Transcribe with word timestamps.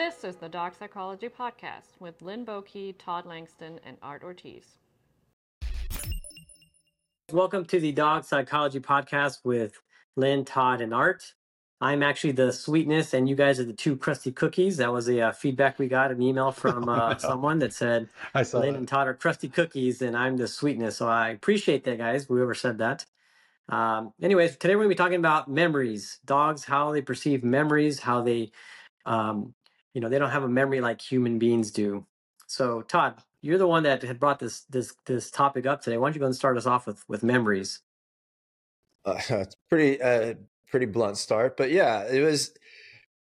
This 0.00 0.24
is 0.24 0.36
the 0.36 0.48
Dog 0.48 0.72
Psychology 0.78 1.28
Podcast 1.28 2.00
with 2.00 2.22
Linn 2.22 2.46
Boyke, 2.46 2.94
Todd 2.98 3.26
Langston, 3.26 3.78
and 3.84 3.98
Art 4.00 4.22
Ortiz. 4.22 4.64
Welcome 7.30 7.66
to 7.66 7.78
the 7.78 7.92
Dog 7.92 8.24
Psychology 8.24 8.80
Podcast 8.80 9.40
with 9.44 9.78
Linn, 10.16 10.46
Todd, 10.46 10.80
and 10.80 10.94
Art. 10.94 11.34
I'm 11.82 12.02
actually 12.02 12.32
the 12.32 12.50
sweetness, 12.50 13.12
and 13.12 13.28
you 13.28 13.36
guys 13.36 13.60
are 13.60 13.64
the 13.64 13.74
two 13.74 13.94
crusty 13.94 14.32
cookies. 14.32 14.78
That 14.78 14.90
was 14.90 15.06
a 15.06 15.20
uh, 15.20 15.32
feedback 15.32 15.78
we 15.78 15.86
got 15.86 16.10
an 16.10 16.22
email 16.22 16.50
from 16.50 16.88
uh, 16.88 17.14
someone 17.18 17.58
that 17.58 17.74
said 17.74 18.08
I 18.34 18.42
saw 18.42 18.60
Linn 18.60 18.72
that. 18.72 18.78
and 18.78 18.88
Todd 18.88 19.06
are 19.06 19.12
crusty 19.12 19.50
cookies, 19.50 20.00
and 20.00 20.16
I'm 20.16 20.38
the 20.38 20.48
sweetness. 20.48 20.96
So 20.96 21.08
I 21.08 21.28
appreciate 21.28 21.84
that, 21.84 21.98
guys. 21.98 22.24
Whoever 22.24 22.54
said 22.54 22.78
that. 22.78 23.04
Um, 23.68 24.14
anyways, 24.22 24.56
today 24.56 24.76
we're 24.76 24.84
going 24.84 24.94
to 24.94 24.94
be 24.94 25.04
talking 25.04 25.18
about 25.18 25.50
memories. 25.50 26.20
Dogs, 26.24 26.64
how 26.64 26.90
they 26.90 27.02
perceive 27.02 27.44
memories, 27.44 28.00
how 28.00 28.22
they, 28.22 28.50
um, 29.04 29.52
you 29.94 30.00
know, 30.00 30.08
they 30.08 30.18
don't 30.18 30.30
have 30.30 30.44
a 30.44 30.48
memory 30.48 30.80
like 30.80 31.00
human 31.00 31.38
beings 31.38 31.70
do. 31.70 32.06
So, 32.46 32.82
Todd, 32.82 33.22
you're 33.42 33.58
the 33.58 33.66
one 33.66 33.84
that 33.84 34.02
had 34.02 34.20
brought 34.20 34.38
this 34.38 34.62
this 34.62 34.94
this 35.06 35.30
topic 35.30 35.66
up 35.66 35.82
today. 35.82 35.96
Why 35.96 36.08
don't 36.08 36.14
you 36.14 36.20
go 36.20 36.26
and 36.26 36.34
start 36.34 36.56
us 36.56 36.66
off 36.66 36.86
with 36.86 37.04
with 37.08 37.22
memories? 37.22 37.80
Uh, 39.04 39.20
it's 39.30 39.56
pretty 39.68 40.00
uh, 40.00 40.34
pretty 40.70 40.86
blunt 40.86 41.16
start, 41.16 41.56
but 41.56 41.70
yeah, 41.70 42.04
it 42.10 42.20
was. 42.20 42.52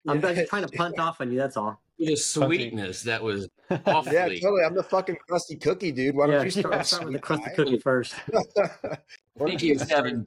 I'm 0.06 0.16
you 0.16 0.22
know, 0.22 0.34
just 0.34 0.50
trying 0.50 0.66
to 0.66 0.72
punt 0.76 0.98
off 0.98 1.20
on 1.20 1.32
you. 1.32 1.38
That's 1.38 1.56
all. 1.56 1.80
the 1.98 2.16
sweetness 2.16 3.02
that 3.02 3.22
was 3.22 3.48
awfully. 3.86 4.14
Yeah, 4.14 4.28
totally. 4.28 4.64
I'm 4.64 4.74
the 4.74 4.82
fucking 4.82 5.16
crusty 5.28 5.56
cookie, 5.56 5.92
dude. 5.92 6.14
Why 6.14 6.26
yeah, 6.26 6.32
don't 6.34 6.44
you 6.44 6.50
start, 6.50 6.64
start, 6.64 6.86
start 6.86 7.04
with 7.04 7.20
the 7.20 7.26
sweet 7.26 7.38
crusty 7.38 7.50
guy? 7.50 7.54
cookie 7.56 7.78
first. 7.78 8.14
I 8.34 9.44
think 9.44 9.62
you 9.62 9.68
he 9.68 9.72
was 9.72 9.82
start- 9.82 10.04
having 10.04 10.26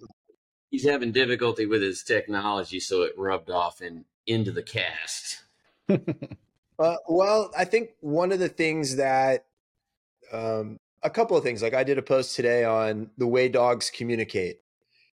he's 0.71 0.85
having 0.85 1.11
difficulty 1.11 1.65
with 1.65 1.81
his 1.81 2.03
technology, 2.03 2.79
so 2.79 3.03
it 3.03 3.13
rubbed 3.17 3.49
off 3.49 3.81
and 3.81 4.05
into 4.25 4.51
the 4.51 4.63
cast. 4.63 5.43
Uh, 6.79 6.95
well, 7.07 7.51
I 7.57 7.65
think 7.65 7.89
one 8.01 8.31
of 8.31 8.37
the 8.37 8.49
things 8.49 8.97
that, 8.97 9.45
um, 10.31 10.77
a 11.03 11.09
couple 11.09 11.37
of 11.37 11.43
things. 11.43 11.61
Like 11.61 11.73
I 11.73 11.83
did 11.83 11.97
a 11.97 12.03
post 12.03 12.35
today 12.35 12.63
on 12.63 13.09
the 13.17 13.27
way 13.27 13.49
dogs 13.49 13.89
communicate, 13.89 14.61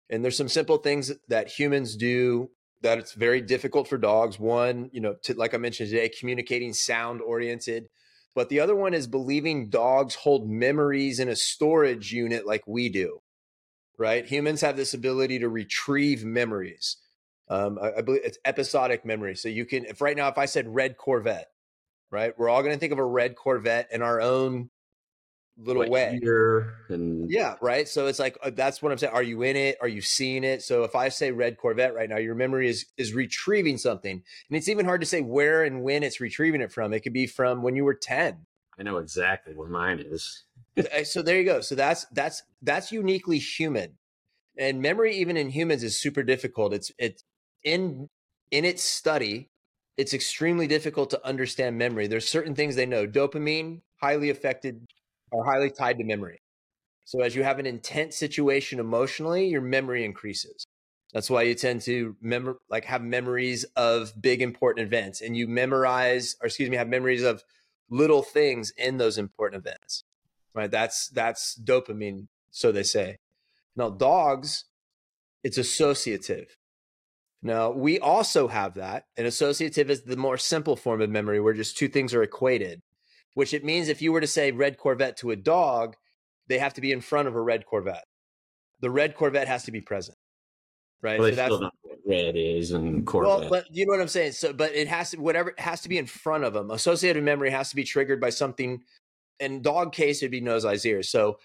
and 0.09 0.23
there's 0.23 0.37
some 0.37 0.49
simple 0.49 0.77
things 0.77 1.11
that 1.29 1.47
humans 1.47 1.95
do 1.95 2.49
that 2.81 2.97
it's 2.99 3.13
very 3.13 3.41
difficult 3.41 3.87
for 3.87 3.97
dogs. 3.97 4.39
One, 4.39 4.89
you 4.93 5.01
know, 5.01 5.15
to, 5.23 5.33
like 5.33 5.53
I 5.53 5.57
mentioned 5.57 5.89
today, 5.89 6.09
communicating 6.09 6.73
sound 6.73 7.21
oriented. 7.21 7.89
But 8.35 8.49
the 8.49 8.59
other 8.59 8.75
one 8.75 8.93
is 8.93 9.07
believing 9.07 9.69
dogs 9.69 10.13
hold 10.13 10.47
memories 10.47 11.19
in 11.19 11.27
a 11.27 11.35
storage 11.35 12.11
unit 12.11 12.45
like 12.45 12.67
we 12.67 12.87
do, 12.87 13.21
right? 13.97 14.25
Humans 14.25 14.61
have 14.61 14.77
this 14.77 14.93
ability 14.93 15.39
to 15.39 15.49
retrieve 15.49 16.23
memories. 16.23 16.97
Um, 17.49 17.79
I, 17.81 17.93
I 17.97 18.01
believe 18.01 18.21
it's 18.23 18.37
episodic 18.45 19.05
memory. 19.05 19.35
So 19.35 19.49
you 19.49 19.65
can, 19.65 19.85
if 19.85 20.01
right 20.01 20.17
now, 20.17 20.27
if 20.27 20.37
I 20.37 20.45
said 20.45 20.67
red 20.67 20.97
Corvette, 20.97 21.49
right, 22.11 22.37
we're 22.37 22.49
all 22.49 22.61
going 22.61 22.73
to 22.73 22.79
think 22.79 22.93
of 22.93 22.99
a 22.99 23.05
red 23.05 23.35
Corvette 23.35 23.89
in 23.91 24.01
our 24.01 24.21
own 24.21 24.69
little 25.57 25.83
Like 25.83 25.91
way. 25.91 26.19
and 26.89 27.29
Yeah, 27.29 27.55
right. 27.61 27.87
So 27.87 28.07
it's 28.07 28.19
like 28.19 28.37
uh, 28.43 28.51
that's 28.51 28.81
what 28.81 28.91
I'm 28.91 28.97
saying. 28.97 29.13
Are 29.13 29.23
you 29.23 29.41
in 29.41 29.55
it? 29.55 29.77
Are 29.81 29.87
you 29.87 30.01
seeing 30.01 30.43
it? 30.43 30.61
So 30.61 30.83
if 30.83 30.95
I 30.95 31.09
say 31.09 31.31
red 31.31 31.57
Corvette 31.57 31.95
right 31.95 32.09
now, 32.09 32.17
your 32.17 32.35
memory 32.35 32.69
is 32.69 32.85
is 32.97 33.13
retrieving 33.13 33.77
something, 33.77 34.11
and 34.11 34.57
it's 34.57 34.69
even 34.69 34.85
hard 34.85 35.01
to 35.01 35.07
say 35.07 35.21
where 35.21 35.63
and 35.63 35.81
when 35.81 36.03
it's 36.03 36.19
retrieving 36.19 36.61
it 36.61 36.71
from. 36.71 36.93
It 36.93 37.01
could 37.01 37.13
be 37.13 37.27
from 37.27 37.63
when 37.63 37.75
you 37.75 37.83
were 37.83 37.95
ten. 37.95 38.45
I 38.79 38.83
know 38.83 38.97
exactly 38.97 39.55
where 39.55 39.69
mine 39.69 39.99
is. 39.99 40.43
Uh, 40.77 41.03
so 41.03 41.23
there 41.23 41.37
you 41.37 41.45
go. 41.45 41.61
So 41.61 41.75
that's 41.75 42.05
that's 42.11 42.43
that's 42.61 42.91
uniquely 42.91 43.39
human, 43.39 43.97
and 44.57 44.81
memory 44.81 45.15
even 45.15 45.37
in 45.37 45.49
humans 45.49 45.83
is 45.83 45.99
super 45.99 46.21
difficult. 46.21 46.73
It's 46.73 46.91
it's 46.99 47.23
in 47.63 48.07
in 48.51 48.65
its 48.65 48.83
study. 48.83 49.49
It's 49.97 50.13
extremely 50.13 50.67
difficult 50.67 51.09
to 51.09 51.25
understand 51.25 51.77
memory. 51.77 52.05
There's 52.05 52.29
certain 52.29 52.53
things 52.53 52.75
they 52.75 52.85
know. 52.85 53.07
Dopamine 53.07 53.81
highly 53.99 54.29
affected 54.29 54.85
are 55.33 55.43
highly 55.43 55.71
tied 55.71 55.97
to 55.97 56.03
memory. 56.03 56.39
So 57.05 57.21
as 57.21 57.35
you 57.35 57.43
have 57.43 57.57
an 57.57 57.65
intense 57.65 58.15
situation 58.15 58.79
emotionally, 58.79 59.47
your 59.47 59.61
memory 59.61 60.05
increases. 60.05 60.65
That's 61.13 61.29
why 61.29 61.43
you 61.43 61.55
tend 61.55 61.81
to 61.83 62.15
memor- 62.21 62.59
like 62.69 62.85
have 62.85 63.01
memories 63.01 63.63
of 63.75 64.11
big 64.21 64.41
important 64.41 64.85
events 64.85 65.21
and 65.21 65.35
you 65.35 65.47
memorize 65.47 66.35
or 66.41 66.47
excuse 66.47 66.69
me 66.69 66.77
have 66.77 66.89
memories 66.89 67.23
of 67.23 67.43
little 67.89 68.21
things 68.21 68.71
in 68.77 68.97
those 68.97 69.17
important 69.17 69.65
events. 69.65 70.03
Right? 70.53 70.69
That's 70.69 71.07
that's 71.09 71.59
dopamine 71.63 72.27
so 72.51 72.71
they 72.71 72.83
say. 72.83 73.17
Now 73.75 73.89
dogs 73.89 74.65
it's 75.43 75.57
associative. 75.57 76.57
Now, 77.43 77.71
we 77.71 77.99
also 77.99 78.47
have 78.47 78.75
that. 78.75 79.05
And 79.15 79.27
associative 79.27 79.89
is 79.89 80.03
the 80.03 80.17
more 80.17 80.37
simple 80.37 80.75
form 80.75 81.01
of 81.01 81.09
memory 81.09 81.39
where 81.39 81.53
just 81.53 81.77
two 81.77 81.87
things 81.87 82.13
are 82.13 82.23
equated, 82.23 82.81
which 83.35 83.53
it 83.53 83.63
means 83.63 83.87
if 83.87 84.01
you 84.01 84.11
were 84.11 84.21
to 84.21 84.27
say 84.27 84.51
red 84.51 84.77
Corvette 84.77 85.17
to 85.17 85.31
a 85.31 85.35
dog, 85.35 85.95
they 86.47 86.57
have 86.57 86.73
to 86.75 86.81
be 86.81 86.91
in 86.91 87.01
front 87.01 87.27
of 87.27 87.35
a 87.35 87.41
red 87.41 87.65
Corvette. 87.65 88.05
The 88.79 88.89
red 88.89 89.15
Corvette 89.15 89.47
has 89.47 89.63
to 89.65 89.71
be 89.71 89.81
present. 89.81 90.17
Right. 91.01 91.19
Well, 91.19 91.29
So 91.29 91.35
that's 91.35 91.51
know 91.51 91.69
what 91.83 91.99
red 92.07 92.35
is 92.35 92.71
and 92.71 93.05
Corvette. 93.05 93.41
well, 93.41 93.49
but 93.49 93.65
you 93.69 93.85
know 93.85 93.91
what 93.91 94.01
I'm 94.01 94.07
saying. 94.07 94.31
So, 94.31 94.51
but 94.51 94.73
it 94.73 94.87
has 94.87 95.11
to 95.11 95.17
whatever 95.17 95.51
it 95.51 95.59
has 95.59 95.81
to 95.81 95.89
be 95.89 95.99
in 95.99 96.07
front 96.07 96.43
of 96.43 96.53
them. 96.53 96.71
Associative 96.71 97.23
memory 97.23 97.51
has 97.51 97.69
to 97.69 97.75
be 97.75 97.83
triggered 97.83 98.19
by 98.19 98.31
something. 98.31 98.81
In 99.39 99.61
dog 99.61 99.93
case, 99.93 100.23
it'd 100.23 100.31
be 100.31 100.41
nose, 100.41 100.65
eyes, 100.65 100.83
ears. 100.85 101.09
So, 101.09 101.37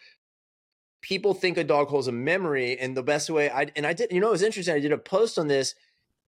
people 1.02 1.34
think 1.34 1.58
a 1.58 1.64
dog 1.64 1.88
holds 1.88 2.06
a 2.06 2.12
memory, 2.12 2.78
and 2.78 2.96
the 2.96 3.02
best 3.02 3.28
way 3.28 3.50
I 3.50 3.66
and 3.76 3.86
I 3.86 3.92
did. 3.92 4.10
You 4.10 4.20
know, 4.20 4.28
it 4.28 4.32
was 4.32 4.42
interesting. 4.42 4.74
I 4.74 4.80
did 4.80 4.92
a 4.92 4.98
post 4.98 5.38
on 5.38 5.48
this, 5.48 5.74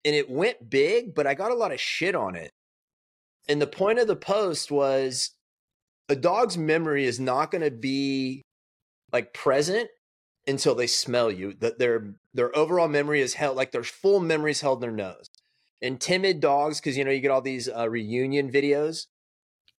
and 0.05 0.13
it 0.13 0.29
went 0.29 0.69
big, 0.69 1.15
but 1.15 1.25
I 1.25 1.33
got 1.33 1.51
a 1.51 1.55
lot 1.55 1.71
of 1.71 1.81
shit 1.81 2.13
on 2.13 2.35
it. 2.35 2.51
And 3.49 3.61
the 3.61 3.67
point 3.67 3.97
of 3.97 4.07
the 4.07 4.15
post 4.15 4.71
was, 4.71 5.31
a 6.09 6.15
dog's 6.15 6.57
memory 6.57 7.05
is 7.05 7.19
not 7.19 7.49
going 7.49 7.63
to 7.63 7.71
be 7.71 8.43
like 9.11 9.33
present 9.33 9.89
until 10.45 10.75
they 10.75 10.87
smell 10.87 11.31
you. 11.31 11.53
That 11.53 11.79
their 11.79 12.15
their 12.33 12.55
overall 12.55 12.89
memory 12.89 13.21
is 13.21 13.33
held 13.33 13.57
like 13.57 13.71
their 13.71 13.83
full 13.83 14.19
memory 14.19 14.51
is 14.51 14.61
held 14.61 14.83
in 14.83 14.89
their 14.89 15.07
nose. 15.07 15.29
And 15.81 16.01
timid 16.01 16.39
dogs, 16.39 16.79
because 16.79 16.97
you 16.97 17.05
know 17.05 17.11
you 17.11 17.21
get 17.21 17.31
all 17.31 17.41
these 17.41 17.69
uh, 17.69 17.87
reunion 17.89 18.51
videos, 18.51 19.05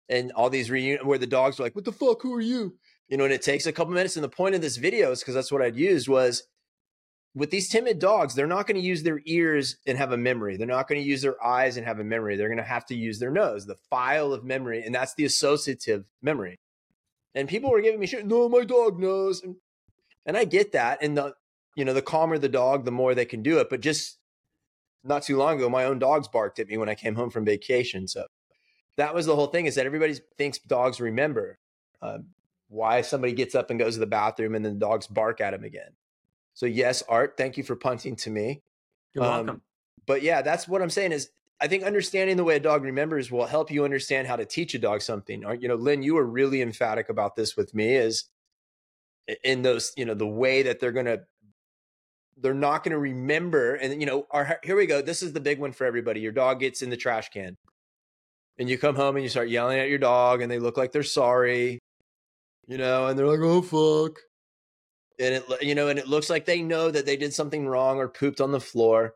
and 0.07 0.31
all 0.31 0.49
these 0.49 0.71
reunion 0.71 1.05
where 1.05 1.17
the 1.17 1.27
dogs 1.27 1.59
are 1.59 1.63
like, 1.63 1.75
"What 1.75 1.85
the 1.85 1.91
fuck? 1.91 2.21
Who 2.21 2.33
are 2.35 2.41
you?" 2.41 2.77
You 3.07 3.17
know, 3.17 3.23
and 3.23 3.33
it 3.33 3.41
takes 3.41 3.65
a 3.65 3.71
couple 3.71 3.93
minutes. 3.93 4.17
And 4.17 4.23
the 4.23 4.29
point 4.29 4.55
of 4.55 4.61
this 4.61 4.77
video 4.77 5.11
is 5.11 5.19
because 5.19 5.33
that's 5.33 5.51
what 5.51 5.61
I'd 5.61 5.75
used 5.75 6.07
was 6.07 6.43
with 7.37 7.51
these 7.51 7.69
timid 7.69 7.99
dogs, 7.99 8.33
they're 8.33 8.47
not 8.47 8.65
going 8.65 8.81
to 8.81 8.85
use 8.85 9.03
their 9.03 9.21
ears 9.25 9.77
and 9.85 9.97
have 9.97 10.11
a 10.11 10.17
memory. 10.17 10.57
They're 10.57 10.65
not 10.65 10.87
going 10.87 10.99
to 10.99 11.07
use 11.07 11.21
their 11.21 11.43
eyes 11.45 11.77
and 11.77 11.85
have 11.85 11.99
a 11.99 12.03
memory. 12.03 12.35
They're 12.35 12.47
going 12.47 12.57
to 12.57 12.63
have 12.63 12.85
to 12.87 12.95
use 12.95 13.19
their 13.19 13.29
nose, 13.29 13.65
the 13.65 13.77
file 13.89 14.33
of 14.33 14.43
memory, 14.43 14.83
and 14.83 14.93
that's 14.93 15.13
the 15.13 15.25
associative 15.25 16.05
memory. 16.21 16.59
And 17.35 17.47
people 17.47 17.69
were 17.69 17.81
giving 17.81 17.99
me 17.99 18.07
shit. 18.07 18.25
No, 18.25 18.49
my 18.49 18.63
dog 18.63 18.99
knows, 18.99 19.43
and, 19.43 19.55
and 20.25 20.35
I 20.35 20.45
get 20.45 20.71
that. 20.71 21.03
And 21.03 21.15
the 21.15 21.35
you 21.75 21.85
know 21.85 21.93
the 21.93 22.01
calmer 22.01 22.39
the 22.39 22.49
dog, 22.49 22.85
the 22.85 22.91
more 22.91 23.13
they 23.13 23.25
can 23.25 23.43
do 23.43 23.59
it. 23.59 23.69
But 23.69 23.81
just 23.81 24.17
not 25.03 25.21
too 25.21 25.37
long 25.37 25.57
ago, 25.57 25.69
my 25.69 25.83
own 25.83 25.99
dogs 25.99 26.27
barked 26.27 26.57
at 26.57 26.67
me 26.67 26.77
when 26.77 26.89
I 26.89 26.95
came 26.95 27.13
home 27.13 27.29
from 27.29 27.45
vacation. 27.45 28.07
So 28.07 28.25
that 28.95 29.13
was 29.13 29.27
the 29.27 29.35
whole 29.35 29.47
thing: 29.47 29.67
is 29.67 29.75
that 29.75 29.85
everybody 29.85 30.15
thinks 30.39 30.57
dogs 30.57 30.99
remember. 30.99 31.59
Um, 32.01 32.25
why 32.69 33.01
somebody 33.01 33.33
gets 33.33 33.55
up 33.55 33.69
and 33.69 33.79
goes 33.79 33.93
to 33.93 33.99
the 33.99 34.05
bathroom 34.05 34.55
and 34.55 34.63
then 34.63 34.73
the 34.73 34.79
dogs 34.79 35.07
bark 35.07 35.41
at 35.41 35.53
him 35.53 35.63
again. 35.63 35.91
So 36.53 36.65
yes, 36.65 37.03
Art, 37.07 37.35
thank 37.37 37.57
you 37.57 37.63
for 37.63 37.75
punting 37.75 38.15
to 38.17 38.29
me. 38.29 38.61
You're 39.13 39.23
Um, 39.23 39.45
welcome. 39.45 39.61
But 40.05 40.21
yeah, 40.21 40.41
that's 40.41 40.67
what 40.67 40.81
I'm 40.81 40.89
saying 40.89 41.11
is 41.11 41.29
I 41.59 41.67
think 41.67 41.83
understanding 41.83 42.37
the 42.37 42.43
way 42.43 42.55
a 42.55 42.59
dog 42.59 42.83
remembers 42.83 43.31
will 43.31 43.45
help 43.45 43.71
you 43.71 43.83
understand 43.83 44.27
how 44.27 44.35
to 44.35 44.45
teach 44.45 44.73
a 44.75 44.79
dog 44.79 45.01
something. 45.01 45.43
Or, 45.43 45.55
you 45.55 45.67
know, 45.67 45.75
Linn, 45.75 46.03
you 46.03 46.15
were 46.15 46.25
really 46.25 46.61
emphatic 46.61 47.09
about 47.09 47.35
this 47.35 47.57
with 47.57 47.73
me 47.73 47.95
is 47.95 48.25
in 49.43 49.63
those, 49.63 49.91
you 49.97 50.05
know, 50.05 50.13
the 50.13 50.27
way 50.27 50.63
that 50.63 50.79
they're 50.79 50.91
going 50.91 51.07
to, 51.07 51.21
they're 52.37 52.53
not 52.53 52.83
going 52.83 52.91
to 52.91 52.99
remember. 52.99 53.75
And, 53.75 53.99
you 53.99 54.05
know, 54.05 54.27
our, 54.29 54.59
here 54.63 54.75
we 54.75 54.85
go. 54.85 55.01
This 55.01 55.23
is 55.23 55.33
the 55.33 55.39
big 55.39 55.59
one 55.59 55.71
for 55.71 55.85
everybody. 55.85 56.19
Your 56.19 56.31
dog 56.31 56.59
gets 56.59 56.81
in 56.81 56.89
the 56.89 56.97
trash 56.97 57.29
can 57.29 57.57
and 58.59 58.69
you 58.69 58.77
come 58.77 58.95
home 58.95 59.15
and 59.15 59.23
you 59.23 59.29
start 59.29 59.49
yelling 59.49 59.79
at 59.79 59.89
your 59.89 59.97
dog 59.97 60.41
and 60.41 60.51
they 60.51 60.59
look 60.59 60.77
like 60.77 60.91
they're 60.91 61.03
sorry, 61.03 61.79
you 62.67 62.77
know, 62.77 63.07
and 63.07 63.17
they're 63.17 63.25
like, 63.25 63.39
oh, 63.41 63.61
fuck. 63.61 64.19
And 65.19 65.35
it, 65.35 65.43
you 65.61 65.73
know, 65.73 65.87
and 65.87 65.97
it 65.97 66.07
looks 66.07 66.29
like 66.29 66.45
they 66.45 66.61
know 66.61 66.91
that 66.91 67.05
they 67.05 67.17
did 67.17 67.33
something 67.33 67.67
wrong 67.67 67.97
or 67.97 68.07
pooped 68.07 68.41
on 68.41 68.51
the 68.51 68.59
floor. 68.59 69.15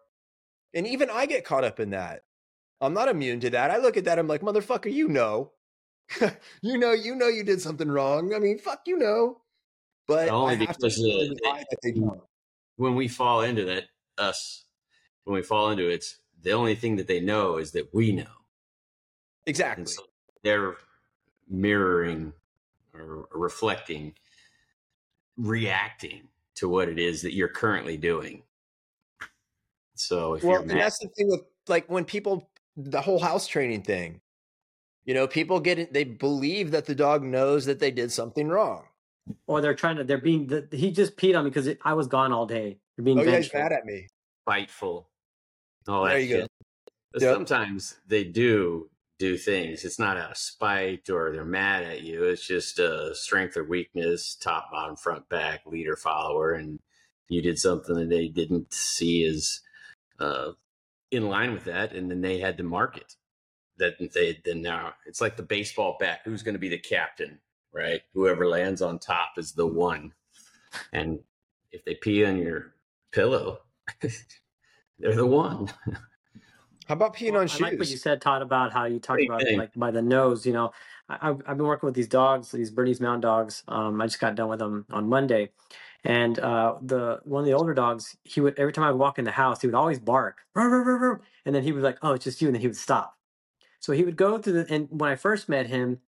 And 0.74 0.88
even 0.88 1.09
I 1.09 1.25
get 1.25 1.45
caught 1.45 1.63
up 1.63 1.80
in 1.80 1.92
that. 1.92 2.24
I'm 2.80 2.94
not 2.94 3.09
immune 3.09 3.39
to 3.42 3.51
that. 3.51 3.69
I 3.69 3.77
look 3.77 3.98
at 3.98 4.06
that, 4.06 4.18
I'm 4.18 4.27
like, 4.27 4.42
motherfucker, 4.42 4.92
you 4.92 5.07
know. 5.07 5.51
you 6.62 6.77
know, 6.77 6.94
you 6.94 7.15
know 7.15 7.27
you 7.27 7.44
did 7.44 7.62
something 7.62 7.89
wrong. 7.89 8.33
I 8.33 8.39
mean, 8.39 8.57
fuck, 8.57 8.81
you 8.88 8.98
know. 8.98 9.42
But 10.07 10.30
Only 10.30 10.56
have 10.65 10.77
to 10.77 10.88
because, 10.88 10.97
they 11.83 11.92
don't. 11.92 12.19
when 12.77 12.95
we 12.95 13.07
fall 13.07 13.42
into 13.42 13.65
that, 13.65 13.83
us, 14.18 14.65
when 15.25 15.36
we 15.36 15.44
fall 15.44 15.69
into 15.69 15.89
it, 15.89 15.95
it's 15.95 16.19
the 16.42 16.51
only 16.51 16.75
thing 16.75 16.95
that 16.95 17.07
they 17.07 17.19
know 17.19 17.57
is 17.57 17.71
that 17.74 17.94
we 17.94 18.12
know. 18.12 18.25
Exactly. 19.45 19.86
So 19.86 20.04
they're 20.44 20.75
mirroring 21.47 22.33
or 22.93 23.27
reflecting, 23.33 24.13
reacting 25.38 26.27
to 26.55 26.69
what 26.69 26.89
it 26.89 26.99
is 26.99 27.21
that 27.21 27.33
you're 27.33 27.47
currently 27.47 27.97
doing. 27.97 28.43
So 29.95 30.35
if 30.35 30.43
Well, 30.43 30.53
you're 30.53 30.61
and 30.61 30.71
that's 30.71 30.99
the 30.99 31.09
thing 31.09 31.29
with 31.29 31.41
like 31.67 31.89
when 31.89 32.05
people 32.05 32.49
the 32.77 33.01
whole 33.01 33.19
house 33.19 33.47
training 33.47 33.83
thing. 33.83 34.21
You 35.05 35.15
know, 35.15 35.27
people 35.27 35.59
get 35.59 35.79
it, 35.79 35.93
they 35.93 36.03
believe 36.03 36.71
that 36.71 36.85
the 36.85 36.95
dog 36.95 37.23
knows 37.23 37.65
that 37.65 37.79
they 37.79 37.91
did 37.91 38.11
something 38.11 38.47
wrong. 38.47 38.85
Or 39.47 39.61
they're 39.61 39.73
trying 39.73 39.97
to. 39.97 40.03
They're 40.03 40.17
being. 40.17 40.47
The, 40.47 40.67
he 40.71 40.91
just 40.91 41.15
peed 41.15 41.37
on 41.37 41.45
me 41.45 41.51
because 41.51 41.69
I 41.83 41.94
was 41.94 42.07
gone 42.07 42.31
all 42.31 42.45
day. 42.45 42.77
They're 42.95 43.05
being 43.05 43.19
Oh, 43.19 43.23
yeah, 43.23 43.37
he's 43.37 43.53
mad 43.53 43.71
at 43.71 43.85
me. 43.85 44.07
Spiteful. 44.44 45.09
All 45.87 46.03
There 46.03 46.13
that 46.13 46.23
you 46.23 46.35
go. 46.35 46.41
shit. 46.41 46.51
But 47.13 47.21
Yep. 47.21 47.33
Sometimes 47.33 47.97
they 48.07 48.23
do 48.23 48.89
do 49.21 49.38
things. 49.38 49.85
It's 49.85 50.00
not 50.00 50.18
out 50.18 50.31
of 50.31 50.38
spite 50.38 51.07
or 51.12 51.31
they're 51.31 51.45
mad 51.45 51.83
at 51.83 52.01
you. 52.01 52.23
It's 52.23 52.45
just 52.45 52.79
a 52.79 53.13
strength 53.13 53.56
or 53.56 53.63
weakness, 53.63 54.35
top, 54.35 54.71
bottom, 54.71 54.95
front, 54.95 55.29
back, 55.29 55.62
leader, 55.68 55.95
follower, 55.95 56.53
and 56.53 56.79
you 57.29 57.39
did 57.44 57.59
something 57.59 57.95
that 57.95 58.09
they 58.09 58.27
didn't 58.27 58.73
see 58.73 59.23
as 59.25 59.62
uh, 60.19 60.53
in 61.12 61.29
line 61.29 61.53
with 61.53 61.65
that, 61.65 61.94
and 61.94 62.09
then 62.09 62.21
they 62.21 62.39
had 62.39 62.57
to 62.57 62.63
mark 62.63 62.97
it. 62.97 63.13
That 63.77 63.94
they 64.13 64.39
then 64.44 64.63
now 64.63 64.94
it's 65.06 65.21
like 65.21 65.38
the 65.38 65.44
baseball 65.44 65.97
bat. 66.00 66.21
Who's 66.25 66.41
going 66.41 66.56
to 66.56 66.59
be 66.59 66.69
the 66.69 66.79
captain, 66.79 67.39
right? 67.71 68.01
Whoever 68.15 68.47
lands 68.47 68.81
on 68.81 68.97
top 68.97 69.33
is 69.38 69.53
the 69.53 69.68
one. 69.68 70.13
And 70.91 71.19
if 71.71 71.85
they 71.85 71.94
pee 71.94 72.25
on 72.25 72.38
your 72.38 72.73
pillow, 73.12 73.59
they're 75.00 75.15
the 75.15 75.27
one. 75.27 75.71
How 76.91 76.95
about 76.95 77.15
peeing 77.15 77.31
Well, 77.31 77.39
on 77.43 77.47
I 77.47 77.57
like 77.57 77.61
what 77.61 77.71
you 77.79 77.85
shoes? 77.85 78.01
said, 78.01 78.19
Todd, 78.19 78.41
about 78.41 78.73
how 78.73 78.83
you 78.83 78.99
talked 78.99 79.21
Same 79.21 79.29
about 79.29 79.43
thing. 79.43 79.57
like 79.57 79.71
by 79.77 79.91
the 79.91 80.01
nose. 80.01 80.45
You 80.45 80.51
know, 80.51 80.73
I, 81.07 81.29
I've 81.29 81.41
I've 81.47 81.55
been 81.55 81.65
working 81.65 81.88
with 81.88 81.95
these 81.95 82.09
dogs, 82.09 82.51
these 82.51 82.69
Bernese 82.69 83.01
Mountain 83.01 83.21
Dogs. 83.21 83.63
Um, 83.69 84.01
I 84.01 84.07
just 84.07 84.19
got 84.19 84.35
done 84.35 84.49
with 84.49 84.59
them 84.59 84.85
on 84.91 85.07
Monday, 85.07 85.51
and 86.03 86.38
uh, 86.38 86.75
the 86.81 87.21
one 87.23 87.43
of 87.43 87.45
the 87.45 87.53
older 87.53 87.73
dogs, 87.73 88.17
he 88.25 88.41
would 88.41 88.59
every 88.59 88.73
time 88.73 88.83
I 88.83 88.91
would 88.91 88.99
walk 88.99 89.19
in 89.19 89.23
the 89.23 89.31
house, 89.31 89.61
he 89.61 89.67
would 89.67 89.73
always 89.73 89.99
bark, 89.99 90.39
and 90.53 91.21
then 91.45 91.63
he 91.63 91.71
was 91.71 91.81
like, 91.81 91.97
"Oh, 92.01 92.11
it's 92.11 92.25
just 92.25 92.41
you," 92.41 92.49
and 92.49 92.55
then 92.55 92.61
he 92.61 92.67
would 92.67 92.75
stop. 92.75 93.17
So 93.79 93.94
he 93.94 94.03
would 94.03 94.17
go 94.17 94.37
through 94.37 94.63
the 94.63 94.73
and 94.73 94.89
when 94.91 95.09
I 95.09 95.15
first 95.15 95.47
met 95.47 95.67
him, 95.67 96.01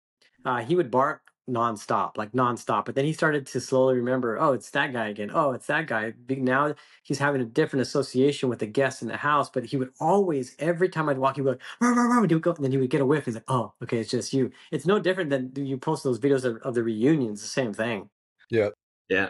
uh, 0.43 0.65
he 0.65 0.75
would 0.75 0.91
bark 0.91 1.21
nonstop, 1.49 2.17
like 2.17 2.31
nonstop. 2.31 2.85
But 2.85 2.95
then 2.95 3.05
he 3.05 3.13
started 3.13 3.45
to 3.47 3.59
slowly 3.61 3.95
remember, 3.95 4.39
oh, 4.39 4.53
it's 4.53 4.69
that 4.71 4.93
guy 4.93 5.07
again. 5.09 5.31
Oh, 5.33 5.51
it's 5.51 5.67
that 5.67 5.87
guy. 5.87 6.11
Be- 6.11 6.37
Now 6.37 6.75
he's 7.03 7.19
having 7.19 7.41
a 7.41 7.45
different 7.45 7.81
association 7.81 8.49
with 8.49 8.59
the 8.59 8.65
guests 8.65 9.01
in 9.01 9.07
the 9.07 9.17
house. 9.17 9.49
But 9.49 9.65
he 9.65 9.77
would 9.77 9.91
always, 9.99 10.55
every 10.59 10.89
time 10.89 11.09
I'd 11.09 11.17
walk, 11.17 11.35
he 11.35 11.41
would, 11.41 11.59
"Rah, 11.81 11.89
rah, 11.89 12.03
rah," 12.03 12.21
and 12.21 12.31
he 12.31 12.35
would 12.35 12.43
go, 12.43 12.53
and 12.53 12.63
then 12.63 12.71
he 12.71 12.77
would 12.77 12.89
get 12.89 13.01
a 13.01 13.05
whiff. 13.05 13.25
He's 13.25 13.35
like, 13.35 13.43
oh, 13.49 13.73
okay, 13.83 13.99
it's 13.99 14.09
just 14.11 14.33
you. 14.33 14.51
It's 14.71 14.85
no 14.85 14.99
different 14.99 15.29
than 15.29 15.51
you 15.65 15.77
post 15.77 16.03
those 16.03 16.19
videos 16.19 16.45
of, 16.45 16.57
of 16.57 16.75
the 16.75 16.83
reunions. 16.83 17.41
The 17.41 17.47
same 17.47 17.73
thing. 17.73 18.09
Yeah. 18.49 18.69
Yeah. 19.09 19.29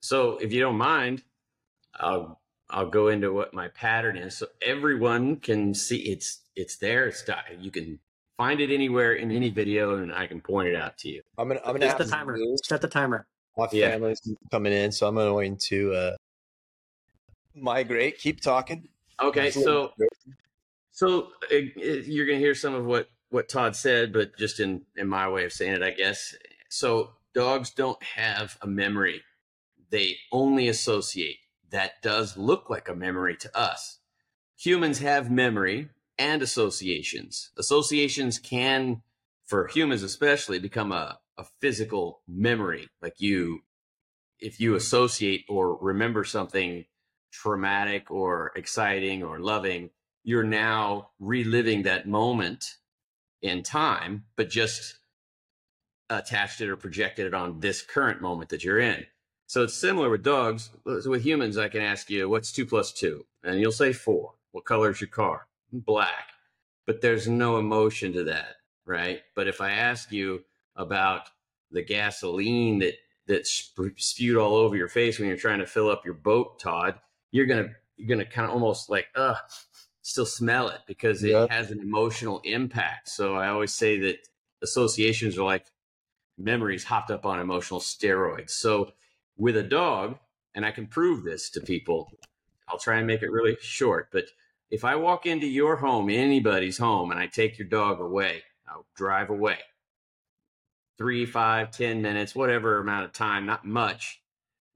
So 0.00 0.38
if 0.38 0.52
you 0.52 0.60
don't 0.60 0.76
mind, 0.78 1.22
I'll 1.96 2.40
I'll 2.70 2.88
go 2.88 3.08
into 3.08 3.32
what 3.32 3.54
my 3.54 3.68
pattern 3.68 4.16
is, 4.16 4.36
so 4.36 4.46
everyone 4.62 5.36
can 5.36 5.74
see 5.74 5.98
it's 6.10 6.40
it's 6.56 6.76
there. 6.76 7.06
It's 7.06 7.22
di- 7.24 7.56
you 7.60 7.70
can 7.70 7.98
find 8.36 8.60
it 8.60 8.72
anywhere 8.72 9.14
in 9.14 9.30
any 9.30 9.50
video, 9.50 9.96
and 9.96 10.12
I 10.12 10.26
can 10.26 10.40
point 10.40 10.68
it 10.68 10.76
out 10.76 10.98
to 10.98 11.08
you. 11.08 11.22
I'm 11.38 11.48
gonna 11.48 11.60
I'm 11.64 11.72
gonna 11.78 11.88
Set 11.90 11.98
the 11.98 12.04
timer. 12.04 12.36
to 12.36 12.56
Set 12.64 12.80
the 12.80 12.88
timer. 12.88 13.26
My 13.56 13.68
Yeah. 13.72 13.90
family's 13.90 14.20
coming 14.50 14.72
in, 14.72 14.92
so 14.92 15.06
I'm 15.08 15.14
going 15.14 15.56
to 15.68 15.94
uh, 15.94 16.16
migrate. 17.54 18.18
Keep 18.18 18.40
talking. 18.40 18.88
Okay, 19.20 19.50
so 19.50 19.92
so 20.90 21.28
uh, 21.50 21.54
uh, 21.54 21.58
you're 21.80 22.26
gonna 22.26 22.38
hear 22.38 22.54
some 22.54 22.74
of 22.74 22.86
what 22.86 23.08
what 23.30 23.48
Todd 23.48 23.76
said, 23.76 24.12
but 24.12 24.36
just 24.36 24.60
in 24.60 24.82
in 24.96 25.08
my 25.08 25.28
way 25.28 25.44
of 25.44 25.52
saying 25.52 25.74
it, 25.74 25.82
I 25.82 25.90
guess. 25.90 26.34
So 26.68 27.12
dogs 27.34 27.70
don't 27.70 28.02
have 28.02 28.56
a 28.62 28.66
memory; 28.66 29.22
they 29.90 30.16
only 30.32 30.68
associate. 30.68 31.36
That 31.70 32.02
does 32.02 32.36
look 32.36 32.68
like 32.68 32.88
a 32.88 32.94
memory 32.94 33.36
to 33.36 33.56
us. 33.56 33.98
Humans 34.58 34.98
have 34.98 35.30
memory 35.30 35.88
and 36.22 36.40
associations. 36.40 37.50
Associations 37.58 38.38
can, 38.38 39.02
for 39.44 39.66
humans 39.66 40.04
especially, 40.04 40.60
become 40.60 40.92
a, 40.92 41.18
a 41.36 41.44
physical 41.60 42.22
memory. 42.28 42.88
Like 43.02 43.16
you, 43.18 43.64
if 44.38 44.60
you 44.60 44.76
associate 44.76 45.44
or 45.48 45.76
remember 45.76 46.22
something 46.22 46.84
traumatic 47.32 48.10
or 48.10 48.52
exciting 48.54 49.24
or 49.24 49.40
loving, 49.40 49.90
you're 50.22 50.44
now 50.44 51.10
reliving 51.18 51.82
that 51.82 52.06
moment 52.06 52.76
in 53.40 53.64
time, 53.64 54.24
but 54.36 54.48
just 54.48 55.00
attached 56.08 56.60
it 56.60 56.68
or 56.68 56.76
projected 56.76 57.26
it 57.26 57.34
on 57.34 57.58
this 57.58 57.82
current 57.82 58.22
moment 58.22 58.50
that 58.50 58.62
you're 58.62 58.78
in. 58.78 59.04
So 59.48 59.64
it's 59.64 59.74
similar 59.74 60.08
with 60.08 60.22
dogs. 60.22 60.70
With 60.84 61.24
humans, 61.24 61.58
I 61.58 61.68
can 61.68 61.80
ask 61.82 62.08
you, 62.08 62.28
what's 62.28 62.52
two 62.52 62.64
plus 62.64 62.92
two? 62.92 63.26
And 63.42 63.58
you'll 63.60 63.72
say 63.72 63.92
four. 63.92 64.34
What 64.52 64.64
color 64.64 64.90
is 64.90 65.00
your 65.00 65.08
car? 65.08 65.48
Black. 65.72 66.28
But 66.86 67.00
there's 67.00 67.28
no 67.28 67.58
emotion 67.58 68.12
to 68.14 68.24
that, 68.24 68.56
right? 68.84 69.22
But 69.34 69.48
if 69.48 69.60
I 69.60 69.72
ask 69.72 70.12
you 70.12 70.44
about 70.76 71.28
the 71.70 71.82
gasoline 71.82 72.78
that 72.80 72.94
that 73.26 73.46
spewed 73.46 74.36
all 74.36 74.56
over 74.56 74.76
your 74.76 74.88
face 74.88 75.18
when 75.18 75.28
you're 75.28 75.36
trying 75.36 75.60
to 75.60 75.66
fill 75.66 75.88
up 75.88 76.04
your 76.04 76.14
boat, 76.14 76.58
Todd, 76.58 76.98
you're 77.30 77.46
gonna 77.46 77.70
you're 77.96 78.08
gonna 78.08 78.28
kind 78.28 78.46
of 78.48 78.52
almost 78.52 78.90
like, 78.90 79.06
uh, 79.14 79.36
still 80.02 80.26
smell 80.26 80.68
it 80.68 80.80
because 80.86 81.22
it 81.22 81.30
Yep. 81.30 81.50
has 81.50 81.70
an 81.70 81.78
emotional 81.80 82.40
impact. 82.44 83.08
So 83.08 83.36
I 83.36 83.48
always 83.48 83.72
say 83.72 83.98
that 84.00 84.18
associations 84.62 85.38
are 85.38 85.44
like 85.44 85.66
memories 86.38 86.84
hopped 86.84 87.10
up 87.10 87.24
on 87.26 87.38
emotional 87.38 87.80
steroids. 87.80 88.50
So 88.50 88.92
with 89.36 89.56
a 89.56 89.62
dog, 89.62 90.18
and 90.54 90.66
I 90.66 90.70
can 90.72 90.86
prove 90.86 91.22
this 91.24 91.48
to 91.50 91.60
people, 91.60 92.10
I'll 92.68 92.78
try 92.78 92.98
and 92.98 93.06
make 93.06 93.22
it 93.22 93.30
really 93.30 93.56
short, 93.60 94.08
but 94.12 94.26
if 94.72 94.86
I 94.86 94.96
walk 94.96 95.26
into 95.26 95.46
your 95.46 95.76
home, 95.76 96.08
anybody's 96.08 96.78
home, 96.78 97.10
and 97.10 97.20
I 97.20 97.26
take 97.26 97.58
your 97.58 97.68
dog 97.68 98.00
away, 98.00 98.42
I'll 98.66 98.86
drive 98.96 99.28
away. 99.28 99.58
Three, 100.96 101.26
five, 101.26 101.70
ten 101.70 102.00
minutes, 102.00 102.34
whatever 102.34 102.78
amount 102.78 103.04
of 103.04 103.12
time, 103.12 103.44
not 103.44 103.66
much. 103.66 104.22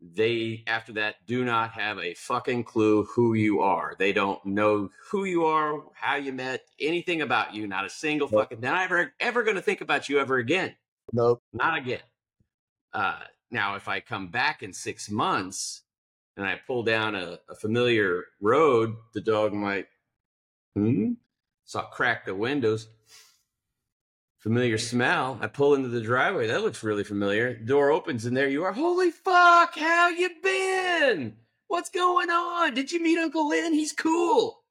They, 0.02 0.64
after 0.66 0.92
that, 0.94 1.26
do 1.26 1.46
not 1.46 1.70
have 1.70 1.98
a 1.98 2.12
fucking 2.12 2.64
clue 2.64 3.04
who 3.04 3.32
you 3.32 3.62
are. 3.62 3.96
They 3.98 4.12
don't 4.12 4.44
know 4.44 4.90
who 5.10 5.24
you 5.24 5.46
are, 5.46 5.82
how 5.94 6.16
you 6.16 6.32
met, 6.34 6.66
anything 6.78 7.22
about 7.22 7.54
you. 7.54 7.66
Not 7.66 7.86
a 7.86 7.90
single 7.90 8.28
Nope. 8.30 8.42
fucking. 8.42 8.60
They're 8.60 8.72
not 8.72 8.84
ever, 8.84 9.14
ever 9.18 9.44
going 9.44 9.56
to 9.56 9.62
think 9.62 9.80
about 9.80 10.10
you 10.10 10.20
ever 10.20 10.36
again. 10.36 10.76
Nope. 11.14 11.42
Not 11.54 11.78
again. 11.78 12.02
Uh, 12.92 13.20
now, 13.50 13.76
if 13.76 13.88
I 13.88 14.00
come 14.00 14.28
back 14.28 14.62
in 14.62 14.74
six 14.74 15.10
months 15.10 15.84
and 16.36 16.46
I 16.46 16.60
pull 16.66 16.82
down 16.82 17.14
a, 17.14 17.38
a 17.48 17.54
familiar 17.54 18.24
road, 18.40 18.94
the 19.14 19.20
dog 19.20 19.52
might, 19.52 19.86
hmm? 20.74 21.12
So 21.64 21.80
I'll 21.80 21.86
crack 21.86 22.24
the 22.24 22.34
windows. 22.34 22.88
Familiar 24.38 24.78
smell. 24.78 25.38
I 25.40 25.48
pull 25.48 25.74
into 25.74 25.88
the 25.88 26.00
driveway. 26.00 26.46
That 26.46 26.62
looks 26.62 26.84
really 26.84 27.02
familiar. 27.02 27.56
Door 27.56 27.90
opens 27.90 28.26
and 28.26 28.36
there 28.36 28.48
you 28.48 28.62
are. 28.62 28.72
Holy 28.72 29.10
fuck! 29.10 29.76
How 29.76 30.08
you 30.08 30.30
been? 30.42 31.36
What's 31.66 31.90
going 31.90 32.30
on? 32.30 32.74
Did 32.74 32.92
you 32.92 33.02
meet 33.02 33.18
Uncle 33.18 33.48
Linn? 33.48 33.72
He's 33.72 33.92
cool. 33.92 34.62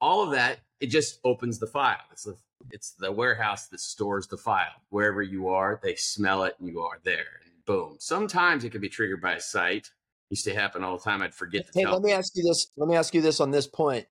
All 0.00 0.22
of 0.22 0.32
that. 0.32 0.58
It 0.80 0.88
just 0.88 1.18
opens 1.24 1.58
the 1.58 1.66
file. 1.66 1.96
It's 2.10 2.24
the 2.24 2.36
it's 2.70 2.92
the 2.92 3.10
warehouse 3.10 3.68
that 3.68 3.80
stores 3.80 4.26
the 4.26 4.36
file. 4.36 4.82
Wherever 4.90 5.22
you 5.22 5.48
are, 5.48 5.80
they 5.82 5.94
smell 5.94 6.44
it 6.44 6.56
and 6.58 6.68
you 6.68 6.80
are 6.80 7.00
there. 7.02 7.40
And 7.44 7.64
boom. 7.64 7.96
Sometimes 7.98 8.64
it 8.64 8.70
can 8.70 8.80
be 8.80 8.88
triggered 8.88 9.22
by 9.22 9.38
sight. 9.38 9.90
Used 10.32 10.46
to 10.46 10.54
happen 10.54 10.82
all 10.82 10.96
the 10.96 11.04
time. 11.04 11.20
I'd 11.20 11.34
forget 11.34 11.66
to 11.66 11.72
Hey, 11.78 11.84
tell. 11.84 11.92
let 11.92 12.00
me 12.02 12.10
ask 12.10 12.32
you 12.34 12.42
this. 12.42 12.68
Let 12.78 12.88
me 12.88 12.96
ask 12.96 13.12
you 13.12 13.20
this 13.20 13.38
on 13.38 13.50
this 13.50 13.66
point. 13.66 14.06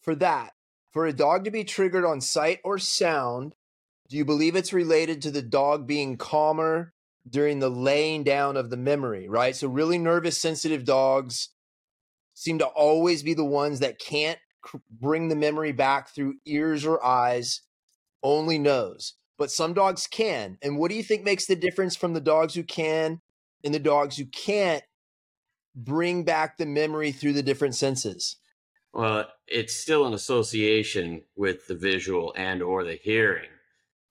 For 0.00 0.16
that, 0.16 0.54
for 0.90 1.06
a 1.06 1.12
dog 1.12 1.44
to 1.44 1.52
be 1.52 1.62
triggered 1.62 2.04
on 2.04 2.20
sight 2.20 2.58
or 2.64 2.80
sound, 2.80 3.54
do 4.08 4.16
you 4.16 4.24
believe 4.24 4.56
it's 4.56 4.72
related 4.72 5.22
to 5.22 5.30
the 5.30 5.40
dog 5.40 5.86
being 5.86 6.16
calmer 6.16 6.92
during 7.30 7.60
the 7.60 7.68
laying 7.68 8.24
down 8.24 8.56
of 8.56 8.70
the 8.70 8.76
memory, 8.76 9.28
right? 9.28 9.54
So, 9.54 9.68
really 9.68 9.98
nervous, 9.98 10.36
sensitive 10.36 10.84
dogs 10.84 11.50
seem 12.34 12.58
to 12.58 12.66
always 12.66 13.22
be 13.22 13.34
the 13.34 13.44
ones 13.44 13.78
that 13.78 14.00
can't 14.00 14.40
cr- 14.62 14.78
bring 14.90 15.28
the 15.28 15.36
memory 15.36 15.70
back 15.70 16.12
through 16.12 16.38
ears 16.44 16.84
or 16.84 17.04
eyes, 17.06 17.60
only 18.24 18.58
nose. 18.58 19.14
But 19.38 19.52
some 19.52 19.74
dogs 19.74 20.08
can. 20.08 20.58
And 20.60 20.76
what 20.76 20.90
do 20.90 20.96
you 20.96 21.04
think 21.04 21.22
makes 21.22 21.46
the 21.46 21.54
difference 21.54 21.94
from 21.94 22.14
the 22.14 22.20
dogs 22.20 22.54
who 22.54 22.64
can 22.64 23.20
and 23.62 23.72
the 23.72 23.78
dogs 23.78 24.16
who 24.16 24.26
can't 24.26 24.82
bring 25.74 26.24
back 26.24 26.56
the 26.56 26.66
memory 26.66 27.12
through 27.12 27.32
the 27.32 27.42
different 27.42 27.74
senses? 27.74 28.36
Well, 28.92 29.26
it's 29.46 29.74
still 29.74 30.06
an 30.06 30.14
association 30.14 31.22
with 31.34 31.66
the 31.66 31.74
visual 31.74 32.34
and 32.36 32.62
or 32.62 32.84
the 32.84 32.94
hearing. 32.94 33.48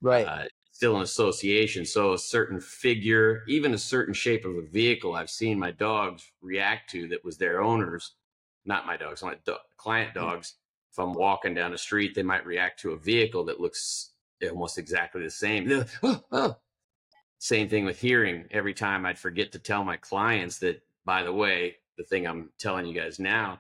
Right. 0.02 0.26
Uh, 0.26 0.46
still 0.72 0.96
an 0.96 1.04
association. 1.04 1.86
So 1.86 2.14
a 2.14 2.18
certain 2.18 2.60
figure, 2.60 3.44
even 3.48 3.74
a 3.74 3.78
certain 3.78 4.16
shape 4.16 4.46
of 4.46 4.56
a 4.56 4.64
vehicle, 4.64 5.14
I've 5.14 5.30
seen 5.30 5.60
my 5.60 5.72
dogs 5.72 6.32
react 6.42 6.90
to 6.92 7.08
that 7.10 7.24
was 7.24 7.38
their 7.38 7.62
owners, 7.62 8.16
not 8.66 8.88
my 8.88 8.98
dogs, 8.98 9.22
my 9.22 9.36
do- 9.46 9.58
client 9.78 10.16
dogs. 10.16 10.56
If 10.92 10.98
I'm 10.98 11.14
walking 11.14 11.54
down 11.54 11.72
the 11.72 11.78
street, 11.78 12.16
they 12.16 12.24
might 12.24 12.46
react 12.46 12.80
to 12.82 12.92
a 12.92 12.98
vehicle 12.98 13.46
that 13.46 13.62
looks 13.62 14.12
almost 14.44 14.78
exactly 14.80 15.22
the 15.22 15.30
same. 15.30 15.68
They're, 15.68 15.86
"Oh, 16.04 16.24
oh." 16.32 16.56
Same 17.38 17.70
thing 17.70 17.86
with 17.86 18.00
hearing. 18.00 18.48
Every 18.52 18.74
time 18.74 19.06
I'd 19.06 19.18
forget 19.18 19.52
to 19.54 19.60
tell 19.60 19.84
my 19.84 19.98
clients 19.98 20.60
that, 20.60 20.82
by 21.06 21.24
the 21.24 21.34
way, 21.34 21.78
the 21.98 22.04
thing 22.04 22.28
I'm 22.28 22.50
telling 22.58 22.86
you 22.86 22.94
guys 22.94 23.20
now, 23.20 23.60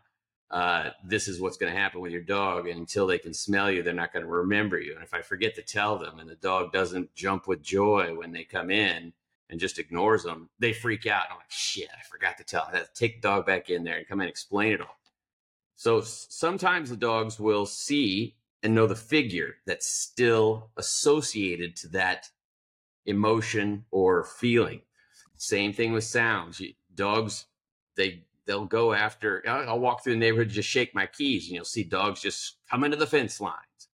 uh, 0.50 0.89
this 1.03 1.27
is 1.27 1.39
what's 1.39 1.57
going 1.57 1.71
to 1.71 1.79
happen 1.79 2.01
with 2.01 2.12
your 2.12 2.21
dog. 2.21 2.67
And 2.67 2.79
until 2.79 3.07
they 3.07 3.17
can 3.17 3.33
smell 3.33 3.71
you, 3.71 3.83
they're 3.83 3.93
not 3.93 4.12
going 4.12 4.25
to 4.25 4.31
remember 4.31 4.79
you. 4.79 4.93
And 4.93 5.03
if 5.03 5.13
I 5.13 5.21
forget 5.21 5.55
to 5.55 5.62
tell 5.62 5.98
them 5.98 6.19
and 6.19 6.29
the 6.29 6.36
dog 6.36 6.74
doesn't 6.74 7.15
jump 7.15 7.48
with 7.48 7.62
joy 7.62 8.13
when 8.15 8.31
they 8.31 8.43
come 8.43 8.69
in 8.69 9.13
and 9.50 9.60
just 9.60 9.79
ignores 9.79 10.24
them, 10.24 10.50
they 10.60 10.74
freak 10.74 11.07
out. 11.07 11.25
I'm 11.29 11.38
like, 11.38 11.50
shit, 11.50 11.89
I 11.98 12.03
forgot 12.03 12.38
to 12.38 12.43
tell. 12.43 12.67
To 12.71 12.86
take 12.93 13.21
the 13.21 13.27
dog 13.27 13.45
back 13.45 13.69
in 13.69 13.83
there 13.83 13.98
and 13.98 14.07
come 14.07 14.19
and 14.19 14.29
explain 14.29 14.74
it 14.74 14.81
all. 14.81 14.98
So 15.75 16.01
sometimes 16.01 16.89
the 16.89 16.98
dogs 16.98 17.39
will 17.39 17.65
see 17.65 18.36
and 18.62 18.75
know 18.75 18.88
the 18.88 18.95
figure 18.95 19.55
that's 19.65 19.88
still 19.88 20.69
associated 20.77 21.75
to 21.77 21.88
that 21.89 22.29
emotion 23.05 23.86
or 23.89 24.24
feeling. 24.24 24.81
Same 25.38 25.74
thing 25.74 25.91
with 25.91 26.03
sounds. 26.03 26.62
Dogs, 27.01 27.46
they 27.96 28.24
they'll 28.46 28.65
go 28.65 28.93
after. 28.93 29.43
I'll 29.48 29.79
walk 29.79 30.03
through 30.03 30.13
the 30.13 30.20
neighborhood, 30.20 30.50
just 30.50 30.70
shake 30.70 30.93
my 30.93 31.08
keys, 31.08 31.48
and 31.48 31.55
you'll 31.55 31.65
see 31.65 31.84
dogs 31.84 32.22
just 32.22 32.58
come 32.70 32.84
into 32.84 32.98
the 32.98 33.08
fence 33.08 33.41
lines 33.41 33.89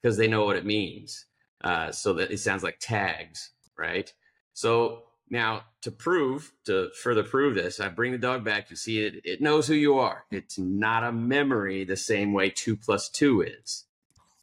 because 0.00 0.16
they 0.18 0.28
know 0.28 0.44
what 0.44 0.56
it 0.56 0.66
means. 0.66 1.24
Uh, 1.62 1.90
so 1.90 2.12
that 2.14 2.30
it 2.30 2.38
sounds 2.38 2.62
like 2.62 2.78
tags, 2.78 3.52
right? 3.78 4.12
So 4.52 5.04
now 5.30 5.62
to 5.82 5.90
prove, 5.90 6.52
to 6.64 6.90
further 7.02 7.22
prove 7.22 7.54
this, 7.54 7.80
I 7.80 7.88
bring 7.88 8.12
the 8.12 8.18
dog 8.18 8.44
back. 8.44 8.68
You 8.68 8.76
see 8.76 9.04
it; 9.04 9.22
it 9.24 9.40
knows 9.40 9.66
who 9.66 9.74
you 9.74 9.98
are. 9.98 10.24
It's 10.30 10.58
not 10.58 11.04
a 11.04 11.12
memory 11.12 11.84
the 11.84 11.96
same 11.96 12.32
way 12.34 12.50
two 12.50 12.76
plus 12.76 13.08
two 13.08 13.40
is, 13.42 13.84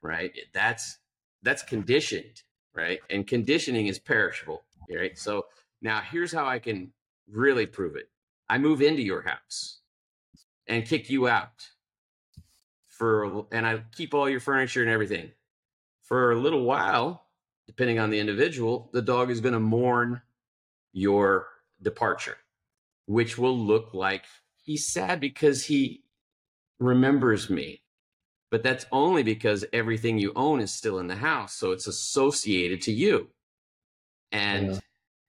right? 0.01 0.31
That's 0.53 0.97
that's 1.43 1.61
conditioned, 1.61 2.41
right? 2.73 2.99
And 3.11 3.27
conditioning 3.27 3.87
is 3.87 3.99
perishable, 3.99 4.63
right? 4.89 5.17
So 5.17 5.45
now 5.81 6.01
here's 6.01 6.33
how 6.33 6.45
I 6.47 6.59
can 6.59 6.93
really 7.29 7.65
prove 7.65 7.95
it. 7.95 8.09
I 8.49 8.57
move 8.57 8.81
into 8.81 9.01
your 9.01 9.21
house 9.21 9.79
and 10.67 10.85
kick 10.85 11.09
you 11.09 11.27
out 11.27 11.67
for 12.87 13.45
and 13.51 13.65
I 13.65 13.83
keep 13.95 14.13
all 14.13 14.29
your 14.29 14.39
furniture 14.39 14.81
and 14.81 14.89
everything. 14.89 15.31
For 16.01 16.31
a 16.31 16.39
little 16.39 16.63
while, 16.63 17.25
depending 17.67 17.99
on 17.99 18.09
the 18.09 18.19
individual, 18.19 18.89
the 18.93 19.01
dog 19.01 19.29
is 19.29 19.41
going 19.41 19.53
to 19.53 19.59
mourn 19.59 20.21
your 20.93 21.47
departure, 21.81 22.37
which 23.05 23.37
will 23.37 23.57
look 23.57 23.93
like 23.93 24.25
he's 24.63 24.87
sad 24.87 25.19
because 25.19 25.65
he 25.65 26.03
remembers 26.79 27.49
me. 27.49 27.81
But 28.49 28.63
that's 28.63 28.85
only 28.93 29.23
because 29.23 29.65
everything 29.73 30.17
you 30.17 30.31
own 30.35 30.61
is 30.61 30.73
still 30.73 30.99
in 30.99 31.07
the 31.07 31.17
house, 31.17 31.53
so 31.53 31.71
it's 31.71 31.87
associated 31.87 32.81
to 32.83 32.93
you. 32.93 33.27
And 34.31 34.73
yeah. 34.73 34.79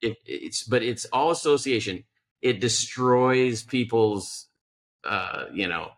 It, 0.00 0.16
it's 0.24 0.62
but 0.62 0.82
it's 0.82 1.04
all 1.06 1.30
association 1.30 2.04
it 2.40 2.60
destroys 2.60 3.62
people's 3.62 4.48
uh, 5.04 5.44
you 5.52 5.68
know 5.68 5.90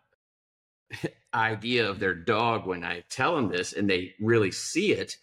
idea 1.33 1.89
of 1.89 1.99
their 1.99 2.15
dog 2.15 2.65
when 2.65 2.83
I 2.83 3.03
tell 3.09 3.35
them 3.35 3.49
this 3.49 3.73
and 3.73 3.89
they 3.89 4.15
really 4.19 4.51
see 4.51 4.91
it 4.91 5.17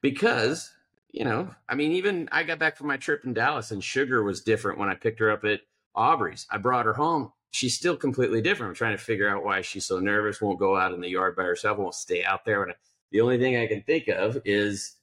because 0.00 0.70
you 1.10 1.24
know 1.24 1.50
I 1.68 1.74
mean 1.74 1.92
even 1.92 2.28
I 2.32 2.44
got 2.44 2.58
back 2.58 2.76
from 2.76 2.86
my 2.86 2.96
trip 2.96 3.24
in 3.24 3.34
Dallas 3.34 3.70
and 3.70 3.82
Sugar 3.82 4.22
was 4.22 4.42
different 4.42 4.78
when 4.78 4.88
I 4.88 4.94
picked 4.94 5.20
her 5.20 5.30
up 5.30 5.44
at 5.44 5.60
Aubrey's. 5.94 6.46
I 6.50 6.58
brought 6.58 6.86
her 6.86 6.94
home. 6.94 7.32
She's 7.52 7.76
still 7.76 7.96
completely 7.96 8.40
different. 8.40 8.70
I'm 8.70 8.76
trying 8.76 8.96
to 8.96 9.02
figure 9.02 9.28
out 9.28 9.44
why 9.44 9.60
she's 9.62 9.84
so 9.84 9.98
nervous, 9.98 10.40
won't 10.40 10.60
go 10.60 10.76
out 10.76 10.94
in 10.94 11.00
the 11.00 11.08
yard 11.08 11.34
by 11.34 11.42
herself, 11.42 11.78
won't 11.78 11.94
stay 11.94 12.22
out 12.22 12.44
there. 12.44 12.62
And 12.62 12.74
the 13.10 13.20
only 13.20 13.38
thing 13.38 13.56
I 13.56 13.66
can 13.66 13.82
think 13.82 14.06
of 14.06 14.38
is, 14.44 14.94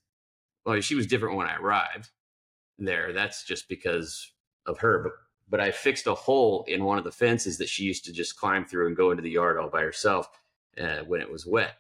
well, 0.66 0.80
she 0.80 0.96
was 0.96 1.08
different 1.08 1.36
when 1.36 1.46
I 1.46 1.58
arrived 1.58 2.10
there. 2.80 3.14
That's 3.14 3.44
just 3.44 3.68
because 3.70 4.32
of 4.66 4.80
her. 4.80 5.04
But 5.04 5.12
but 5.50 5.60
I 5.62 5.72
fixed 5.72 6.08
a 6.08 6.14
hole 6.14 6.66
in 6.68 6.84
one 6.84 6.98
of 6.98 7.04
the 7.04 7.12
fences 7.12 7.58
that 7.60 7.70
she 7.70 7.84
used 7.84 8.06
to 8.06 8.14
just 8.14 8.38
climb 8.38 8.66
through 8.66 8.88
and 8.88 8.98
go 8.98 9.12
into 9.12 9.24
the 9.24 9.32
yard 9.32 9.58
all 9.58 9.70
by 9.70 9.82
herself 9.82 10.30
uh, 10.78 11.00
when 11.08 11.22
it 11.22 11.32
was 11.32 11.46
wet. 11.46 11.78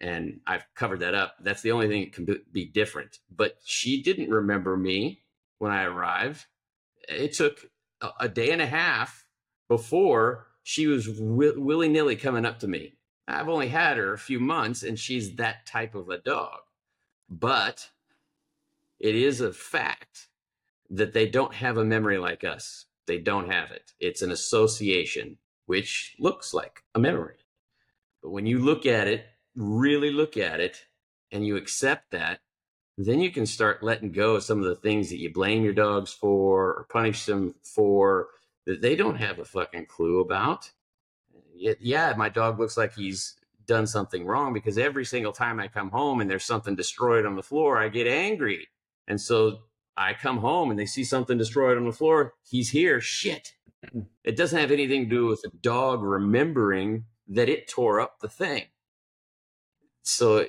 And 0.00 0.40
I've 0.46 0.66
covered 0.74 1.00
that 1.00 1.14
up. 1.14 1.36
That's 1.40 1.62
the 1.62 1.72
only 1.72 1.88
thing 1.88 2.00
that 2.02 2.12
can 2.12 2.42
be 2.52 2.66
different. 2.66 3.18
But 3.34 3.58
she 3.64 4.02
didn't 4.02 4.30
remember 4.30 4.76
me 4.76 5.22
when 5.58 5.72
I 5.72 5.84
arrived. 5.84 6.46
It 7.08 7.32
took 7.32 7.66
a 8.20 8.28
day 8.28 8.50
and 8.50 8.60
a 8.60 8.66
half 8.66 9.24
before 9.68 10.48
she 10.62 10.86
was 10.86 11.06
wi- 11.06 11.54
willy 11.56 11.88
nilly 11.88 12.16
coming 12.16 12.44
up 12.44 12.58
to 12.60 12.68
me. 12.68 12.94
I've 13.28 13.48
only 13.48 13.68
had 13.68 13.96
her 13.96 14.12
a 14.12 14.18
few 14.18 14.38
months 14.38 14.82
and 14.82 14.98
she's 14.98 15.36
that 15.36 15.66
type 15.66 15.94
of 15.94 16.10
a 16.10 16.18
dog. 16.18 16.58
But 17.30 17.90
it 18.98 19.14
is 19.14 19.40
a 19.40 19.52
fact 19.52 20.28
that 20.90 21.12
they 21.12 21.28
don't 21.28 21.54
have 21.54 21.76
a 21.76 21.84
memory 21.84 22.18
like 22.18 22.44
us. 22.44 22.86
They 23.06 23.18
don't 23.18 23.50
have 23.50 23.70
it. 23.70 23.92
It's 24.00 24.22
an 24.22 24.30
association, 24.30 25.38
which 25.66 26.16
looks 26.18 26.54
like 26.54 26.82
a 26.94 26.98
memory. 26.98 27.36
But 28.22 28.30
when 28.30 28.46
you 28.46 28.58
look 28.58 28.86
at 28.86 29.08
it, 29.08 29.26
really 29.54 30.10
look 30.10 30.36
at 30.36 30.60
it, 30.60 30.86
and 31.30 31.46
you 31.46 31.56
accept 31.56 32.10
that, 32.10 32.40
then 32.98 33.20
you 33.20 33.30
can 33.30 33.46
start 33.46 33.82
letting 33.82 34.12
go 34.12 34.36
of 34.36 34.42
some 34.42 34.58
of 34.58 34.64
the 34.64 34.74
things 34.74 35.10
that 35.10 35.18
you 35.18 35.32
blame 35.32 35.62
your 35.62 35.74
dogs 35.74 36.12
for 36.12 36.72
or 36.72 36.86
punish 36.90 37.26
them 37.26 37.54
for 37.62 38.28
that 38.64 38.80
they 38.80 38.96
don't 38.96 39.16
have 39.16 39.38
a 39.38 39.44
fucking 39.44 39.86
clue 39.86 40.20
about. 40.20 40.70
Yeah, 41.54 42.14
my 42.16 42.28
dog 42.28 42.58
looks 42.58 42.76
like 42.76 42.94
he's 42.94 43.38
done 43.66 43.86
something 43.86 44.24
wrong 44.24 44.52
because 44.52 44.78
every 44.78 45.04
single 45.04 45.32
time 45.32 45.60
I 45.60 45.68
come 45.68 45.90
home 45.90 46.20
and 46.20 46.30
there's 46.30 46.44
something 46.44 46.74
destroyed 46.74 47.26
on 47.26 47.36
the 47.36 47.42
floor, 47.42 47.78
I 47.78 47.88
get 47.88 48.06
angry. 48.06 48.68
And 49.06 49.20
so 49.20 49.60
I 49.96 50.14
come 50.14 50.38
home 50.38 50.70
and 50.70 50.78
they 50.78 50.86
see 50.86 51.04
something 51.04 51.38
destroyed 51.38 51.76
on 51.76 51.84
the 51.84 51.92
floor. 51.92 52.34
He's 52.42 52.70
here. 52.70 53.00
Shit. 53.00 53.52
It 54.24 54.36
doesn't 54.36 54.58
have 54.58 54.70
anything 54.72 55.04
to 55.04 55.10
do 55.16 55.26
with 55.26 55.42
the 55.42 55.50
dog 55.60 56.02
remembering 56.02 57.04
that 57.28 57.48
it 57.48 57.68
tore 57.68 58.00
up 58.00 58.20
the 58.20 58.28
thing. 58.28 58.64
So, 60.02 60.46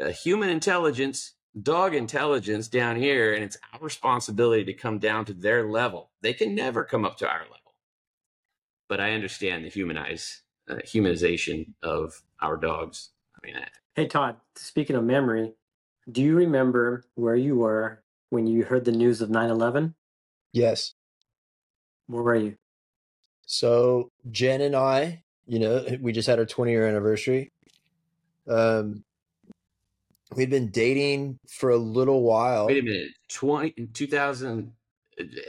uh, 0.00 0.08
human 0.08 0.48
intelligence, 0.48 1.34
dog 1.60 1.94
intelligence 1.94 2.68
down 2.68 2.96
here, 2.96 3.34
and 3.34 3.44
it's 3.44 3.58
our 3.72 3.80
responsibility 3.80 4.64
to 4.64 4.74
come 4.74 4.98
down 4.98 5.24
to 5.26 5.34
their 5.34 5.68
level. 5.68 6.10
They 6.20 6.34
can 6.34 6.54
never 6.54 6.84
come 6.84 7.04
up 7.04 7.16
to 7.18 7.28
our 7.28 7.42
level. 7.42 7.74
But 8.88 9.00
I 9.00 9.12
understand 9.12 9.64
the 9.64 9.70
humanize, 9.70 10.42
uh, 10.68 10.76
humanization 10.84 11.74
of 11.82 12.22
our 12.40 12.56
dogs. 12.56 13.10
I 13.36 13.46
mean, 13.46 13.56
hey, 13.94 14.06
Todd, 14.06 14.36
speaking 14.54 14.96
of 14.96 15.04
memory, 15.04 15.54
do 16.10 16.22
you 16.22 16.36
remember 16.36 17.04
where 17.14 17.36
you 17.36 17.56
were 17.56 18.02
when 18.30 18.46
you 18.46 18.64
heard 18.64 18.84
the 18.84 18.92
news 18.92 19.20
of 19.20 19.30
9/11? 19.30 19.94
Yes. 20.52 20.94
Where 22.06 22.22
were 22.22 22.34
you? 22.34 22.56
So 23.46 24.10
Jen 24.30 24.60
and 24.60 24.76
I, 24.76 25.22
you 25.46 25.58
know, 25.58 25.84
we 26.00 26.12
just 26.12 26.28
had 26.28 26.38
our 26.38 26.46
20 26.46 26.70
year 26.70 26.86
anniversary. 26.86 27.52
Um, 28.48 29.04
we'd 30.34 30.50
been 30.50 30.70
dating 30.70 31.38
for 31.48 31.70
a 31.70 31.76
little 31.76 32.22
while. 32.22 32.66
Wait 32.66 32.78
a 32.78 32.82
minute, 32.82 33.10
20 33.28 33.74
in 33.76 33.88
2000 33.88 34.72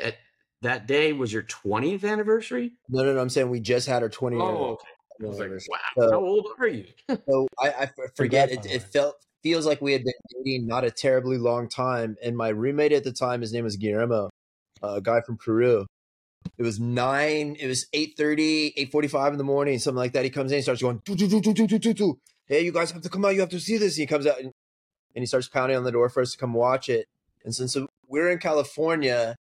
at 0.02 0.16
that 0.62 0.88
day 0.88 1.14
was 1.14 1.32
your 1.32 1.44
20th 1.44 2.10
anniversary? 2.10 2.74
No, 2.90 3.04
no, 3.04 3.14
no. 3.14 3.20
I'm 3.20 3.30
saying 3.30 3.50
we 3.50 3.60
just 3.60 3.88
had 3.88 4.02
our 4.02 4.10
20 4.10 4.38
year. 4.38 4.46
Oh, 4.46 4.72
okay. 4.74 4.88
I 5.22 5.28
was 5.28 5.40
like, 5.40 5.50
wow, 5.50 5.78
so, 5.98 6.12
how 6.12 6.20
old 6.20 6.48
are 6.60 6.68
you? 6.68 6.86
so 7.30 7.48
I, 7.60 7.70
I 7.70 7.90
forget. 8.16 8.52
It, 8.52 8.66
it 8.66 8.82
felt 8.82 9.16
feels 9.44 9.66
like 9.66 9.82
we 9.82 9.94
had 9.94 10.04
been 10.04 10.14
dating 10.44 10.66
not 10.66 10.86
a 10.86 10.92
terribly 10.92 11.38
long 11.38 11.70
time. 11.70 12.16
And 12.24 12.36
my 12.36 12.50
roommate 12.50 12.94
at 12.94 13.04
the 13.04 13.12
time, 13.12 13.42
his 13.42 13.54
name 13.54 13.66
was 13.66 13.78
Guillermo, 13.78 14.30
a 14.82 15.02
guy 15.02 15.22
from 15.22 15.38
Peru. 15.38 15.86
It 16.58 16.64
was 16.64 16.80
nine, 16.80 17.56
it 17.60 17.68
was 17.68 17.86
8.30, 17.94 18.76
8.45 18.92 19.32
in 19.32 19.38
the 19.38 19.44
morning, 19.44 19.80
something 19.80 19.98
like 19.98 20.14
that. 20.14 20.24
He 20.24 20.30
comes 20.30 20.52
in, 20.52 20.58
he 20.58 20.62
starts 20.62 20.82
going, 20.82 21.02
doo, 21.06 21.16
doo, 21.16 21.94
doo, 21.94 22.20
hey, 22.48 22.64
you 22.64 22.72
guys 22.72 22.92
have 22.92 23.02
to 23.02 23.10
come 23.10 23.24
out, 23.26 23.34
you 23.34 23.40
have 23.40 23.50
to 23.50 23.60
see 23.60 23.78
this. 23.78 23.96
He 23.96 24.06
comes 24.06 24.26
out 24.26 24.40
and, 24.40 24.52
and 25.16 25.22
he 25.22 25.26
starts 25.26 25.48
pounding 25.48 25.78
on 25.78 25.84
the 25.84 25.92
door 25.92 26.10
for 26.10 26.22
us 26.22 26.32
to 26.32 26.38
come 26.38 26.54
watch 26.54 26.90
it. 26.90 27.08
And 27.46 27.56
since 27.56 27.78
we're 28.08 28.30
in 28.30 28.40
California, 28.40 29.36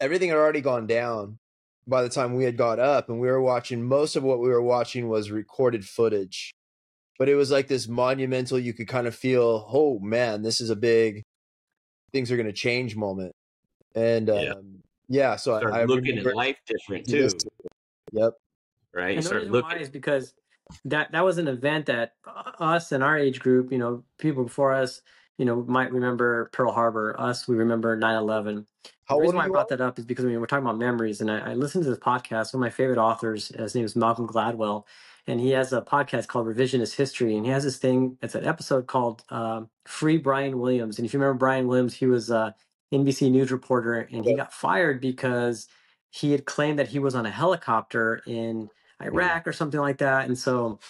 everything 0.00 0.30
had 0.30 0.38
already 0.38 0.60
gone 0.60 0.86
down 0.86 1.38
by 1.86 2.02
the 2.02 2.08
time 2.08 2.34
we 2.34 2.44
had 2.44 2.56
got 2.56 2.78
up 2.78 3.08
and 3.08 3.20
we 3.20 3.28
were 3.28 3.40
watching 3.40 3.82
most 3.82 4.16
of 4.16 4.22
what 4.22 4.40
we 4.40 4.48
were 4.48 4.62
watching 4.62 5.08
was 5.08 5.30
recorded 5.30 5.84
footage 5.84 6.52
but 7.20 7.28
it 7.28 7.36
was 7.36 7.52
like 7.52 7.68
this 7.68 7.86
monumental 7.86 8.58
you 8.58 8.72
could 8.72 8.88
kind 8.88 9.06
of 9.06 9.14
feel 9.14 9.68
oh 9.72 10.00
man 10.00 10.42
this 10.42 10.60
is 10.60 10.70
a 10.70 10.76
big 10.76 11.22
things 12.12 12.30
are 12.30 12.36
going 12.36 12.46
to 12.46 12.52
change 12.52 12.96
moment. 12.96 13.34
And 13.94 14.28
yeah, 14.28 14.52
um, 14.52 14.82
yeah 15.08 15.36
so 15.36 15.58
start 15.58 15.72
I, 15.72 15.80
I 15.80 15.84
looking 15.84 16.18
at 16.18 16.34
life 16.34 16.56
different 16.66 17.06
too. 17.08 17.28
Yep. 18.12 18.32
Right? 18.92 19.16
You 19.16 19.22
start 19.22 19.46
looking 19.46 19.78
is 19.78 19.88
because 19.88 20.34
that 20.84 21.12
that 21.12 21.24
was 21.24 21.38
an 21.38 21.48
event 21.48 21.86
that 21.86 22.14
us 22.58 22.92
and 22.92 23.02
our 23.02 23.18
age 23.18 23.40
group 23.40 23.72
you 23.72 23.78
know 23.78 24.04
people 24.18 24.44
before 24.44 24.72
us 24.72 25.02
you 25.38 25.44
know 25.44 25.64
might 25.68 25.92
remember 25.92 26.50
pearl 26.52 26.72
harbor 26.72 27.14
us 27.18 27.48
we 27.48 27.56
remember 27.56 27.96
9-11 27.98 28.66
How 29.04 29.16
the 29.16 29.22
reason 29.22 29.36
why 29.36 29.44
i 29.44 29.48
brought 29.48 29.68
that 29.68 29.80
up 29.80 29.98
is 29.98 30.04
because 30.04 30.24
I 30.24 30.28
mean, 30.28 30.40
we're 30.40 30.46
talking 30.46 30.64
about 30.64 30.78
memories 30.78 31.20
and 31.20 31.30
I, 31.30 31.52
I 31.52 31.54
listened 31.54 31.84
to 31.84 31.90
this 31.90 31.98
podcast 31.98 32.52
one 32.52 32.60
of 32.62 32.66
my 32.66 32.70
favorite 32.70 32.98
authors 32.98 33.48
his 33.48 33.74
name 33.74 33.84
is 33.84 33.96
malcolm 33.96 34.26
gladwell 34.26 34.84
and 35.26 35.40
he 35.40 35.50
has 35.50 35.72
a 35.72 35.82
podcast 35.82 36.26
called 36.26 36.46
Revisionist 36.46 36.96
History, 36.96 37.36
and 37.36 37.44
he 37.44 37.52
has 37.52 37.62
this 37.62 37.76
thing. 37.76 38.16
It's 38.22 38.34
an 38.34 38.46
episode 38.46 38.86
called 38.86 39.22
uh, 39.28 39.62
"Free 39.86 40.16
Brian 40.16 40.58
Williams." 40.58 40.98
And 40.98 41.06
if 41.06 41.12
you 41.12 41.20
remember 41.20 41.38
Brian 41.38 41.68
Williams, 41.68 41.94
he 41.94 42.06
was 42.06 42.30
a 42.30 42.54
NBC 42.92 43.30
News 43.30 43.52
reporter, 43.52 44.08
and 44.12 44.24
he 44.24 44.34
got 44.34 44.52
fired 44.52 45.00
because 45.00 45.68
he 46.10 46.32
had 46.32 46.44
claimed 46.44 46.78
that 46.78 46.88
he 46.88 46.98
was 46.98 47.14
on 47.14 47.26
a 47.26 47.30
helicopter 47.30 48.22
in 48.26 48.68
Iraq 49.00 49.46
or 49.46 49.52
something 49.52 49.80
like 49.80 49.98
that. 49.98 50.26
And 50.26 50.36
so 50.36 50.80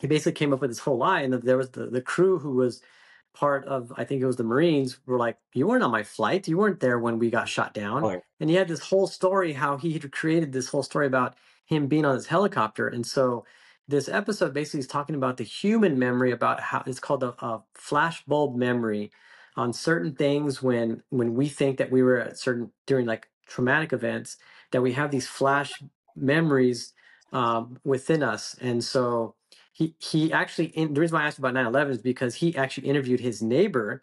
he 0.00 0.06
basically 0.06 0.32
came 0.32 0.52
up 0.52 0.60
with 0.60 0.70
this 0.70 0.78
whole 0.78 0.98
lie. 0.98 1.22
And 1.22 1.32
there 1.32 1.56
was 1.56 1.70
the, 1.70 1.86
the 1.86 2.02
crew 2.02 2.38
who 2.38 2.52
was 2.52 2.82
part 3.34 3.64
of, 3.66 3.92
I 3.96 4.04
think 4.04 4.22
it 4.22 4.26
was 4.26 4.36
the 4.36 4.44
Marines, 4.44 4.98
were 5.06 5.18
like, 5.18 5.36
You 5.54 5.66
weren't 5.66 5.84
on 5.84 5.90
my 5.90 6.02
flight. 6.02 6.48
You 6.48 6.58
weren't 6.58 6.80
there 6.80 6.98
when 6.98 7.18
we 7.18 7.30
got 7.30 7.48
shot 7.48 7.74
down. 7.74 8.02
Right. 8.02 8.22
And 8.40 8.50
he 8.50 8.56
had 8.56 8.68
this 8.68 8.80
whole 8.80 9.06
story 9.06 9.52
how 9.52 9.76
he 9.76 9.92
had 9.92 10.10
created 10.12 10.52
this 10.52 10.68
whole 10.68 10.82
story 10.82 11.06
about 11.06 11.36
him 11.66 11.86
being 11.86 12.04
on 12.04 12.14
his 12.14 12.26
helicopter. 12.26 12.88
And 12.88 13.06
so 13.06 13.44
this 13.90 14.08
episode 14.08 14.54
basically 14.54 14.80
is 14.80 14.86
talking 14.86 15.16
about 15.16 15.36
the 15.36 15.44
human 15.44 15.98
memory 15.98 16.32
about 16.32 16.60
how 16.60 16.82
it's 16.86 17.00
called 17.00 17.22
a, 17.22 17.34
a 17.44 17.62
flashbulb 17.76 18.54
memory 18.54 19.10
on 19.56 19.72
certain 19.72 20.14
things 20.14 20.62
when 20.62 21.02
when 21.10 21.34
we 21.34 21.48
think 21.48 21.78
that 21.78 21.90
we 21.90 22.02
were 22.02 22.18
at 22.18 22.38
certain 22.38 22.70
during 22.86 23.04
like 23.04 23.28
traumatic 23.46 23.92
events 23.92 24.36
that 24.70 24.80
we 24.80 24.92
have 24.92 25.10
these 25.10 25.26
flash 25.26 25.72
memories 26.14 26.92
um, 27.32 27.78
within 27.84 28.22
us 28.22 28.56
and 28.60 28.82
so 28.82 29.34
he 29.72 29.94
he 29.98 30.32
actually 30.32 30.66
in, 30.66 30.94
the 30.94 31.00
reason 31.00 31.16
why 31.16 31.24
i 31.24 31.26
asked 31.26 31.38
about 31.38 31.54
9-11 31.54 31.90
is 31.90 31.98
because 31.98 32.34
he 32.36 32.56
actually 32.56 32.88
interviewed 32.88 33.20
his 33.20 33.42
neighbor 33.42 34.02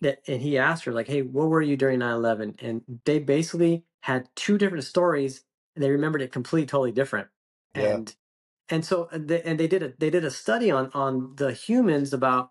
that 0.00 0.20
and 0.26 0.42
he 0.42 0.58
asked 0.58 0.84
her 0.84 0.92
like 0.92 1.06
hey 1.06 1.22
what 1.22 1.48
were 1.48 1.62
you 1.62 1.76
during 1.76 2.00
9-11 2.00 2.62
and 2.62 2.82
they 3.04 3.18
basically 3.18 3.84
had 4.02 4.28
two 4.34 4.58
different 4.58 4.84
stories 4.84 5.44
and 5.74 5.82
they 5.82 5.90
remembered 5.90 6.22
it 6.22 6.32
completely 6.32 6.66
totally 6.66 6.92
different. 6.92 7.28
Yeah. 7.74 7.94
and 7.94 8.14
and 8.68 8.84
so 8.84 9.08
they, 9.12 9.42
and 9.42 9.58
they 9.58 9.66
did 9.66 9.82
a 9.82 9.92
they 9.98 10.10
did 10.10 10.24
a 10.24 10.30
study 10.30 10.70
on 10.70 10.90
on 10.94 11.34
the 11.36 11.52
humans 11.52 12.12
about 12.12 12.50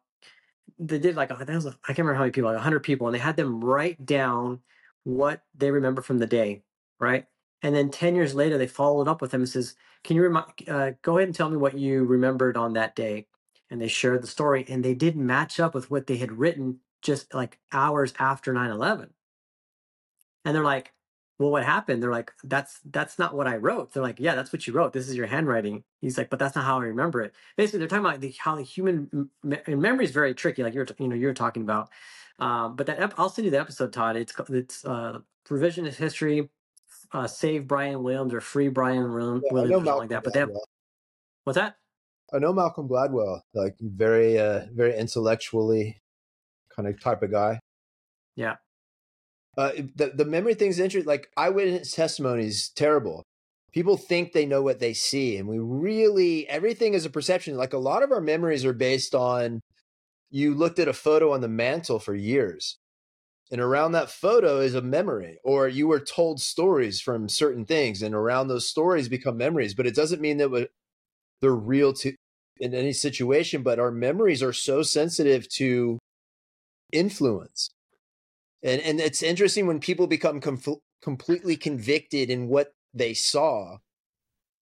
they 0.80 1.00
did 1.00 1.16
like 1.16 1.32
a, 1.32 1.46
that 1.46 1.50
was 1.50 1.66
a, 1.66 1.78
I 1.84 1.88
can't 1.90 2.00
remember 2.00 2.16
how 2.16 2.22
many 2.22 2.32
people 2.32 2.50
like 2.50 2.58
100 2.58 2.82
people 2.82 3.08
and 3.08 3.16
they 3.16 3.20
had 3.20 3.38
them 3.38 3.64
write 3.64 4.06
down 4.06 4.60
what 5.04 5.44
they 5.56 5.72
remember 5.72 6.02
from 6.02 6.20
the 6.20 6.28
day 6.28 6.64
right 7.00 7.26
and 7.64 7.76
then 7.76 7.90
10 7.90 8.16
years 8.16 8.34
later 8.34 8.58
they 8.58 8.68
followed 8.68 9.08
up 9.08 9.22
with 9.22 9.34
him 9.34 9.42
and 9.42 9.50
says 9.50 9.76
can 10.04 10.16
you 10.16 10.24
remind 10.24 10.48
uh, 10.68 10.92
go 11.02 11.18
ahead 11.18 11.28
and 11.28 11.36
tell 11.36 11.50
me 11.50 11.58
what 11.58 11.78
you 11.78 12.04
remembered 12.06 12.58
on 12.58 12.74
that 12.74 12.96
day? 12.96 13.28
And 13.70 13.82
they 13.82 13.88
shared 13.88 14.22
the 14.22 14.28
story 14.28 14.66
and 14.68 14.84
they 14.84 14.94
didn't 14.94 15.26
match 15.26 15.60
up 15.60 15.74
with 15.74 15.90
what 15.90 16.08
they 16.08 16.18
had 16.18 16.32
written 16.34 16.80
just 17.02 17.34
like 17.34 17.60
hours 17.72 18.14
after 18.20 18.54
9-11 18.54 19.10
and 20.46 20.56
they're 20.56 20.64
like 20.64 20.94
well 21.40 21.50
what 21.50 21.66
happened? 21.66 22.04
They're 22.04 22.12
like 22.12 22.32
that's 22.44 22.80
that's 22.86 23.18
not 23.18 23.34
what 23.36 23.48
i 23.48 23.58
wrote. 23.58 23.94
They're 23.94 24.04
like 24.04 24.20
yeah 24.20 24.36
that's 24.36 24.54
what 24.54 24.68
you 24.68 24.74
wrote. 24.74 24.94
This 24.94 25.10
is 25.10 25.16
your 25.16 25.28
handwriting. 25.28 25.84
He's 26.00 26.18
like 26.18 26.30
but 26.30 26.40
that's 26.40 26.56
not 26.56 26.66
how 26.66 26.80
i 26.80 26.84
remember 26.84 27.22
it. 27.22 27.34
Basically 27.58 27.80
they're 27.80 27.88
talking 27.88 28.06
about 28.06 28.22
the, 28.22 28.34
how 28.38 28.56
the 28.56 28.64
human 28.64 29.30
and 29.44 29.82
memory 29.82 30.06
is 30.06 30.12
very 30.12 30.34
tricky 30.34 30.64
like 30.64 30.74
you're 30.74 30.88
you 31.00 31.08
know 31.08 31.16
you're 31.16 31.34
talking 31.34 31.64
about. 31.64 31.90
Um, 32.40 32.76
but 32.76 32.88
that 32.88 33.14
i'll 33.18 33.30
send 33.30 33.46
you 33.46 33.52
the 33.52 33.60
episode 33.60 33.94
todd. 33.94 34.16
It's 34.18 34.34
it's 34.50 34.86
uh 34.86 35.20
revisionist 35.50 35.96
history 35.96 36.50
uh, 37.14 37.28
save 37.28 37.68
brian 37.68 38.04
williams 38.04 38.34
or 38.34 38.42
free 38.42 38.70
brian 38.70 39.12
Wil- 39.14 39.42
Yeah, 39.44 39.54
williams 39.54 39.84
or 39.84 39.86
something 39.86 39.94
like 40.00 40.10
that 40.10 40.24
but 40.24 40.34
they 40.34 40.40
have, 40.40 40.50
Gladwell. 40.50 40.66
what's 41.44 41.58
that 41.58 41.76
I 42.34 42.40
know 42.40 42.54
Malcolm 42.54 42.88
Gladwell, 42.88 43.42
like 43.54 43.76
very, 43.82 44.40
uh, 44.40 44.68
very 44.72 44.98
intellectually 44.98 46.02
kind 46.74 46.88
of 46.88 46.98
type 47.02 47.22
of 47.24 47.30
guy. 47.32 47.60
Yeah. 48.38 48.56
Uh, 49.58 49.72
the 49.96 50.14
the 50.16 50.24
memory 50.24 50.54
thing's 50.54 50.80
interesting. 50.80 51.08
Like 51.10 51.30
eyewitness 51.36 51.92
testimony 51.92 52.46
is 52.46 52.70
terrible. 52.70 53.24
People 53.74 53.98
think 53.98 54.32
they 54.32 54.46
know 54.46 54.62
what 54.62 54.80
they 54.80 54.94
see, 54.94 55.36
and 55.36 55.46
we 55.46 55.60
really 55.60 56.48
everything 56.48 56.94
is 56.94 57.06
a 57.06 57.10
perception. 57.10 57.58
Like 57.58 57.74
a 57.74 57.78
lot 57.78 58.02
of 58.02 58.14
our 58.14 58.22
memories 58.22 58.64
are 58.64 58.72
based 58.72 59.14
on 59.14 59.60
you 60.30 60.54
looked 60.56 60.80
at 60.80 60.88
a 60.88 60.94
photo 60.94 61.34
on 61.34 61.42
the 61.42 61.50
mantle 61.50 62.00
for 62.00 62.16
years, 62.16 62.78
and 63.52 63.62
around 63.62 63.92
that 63.92 64.10
photo 64.10 64.60
is 64.60 64.76
a 64.76 64.82
memory, 64.82 65.38
or 65.44 65.68
you 65.68 65.88
were 65.88 66.00
told 66.00 66.42
stories 66.42 67.02
from 67.02 67.30
certain 67.30 67.66
things, 67.66 68.02
and 68.02 68.16
around 68.16 68.48
those 68.48 68.68
stories 68.68 69.10
become 69.10 69.38
memories. 69.38 69.74
But 69.74 69.88
it 69.88 69.96
doesn't 69.96 70.22
mean 70.22 70.38
that 70.38 70.70
they're 71.42 71.52
real 71.52 71.94
to 71.94 72.14
in 72.60 72.74
any 72.74 72.94
situation. 72.94 73.64
But 73.64 73.80
our 73.80 73.92
memories 73.92 74.42
are 74.42 74.54
so 74.54 74.84
sensitive 74.84 75.50
to 75.50 76.00
influence 76.92 77.70
and 78.64 78.82
and 78.82 79.00
it's 79.00 79.24
interesting 79.24 79.68
when 79.68 79.80
people 79.80 80.08
become 80.08 80.40
com- 80.40 80.60
completely 81.02 81.56
convicted 81.56 82.30
in 82.30 82.48
what 82.48 82.74
they 82.94 83.14
saw 83.14 83.78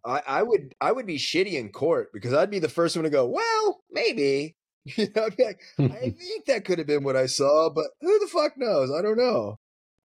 I, 0.06 0.22
I 0.28 0.44
would 0.44 0.76
i 0.80 0.92
would 0.92 1.06
be 1.06 1.18
shitty 1.18 1.54
in 1.54 1.70
court 1.70 2.10
because 2.14 2.34
i'd 2.34 2.52
be 2.52 2.60
the 2.60 2.70
first 2.70 2.96
one 2.96 3.04
to 3.04 3.10
go 3.10 3.26
well 3.26 3.82
maybe 3.92 4.56
you 4.98 5.08
know 5.16 5.26
I'd 5.26 5.38
be 5.38 5.44
like, 5.44 5.62
i 5.80 6.10
think 6.10 6.46
that 6.46 6.66
could 6.66 6.78
have 6.78 6.88
been 6.88 7.04
what 7.04 7.16
i 7.16 7.26
saw 7.26 7.70
but 7.70 7.88
who 8.02 8.20
the 8.20 8.28
fuck 8.28 8.58
knows 8.58 8.92
i 8.92 9.02
don't 9.02 9.18
know 9.18 9.58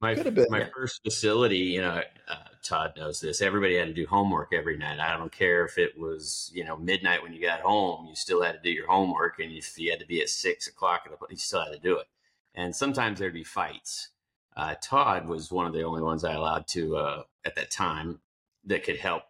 My 0.02 0.16
Could 0.16 0.26
have 0.26 0.36
been. 0.36 0.48
my 0.50 0.70
first 0.76 1.02
facility, 1.02 1.60
you 1.60 1.82
know, 1.82 2.02
uh, 2.28 2.36
Todd 2.62 2.94
knows 2.98 3.22
this. 3.22 3.42
Everybody 3.42 3.78
had 3.78 3.88
to 3.88 3.94
do 3.94 4.06
homework 4.06 4.52
every 4.54 4.78
night. 4.78 5.00
I 5.00 5.16
don't 5.16 5.32
care 5.32 5.64
if 5.64 5.78
it 5.78 5.98
was, 5.98 6.52
you 6.54 6.66
know, 6.66 6.76
midnight 6.76 7.24
when 7.24 7.32
you 7.32 7.42
got 7.42 7.62
home. 7.62 8.08
You 8.10 8.16
still 8.16 8.42
had 8.42 8.52
to 8.52 8.62
do 8.62 8.70
your 8.70 8.88
homework, 8.88 9.40
and 9.40 9.52
if 9.54 9.80
you 9.80 9.92
had 9.92 10.02
to 10.02 10.06
be 10.06 10.22
at 10.22 10.28
six 10.28 10.68
o'clock, 10.68 11.08
you 11.30 11.38
still 11.38 11.64
had 11.64 11.72
to 11.72 11.80
do 11.80 11.98
it. 12.00 12.08
And 12.54 12.76
sometimes 12.76 13.20
there'd 13.20 13.34
be 13.34 13.46
fights. 13.46 14.10
Uh, 14.58 14.76
Todd 14.82 15.28
was 15.28 15.54
one 15.54 15.68
of 15.68 15.74
the 15.74 15.84
only 15.84 16.02
ones 16.02 16.26
I 16.26 16.34
allowed 16.34 16.68
to 16.68 16.98
uh, 16.98 17.24
at 17.46 17.56
that 17.56 17.72
time 17.72 18.20
that 18.66 18.84
could 18.84 18.98
help 18.98 19.24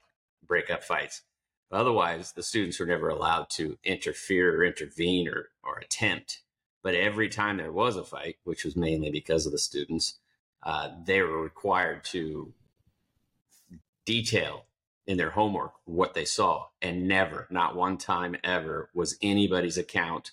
break 0.46 0.72
up 0.72 0.84
fights. 0.84 1.22
Otherwise, 1.74 2.34
the 2.34 2.44
students 2.44 2.80
were 2.80 2.86
never 2.86 3.10
allowed 3.10 3.50
to 3.50 3.78
interfere 3.84 4.56
or 4.56 4.64
intervene 4.64 5.28
or, 5.28 5.50
or 5.64 5.80
attempt. 5.80 6.42
But 6.84 6.96
every 6.96 7.30
time 7.30 7.58
there 7.58 7.72
was 7.72 7.96
a 7.96 8.04
fight, 8.04 8.38
which 8.44 8.64
was 8.64 8.76
mainly 8.76 9.10
because 9.10 9.46
of 9.46 9.52
the 9.52 9.58
students, 9.58 10.20
uh, 10.62 10.90
they 11.06 11.22
were 11.22 11.42
required 11.42 12.04
to 12.06 12.54
detail 14.06 14.66
in 15.08 15.18
their 15.18 15.32
homework 15.32 15.74
what 15.86 16.14
they 16.14 16.26
saw. 16.26 16.68
And 16.82 17.08
never, 17.08 17.48
not 17.50 17.76
one 17.76 17.98
time 17.98 18.36
ever, 18.44 18.90
was 18.94 19.18
anybody's 19.22 19.78
account 19.78 20.32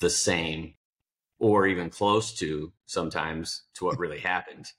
the 0.00 0.10
same 0.10 0.74
or 1.38 1.66
even 1.66 1.90
close 1.90 2.32
to 2.34 2.72
sometimes 2.86 3.62
to 3.74 3.84
what 3.84 3.98
really 3.98 4.20
happened. 4.20 4.72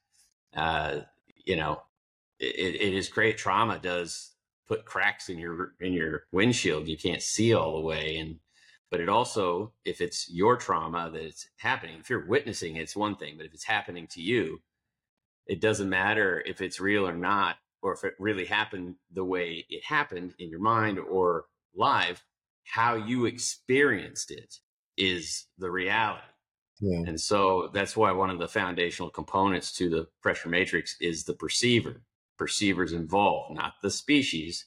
Uh, 0.55 1.01
you 1.45 1.55
know, 1.55 1.83
it, 2.39 2.75
it 2.75 2.93
is 2.93 3.07
great. 3.09 3.37
Trauma 3.37 3.79
does 3.79 4.31
put 4.67 4.85
cracks 4.85 5.29
in 5.29 5.39
your 5.39 5.73
in 5.79 5.93
your 5.93 6.23
windshield. 6.31 6.87
You 6.87 6.97
can't 6.97 7.21
see 7.21 7.53
all 7.53 7.75
the 7.75 7.85
way, 7.85 8.17
and 8.17 8.39
but 8.91 8.99
it 8.99 9.09
also, 9.09 9.73
if 9.85 10.01
it's 10.01 10.29
your 10.29 10.55
trauma 10.55 11.09
that 11.11 11.21
it's 11.21 11.47
happening, 11.57 11.97
if 11.99 12.09
you're 12.09 12.27
witnessing, 12.27 12.75
it's 12.75 12.95
one 12.95 13.15
thing. 13.15 13.37
But 13.37 13.47
if 13.47 13.53
it's 13.53 13.63
happening 13.63 14.07
to 14.11 14.21
you, 14.21 14.61
it 15.47 15.61
doesn't 15.61 15.89
matter 15.89 16.43
if 16.45 16.61
it's 16.61 16.79
real 16.79 17.07
or 17.07 17.15
not, 17.15 17.57
or 17.81 17.93
if 17.93 18.03
it 18.03 18.13
really 18.19 18.45
happened 18.45 18.95
the 19.11 19.25
way 19.25 19.65
it 19.69 19.83
happened 19.83 20.35
in 20.39 20.49
your 20.49 20.59
mind 20.59 20.99
or 20.99 21.45
live. 21.75 22.23
How 22.65 22.95
you 22.95 23.25
experienced 23.25 24.31
it 24.31 24.55
is 24.95 25.47
the 25.57 25.71
reality. 25.71 26.21
yeah 26.79 27.03
And 27.07 27.19
so 27.19 27.69
that's 27.73 27.97
why 27.97 28.11
one 28.11 28.29
of 28.29 28.39
the 28.39 28.47
foundational 28.47 29.09
components 29.09 29.73
to 29.73 29.89
the 29.89 30.07
pressure 30.21 30.49
matrix 30.49 30.95
is 31.01 31.23
the 31.23 31.33
perceiver. 31.33 32.01
Perceivers 32.43 32.91
involved, 32.91 33.55
not 33.55 33.75
the 33.81 33.89
species, 33.89 34.65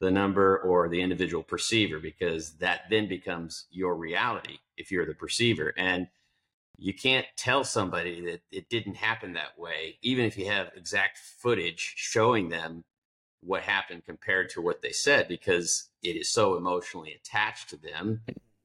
the 0.00 0.10
number 0.10 0.58
or 0.58 0.88
the 0.88 1.00
individual 1.00 1.44
perceiver, 1.44 2.00
because 2.00 2.54
that 2.54 2.80
then 2.90 3.06
becomes 3.06 3.66
your 3.70 3.94
reality 3.94 4.58
if 4.76 4.90
you're 4.90 5.06
the 5.06 5.14
perceiver. 5.14 5.72
And 5.76 6.08
you 6.76 6.92
can't 6.92 7.26
tell 7.36 7.62
somebody 7.62 8.20
that 8.22 8.40
it 8.50 8.68
didn't 8.68 8.96
happen 8.96 9.34
that 9.34 9.56
way, 9.56 9.98
even 10.02 10.24
if 10.24 10.36
you 10.36 10.46
have 10.46 10.72
exact 10.74 11.16
footage 11.18 11.94
showing 11.96 12.48
them 12.48 12.82
what 13.40 13.62
happened 13.62 14.04
compared 14.04 14.50
to 14.50 14.60
what 14.60 14.82
they 14.82 14.90
said, 14.90 15.28
because 15.28 15.90
it 16.02 16.16
is 16.16 16.28
so 16.28 16.56
emotionally 16.56 17.12
attached 17.12 17.70
to 17.70 17.76
them. 17.76 18.22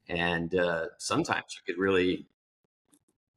And 0.10 0.56
uh, 0.56 0.86
sometimes 0.98 1.56
you 1.56 1.62
could 1.72 1.80
really 1.80 2.26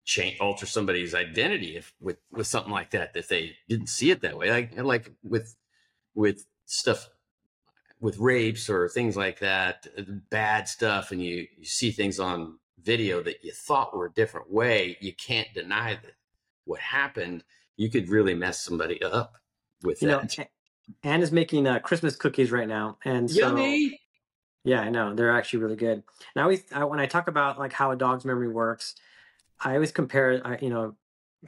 change 0.05 0.39
alter 0.41 0.67
somebody's 0.67 1.15
identity 1.15 1.77
if 1.77 1.93
with 2.01 2.19
with 2.33 2.47
something 2.47 2.73
like 2.73 2.91
that 2.91 3.13
if 3.15 3.29
they 3.29 3.55
didn't 3.69 3.89
see 3.89 4.11
it 4.11 4.23
that 4.23 4.37
way 4.37 4.51
like 4.51 4.77
like 4.79 5.13
with 5.23 5.55
with 6.15 6.47
stuff 6.65 7.09
with 8.01 8.19
rapes 8.19 8.71
or 8.71 8.89
things 8.89 9.17
like 9.17 9.39
that 9.41 9.87
uh, 9.99 10.03
bad 10.31 10.67
stuff 10.67 11.13
and 11.13 11.23
you, 11.23 11.47
you 11.57 11.65
see 11.65 11.91
things 11.91 12.19
on 12.19 12.59
video 12.83 13.23
that 13.23 13.45
you 13.45 13.53
thought 13.53 13.95
were 13.95 14.07
a 14.07 14.13
different 14.13 14.51
way 14.51 14.97
you 15.01 15.13
can't 15.15 15.49
deny 15.55 15.95
that 15.95 16.13
what 16.65 16.81
happened 16.81 17.45
you 17.77 17.91
could 17.91 18.09
really 18.09 18.35
mess 18.35 18.65
somebody 18.65 19.03
up 19.03 19.35
with 19.83 20.01
you 20.01 20.09
know 20.09 20.21
that 20.21 20.39
A- 20.39 21.07
anne 21.07 21.23
is 21.23 21.31
making 21.31 21.67
uh, 21.67 21.79
christmas 21.79 22.17
cookies 22.17 22.51
right 22.51 22.69
now 22.69 22.97
and 23.05 23.31
so 23.31 23.37
yummy 23.37 24.01
Yeah, 24.63 24.81
I 24.81 24.91
know. 24.91 25.15
They're 25.15 25.33
actually 25.33 25.61
really 25.61 25.77
good. 25.77 26.03
now 26.37 26.43
always, 26.43 26.63
I, 26.71 26.85
when 26.85 27.01
I 27.01 27.07
talk 27.07 27.29
about 27.29 27.59
like 27.59 27.73
how 27.73 27.93
a 27.93 27.97
dog's 27.97 28.27
memory 28.27 28.49
works, 28.49 28.95
I 29.61 29.75
always 29.75 29.93
compare, 29.93 30.59
you 30.63 30.71
know, 30.71 30.95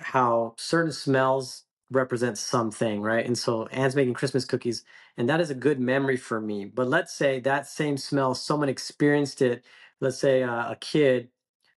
how 0.00 0.54
certain 0.58 0.92
smells 0.92 1.64
represent 1.90 2.38
something, 2.38 3.02
right? 3.02 3.24
And 3.26 3.36
so 3.36 3.66
Anne's 3.68 3.96
making 3.96 4.14
Christmas 4.14 4.44
cookies, 4.44 4.84
and 5.16 5.28
that 5.28 5.40
is 5.40 5.50
a 5.50 5.54
good 5.54 5.80
memory 5.80 6.16
for 6.16 6.40
me. 6.40 6.64
But 6.66 6.88
let's 6.88 7.14
say 7.14 7.40
that 7.40 7.66
same 7.68 7.96
smell, 7.98 8.34
someone 8.34 8.68
experienced 8.68 9.42
it. 9.42 9.64
Let's 10.00 10.18
say 10.18 10.42
uh, 10.42 10.72
a 10.72 10.76
kid 10.76 11.30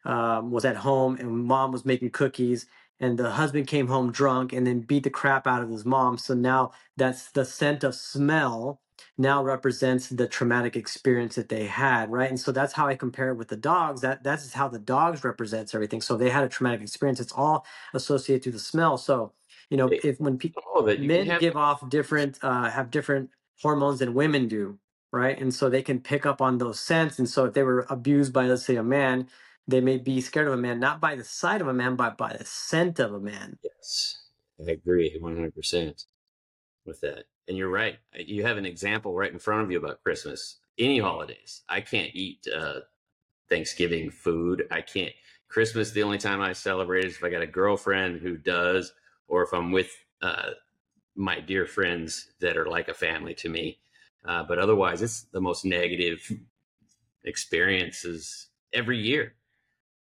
um, 0.05 0.51
was 0.51 0.65
at 0.65 0.77
home 0.77 1.17
and 1.17 1.31
mom 1.47 1.73
was 1.73 1.85
making 1.85 2.11
cookies, 2.11 2.67
and 3.01 3.19
the 3.19 3.31
husband 3.33 3.67
came 3.69 3.89
home 3.89 4.13
drunk 4.13 4.53
and 4.53 4.67
then 4.67 4.81
beat 4.81 5.05
the 5.05 5.11
crap 5.11 5.47
out 5.47 5.63
of 5.63 5.71
his 5.71 5.85
mom. 5.85 6.19
So 6.19 6.35
now 6.35 6.73
that's 6.97 7.31
the 7.33 7.45
scent 7.45 7.85
of 7.85 7.95
smell 7.95 8.81
now 9.17 9.43
represents 9.43 10.09
the 10.09 10.27
traumatic 10.27 10.77
experience 10.77 11.35
that 11.37 11.49
they 11.49 11.67
had, 11.67 12.11
right? 12.11 12.29
And 12.29 12.39
so 12.39 12.53
that's 12.53 12.73
how 12.73 12.87
I 12.87 12.97
compare 12.97 13.31
it 13.31 13.37
with 13.37 13.49
the 13.49 13.57
dogs. 13.57 14.01
That 14.01 14.23
that's 14.23 14.53
how 14.53 14.69
the 14.69 14.79
dogs 14.79 15.25
represents 15.25 15.75
everything. 15.75 16.01
So 16.01 16.17
they 16.17 16.31
had 16.31 16.45
a 16.45 16.49
traumatic 16.49 16.83
experience. 16.83 17.21
It's 17.21 17.33
all 17.33 17.65
associated 17.93 18.43
to 18.45 18.51
the 18.51 18.59
smell. 18.59 18.97
So 18.97 19.33
you 19.71 19.77
know, 19.77 19.89
if 19.91 20.21
when 20.21 20.39
people 20.39 20.63
men 20.99 21.27
have... 21.27 21.41
give 21.41 21.57
off 21.57 21.89
different 21.89 22.39
uh, 22.43 22.71
have 22.71 22.91
different 22.91 23.31
hormones 23.63 24.01
than 24.01 24.15
women 24.15 24.49
do, 24.49 24.79
right? 25.13 25.41
And 25.41 25.55
so 25.55 25.69
they 25.69 25.83
can 25.83 26.01
pick 26.01 26.27
up 26.27 26.41
on 26.41 26.59
those 26.59 26.81
scents. 26.81 27.19
And 27.19 27.29
so 27.29 27.47
if 27.47 27.55
they 27.55 27.63
were 27.63 27.87
abused 27.89 28.33
by, 28.33 28.47
let's 28.47 28.67
say, 28.67 28.77
a 28.77 28.83
man, 28.83 29.29
they 29.67 29.81
may 29.81 29.99
be 29.99 30.21
scared 30.21 30.49
of 30.49 30.53
a 30.53 30.59
man 30.59 30.81
not 30.81 31.01
by 31.01 31.15
the 31.15 31.25
sight 31.25 31.61
of 31.61 31.69
a 31.69 31.75
man, 31.75 31.97
but 31.97 32.19
by 32.19 32.37
the 32.37 32.45
scent 32.45 32.99
of 32.99 33.15
a 33.15 33.21
man. 33.21 33.59
Yes, 33.63 34.19
I 34.61 34.73
agree 34.73 35.19
100% 35.23 36.05
with 36.85 37.01
that. 37.01 37.25
And 37.49 37.57
you're 37.57 37.71
right. 37.71 37.99
You 38.15 38.45
have 38.45 38.57
an 38.57 38.67
example 38.67 39.15
right 39.15 39.33
in 39.33 39.39
front 39.39 39.63
of 39.63 39.71
you 39.71 39.79
about 39.79 40.03
Christmas. 40.03 40.59
Any 40.79 40.99
holidays, 40.99 41.63
I 41.69 41.81
can't 41.81 42.11
eat 42.15 42.47
uh, 42.55 42.81
Thanksgiving 43.49 44.11
food. 44.11 44.67
I 44.71 44.81
can't. 44.81 45.13
Christmas, 45.49 45.93
the 45.93 46.03
only 46.03 46.19
time 46.19 46.41
I 46.41 46.53
celebrate 46.53 47.05
is 47.05 47.17
if 47.17 47.23
I 47.23 47.31
got 47.31 47.43
a 47.43 47.47
girlfriend 47.47 48.21
who 48.21 48.37
does, 48.37 48.93
or 49.29 49.43
if 49.43 49.53
I'm 49.53 49.71
with 49.71 49.91
uh, 50.21 50.51
my 51.15 51.39
dear 51.41 51.67
friends 51.67 52.33
that 52.41 52.57
are 52.57 52.69
like 52.69 52.89
a 52.89 52.95
family 52.95 53.35
to 53.35 53.49
me. 53.49 53.79
Uh, 54.25 54.43
but 54.43 54.59
otherwise, 54.59 55.03
it's 55.03 55.23
the 55.33 55.41
most 55.41 55.65
negative 55.65 56.33
experiences 57.25 58.49
every 58.73 58.99
year. 58.99 59.35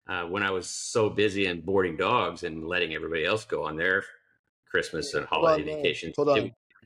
Uh, 0.07 0.25
when 0.25 0.43
I 0.43 0.51
was 0.51 0.69
so 0.69 1.09
busy 1.09 1.47
and 1.47 1.65
boarding 1.65 1.97
dogs 1.97 2.43
and 2.43 2.67
letting 2.67 2.95
everybody 2.95 3.25
else 3.25 3.45
go 3.45 3.65
on 3.65 3.77
their 3.77 4.05
Christmas 4.69 5.15
and 5.15 5.25
holiday 5.27 5.63
on, 5.63 5.83
vacations. 5.83 6.15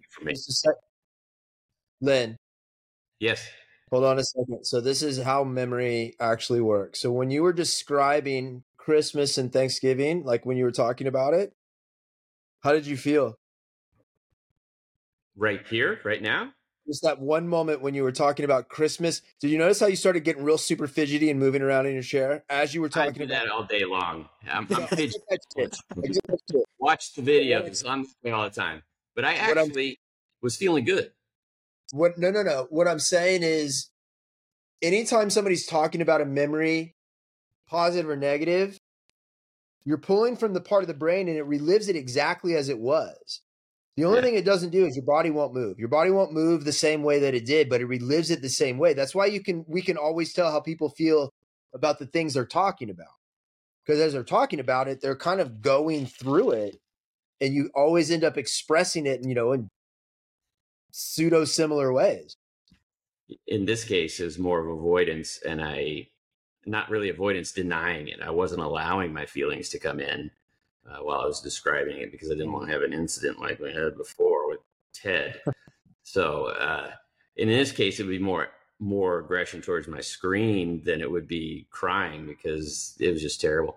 For 0.08 0.24
me. 0.24 0.34
Sec- 0.34 0.74
Linn. 2.00 2.36
Yes. 3.20 3.48
Hold 3.90 4.04
on 4.04 4.18
a 4.18 4.24
second. 4.24 4.64
So 4.64 4.80
this 4.80 5.02
is 5.02 5.22
how 5.22 5.44
memory 5.44 6.14
actually 6.20 6.60
works. 6.60 7.00
So 7.00 7.10
when 7.10 7.30
you 7.30 7.42
were 7.42 7.52
describing 7.52 8.64
Christmas 8.76 9.38
and 9.38 9.52
Thanksgiving, 9.52 10.24
like 10.24 10.44
when 10.44 10.56
you 10.56 10.64
were 10.64 10.72
talking 10.72 11.06
about 11.06 11.34
it, 11.34 11.52
how 12.60 12.72
did 12.72 12.86
you 12.86 12.96
feel? 12.96 13.34
Right 15.36 15.66
here, 15.66 16.00
right 16.04 16.20
now? 16.20 16.52
Just 16.86 17.02
that 17.02 17.20
one 17.20 17.46
moment 17.46 17.82
when 17.82 17.94
you 17.94 18.02
were 18.02 18.12
talking 18.12 18.44
about 18.44 18.68
Christmas. 18.68 19.20
Did 19.40 19.50
you 19.50 19.58
notice 19.58 19.78
how 19.78 19.86
you 19.86 19.96
started 19.96 20.20
getting 20.20 20.42
real 20.42 20.58
super 20.58 20.86
fidgety 20.86 21.30
and 21.30 21.38
moving 21.38 21.60
around 21.60 21.86
in 21.86 21.92
your 21.92 22.02
chair 22.02 22.44
as 22.48 22.74
you 22.74 22.80
were 22.80 22.88
talking 22.88 23.10
I 23.10 23.12
do 23.12 23.24
about 23.24 23.44
that 23.44 23.50
all 23.50 23.64
day 23.64 23.84
long? 23.84 24.28
I'm, 24.50 24.66
I'm 24.70 24.86
fidgety. 24.88 25.18
Watch 26.78 27.14
the 27.14 27.22
video 27.22 27.62
because 27.62 27.84
I'm 27.84 28.06
moving 28.22 28.34
all 28.34 28.44
the 28.44 28.54
time. 28.54 28.82
But 29.18 29.24
I 29.24 29.34
actually 29.34 29.98
was 30.42 30.54
feeling 30.54 30.84
good. 30.84 31.10
What? 31.90 32.18
No, 32.18 32.30
no, 32.30 32.44
no. 32.44 32.68
What 32.70 32.86
I'm 32.86 33.00
saying 33.00 33.42
is, 33.42 33.90
anytime 34.80 35.28
somebody's 35.28 35.66
talking 35.66 36.00
about 36.00 36.20
a 36.20 36.24
memory, 36.24 36.94
positive 37.68 38.08
or 38.08 38.14
negative, 38.14 38.78
you're 39.84 39.98
pulling 39.98 40.36
from 40.36 40.54
the 40.54 40.60
part 40.60 40.84
of 40.84 40.86
the 40.86 40.94
brain 40.94 41.26
and 41.26 41.36
it 41.36 41.44
relives 41.44 41.88
it 41.88 41.96
exactly 41.96 42.54
as 42.54 42.68
it 42.68 42.78
was. 42.78 43.40
The 43.96 44.04
only 44.04 44.18
yeah. 44.18 44.22
thing 44.22 44.34
it 44.36 44.44
doesn't 44.44 44.70
do 44.70 44.86
is 44.86 44.94
your 44.94 45.04
body 45.04 45.30
won't 45.30 45.52
move. 45.52 45.80
Your 45.80 45.88
body 45.88 46.12
won't 46.12 46.32
move 46.32 46.64
the 46.64 46.70
same 46.70 47.02
way 47.02 47.18
that 47.18 47.34
it 47.34 47.44
did, 47.44 47.68
but 47.68 47.80
it 47.80 47.88
relives 47.88 48.30
it 48.30 48.40
the 48.40 48.48
same 48.48 48.78
way. 48.78 48.92
That's 48.92 49.16
why 49.16 49.26
you 49.26 49.42
can 49.42 49.64
we 49.66 49.82
can 49.82 49.96
always 49.96 50.32
tell 50.32 50.52
how 50.52 50.60
people 50.60 50.90
feel 50.90 51.32
about 51.74 51.98
the 51.98 52.06
things 52.06 52.34
they're 52.34 52.46
talking 52.46 52.88
about. 52.88 53.16
Because 53.84 54.00
as 54.00 54.12
they're 54.12 54.22
talking 54.22 54.60
about 54.60 54.86
it, 54.86 55.00
they're 55.00 55.16
kind 55.16 55.40
of 55.40 55.60
going 55.60 56.06
through 56.06 56.52
it 56.52 56.76
and 57.40 57.54
you 57.54 57.70
always 57.74 58.10
end 58.10 58.24
up 58.24 58.36
expressing 58.36 59.06
it, 59.06 59.24
you 59.24 59.34
know, 59.34 59.52
in 59.52 59.68
pseudo 60.90 61.44
similar 61.44 61.92
ways. 61.92 62.36
In 63.46 63.66
this 63.66 63.84
case, 63.84 64.20
is 64.20 64.38
more 64.38 64.60
of 64.60 64.78
avoidance 64.78 65.38
and 65.46 65.62
I 65.62 66.08
not 66.66 66.90
really 66.90 67.08
avoidance, 67.08 67.52
denying 67.52 68.08
it. 68.08 68.20
I 68.22 68.30
wasn't 68.30 68.62
allowing 68.62 69.12
my 69.12 69.26
feelings 69.26 69.68
to 69.70 69.78
come 69.78 70.00
in 70.00 70.30
uh, 70.88 70.98
while 70.98 71.20
I 71.20 71.26
was 71.26 71.40
describing 71.40 71.98
it 71.98 72.12
because 72.12 72.30
I 72.30 72.34
didn't 72.34 72.52
want 72.52 72.66
to 72.66 72.72
have 72.72 72.82
an 72.82 72.92
incident 72.92 73.40
like 73.40 73.58
we 73.58 73.72
had 73.72 73.96
before 73.96 74.48
with 74.48 74.60
Ted. 74.92 75.40
so 76.02 76.46
uh, 76.46 76.90
in 77.36 77.48
this 77.48 77.72
case, 77.72 77.98
it 77.98 78.04
would 78.04 78.10
be 78.10 78.18
more 78.18 78.48
more 78.80 79.18
aggression 79.18 79.60
towards 79.60 79.88
my 79.88 80.00
screen 80.00 80.80
than 80.84 81.00
it 81.00 81.10
would 81.10 81.26
be 81.26 81.66
crying 81.70 82.26
because 82.26 82.96
it 83.00 83.10
was 83.10 83.20
just 83.20 83.40
terrible. 83.40 83.76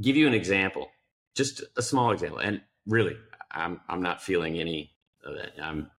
Give 0.00 0.16
you 0.16 0.26
an 0.26 0.32
example, 0.32 0.88
just 1.34 1.62
a 1.76 1.82
small 1.82 2.12
example, 2.12 2.38
and 2.38 2.62
really, 2.88 3.16
I'm 3.52 3.80
I'm 3.88 4.02
not 4.02 4.22
feeling 4.22 4.58
any 4.58 4.90
of 5.24 5.36
that. 5.36 5.52
I'm 5.62 5.90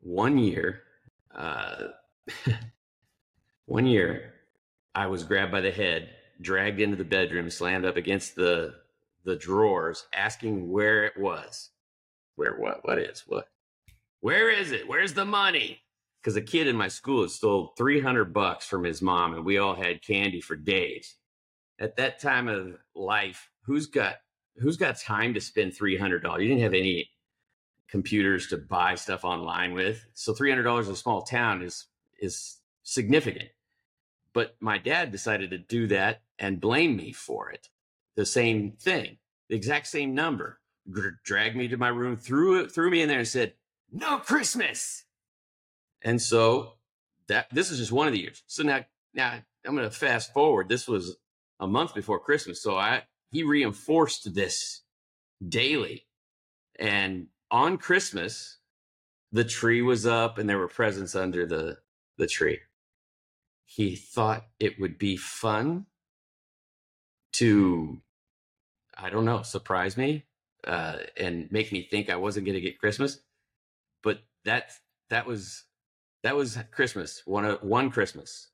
one 0.00 0.36
year, 0.36 0.82
uh, 1.34 1.88
one 3.66 3.86
year, 3.86 4.34
I 4.94 5.06
was 5.06 5.24
grabbed 5.24 5.52
by 5.52 5.62
the 5.62 5.70
head 5.70 6.10
dragged 6.40 6.80
into 6.80 6.96
the 6.96 7.04
bedroom, 7.04 7.48
slammed 7.48 7.84
up 7.84 7.96
against 7.96 8.34
the 8.34 8.74
the 9.24 9.36
drawers, 9.36 10.06
asking 10.12 10.70
where 10.70 11.04
it 11.04 11.18
was. 11.18 11.70
Where 12.36 12.56
what? 12.58 12.86
What 12.86 12.98
is 12.98 13.24
what? 13.26 13.48
Where 14.20 14.50
is 14.50 14.72
it? 14.72 14.88
Where's 14.88 15.14
the 15.14 15.24
money? 15.24 15.80
Because 16.20 16.36
a 16.36 16.42
kid 16.42 16.66
in 16.66 16.76
my 16.76 16.88
school 16.88 17.22
had 17.22 17.30
stole 17.30 17.74
three 17.78 18.00
hundred 18.00 18.32
bucks 18.32 18.66
from 18.66 18.84
his 18.84 19.00
mom, 19.00 19.34
and 19.34 19.44
we 19.44 19.58
all 19.58 19.74
had 19.74 20.02
candy 20.02 20.40
for 20.40 20.56
days. 20.56 21.16
At 21.78 21.96
that 21.96 22.20
time 22.20 22.48
of 22.48 22.76
life, 22.94 23.50
who's 23.62 23.86
got 23.86 24.16
who's 24.58 24.76
got 24.76 24.98
time 24.98 25.34
to 25.34 25.40
spend 25.40 25.74
three 25.74 25.96
hundred 25.96 26.22
dollars? 26.22 26.42
You 26.42 26.48
didn't 26.48 26.62
have 26.62 26.74
any 26.74 27.10
computers 27.88 28.48
to 28.48 28.56
buy 28.56 28.94
stuff 28.94 29.24
online 29.24 29.74
with, 29.74 30.06
so 30.14 30.32
three 30.32 30.50
hundred 30.50 30.64
dollars 30.64 30.86
in 30.88 30.94
a 30.94 30.96
small 30.96 31.22
town 31.22 31.62
is 31.62 31.86
is 32.18 32.58
significant. 32.82 33.50
But 34.32 34.56
my 34.60 34.78
dad 34.78 35.12
decided 35.12 35.50
to 35.50 35.58
do 35.58 35.86
that 35.88 36.22
and 36.38 36.60
blame 36.60 36.96
me 36.96 37.12
for 37.12 37.50
it. 37.50 37.68
The 38.16 38.26
same 38.26 38.72
thing, 38.72 39.18
the 39.48 39.56
exact 39.56 39.86
same 39.86 40.14
number. 40.14 40.60
Dragged 41.24 41.56
me 41.56 41.68
to 41.68 41.78
my 41.78 41.88
room, 41.88 42.16
threw 42.16 42.60
it, 42.60 42.70
threw 42.70 42.90
me 42.90 43.00
in 43.00 43.08
there, 43.08 43.20
and 43.20 43.28
said, 43.28 43.54
"No 43.90 44.18
Christmas." 44.18 45.04
And 46.02 46.20
so 46.20 46.74
that 47.28 47.48
this 47.50 47.70
is 47.70 47.78
just 47.78 47.92
one 47.92 48.06
of 48.06 48.12
the 48.12 48.20
years. 48.20 48.42
So 48.46 48.62
now, 48.62 48.84
now 49.14 49.38
I'm 49.64 49.74
going 49.74 49.88
to 49.88 49.94
fast 49.94 50.34
forward. 50.34 50.68
This 50.68 50.86
was 50.86 51.16
a 51.58 51.66
month 51.66 51.94
before 51.94 52.18
Christmas, 52.18 52.62
so 52.62 52.76
I 52.76 53.04
he 53.34 53.42
reinforced 53.42 54.32
this 54.32 54.82
daily, 55.46 56.06
and 56.78 57.26
on 57.50 57.78
Christmas, 57.78 58.58
the 59.32 59.42
tree 59.42 59.82
was 59.82 60.06
up 60.06 60.38
and 60.38 60.48
there 60.48 60.58
were 60.58 60.68
presents 60.68 61.16
under 61.16 61.44
the 61.44 61.78
the 62.16 62.28
tree. 62.28 62.60
He 63.64 63.96
thought 63.96 64.46
it 64.60 64.78
would 64.78 64.98
be 64.98 65.16
fun 65.16 65.86
to 67.32 68.00
i 68.96 69.10
don't 69.10 69.24
know 69.24 69.42
surprise 69.42 69.96
me 69.96 70.24
uh, 70.68 70.98
and 71.16 71.50
make 71.50 71.72
me 71.72 71.82
think 71.90 72.08
i 72.08 72.14
wasn't 72.14 72.46
going 72.46 72.54
to 72.54 72.60
get 72.60 72.78
christmas. 72.78 73.18
But 74.04 74.20
that 74.44 74.70
that 75.10 75.26
was 75.26 75.64
that 76.22 76.36
was 76.36 76.56
christmas 76.70 77.22
one 77.26 77.44
one 77.62 77.90
christmas. 77.90 78.50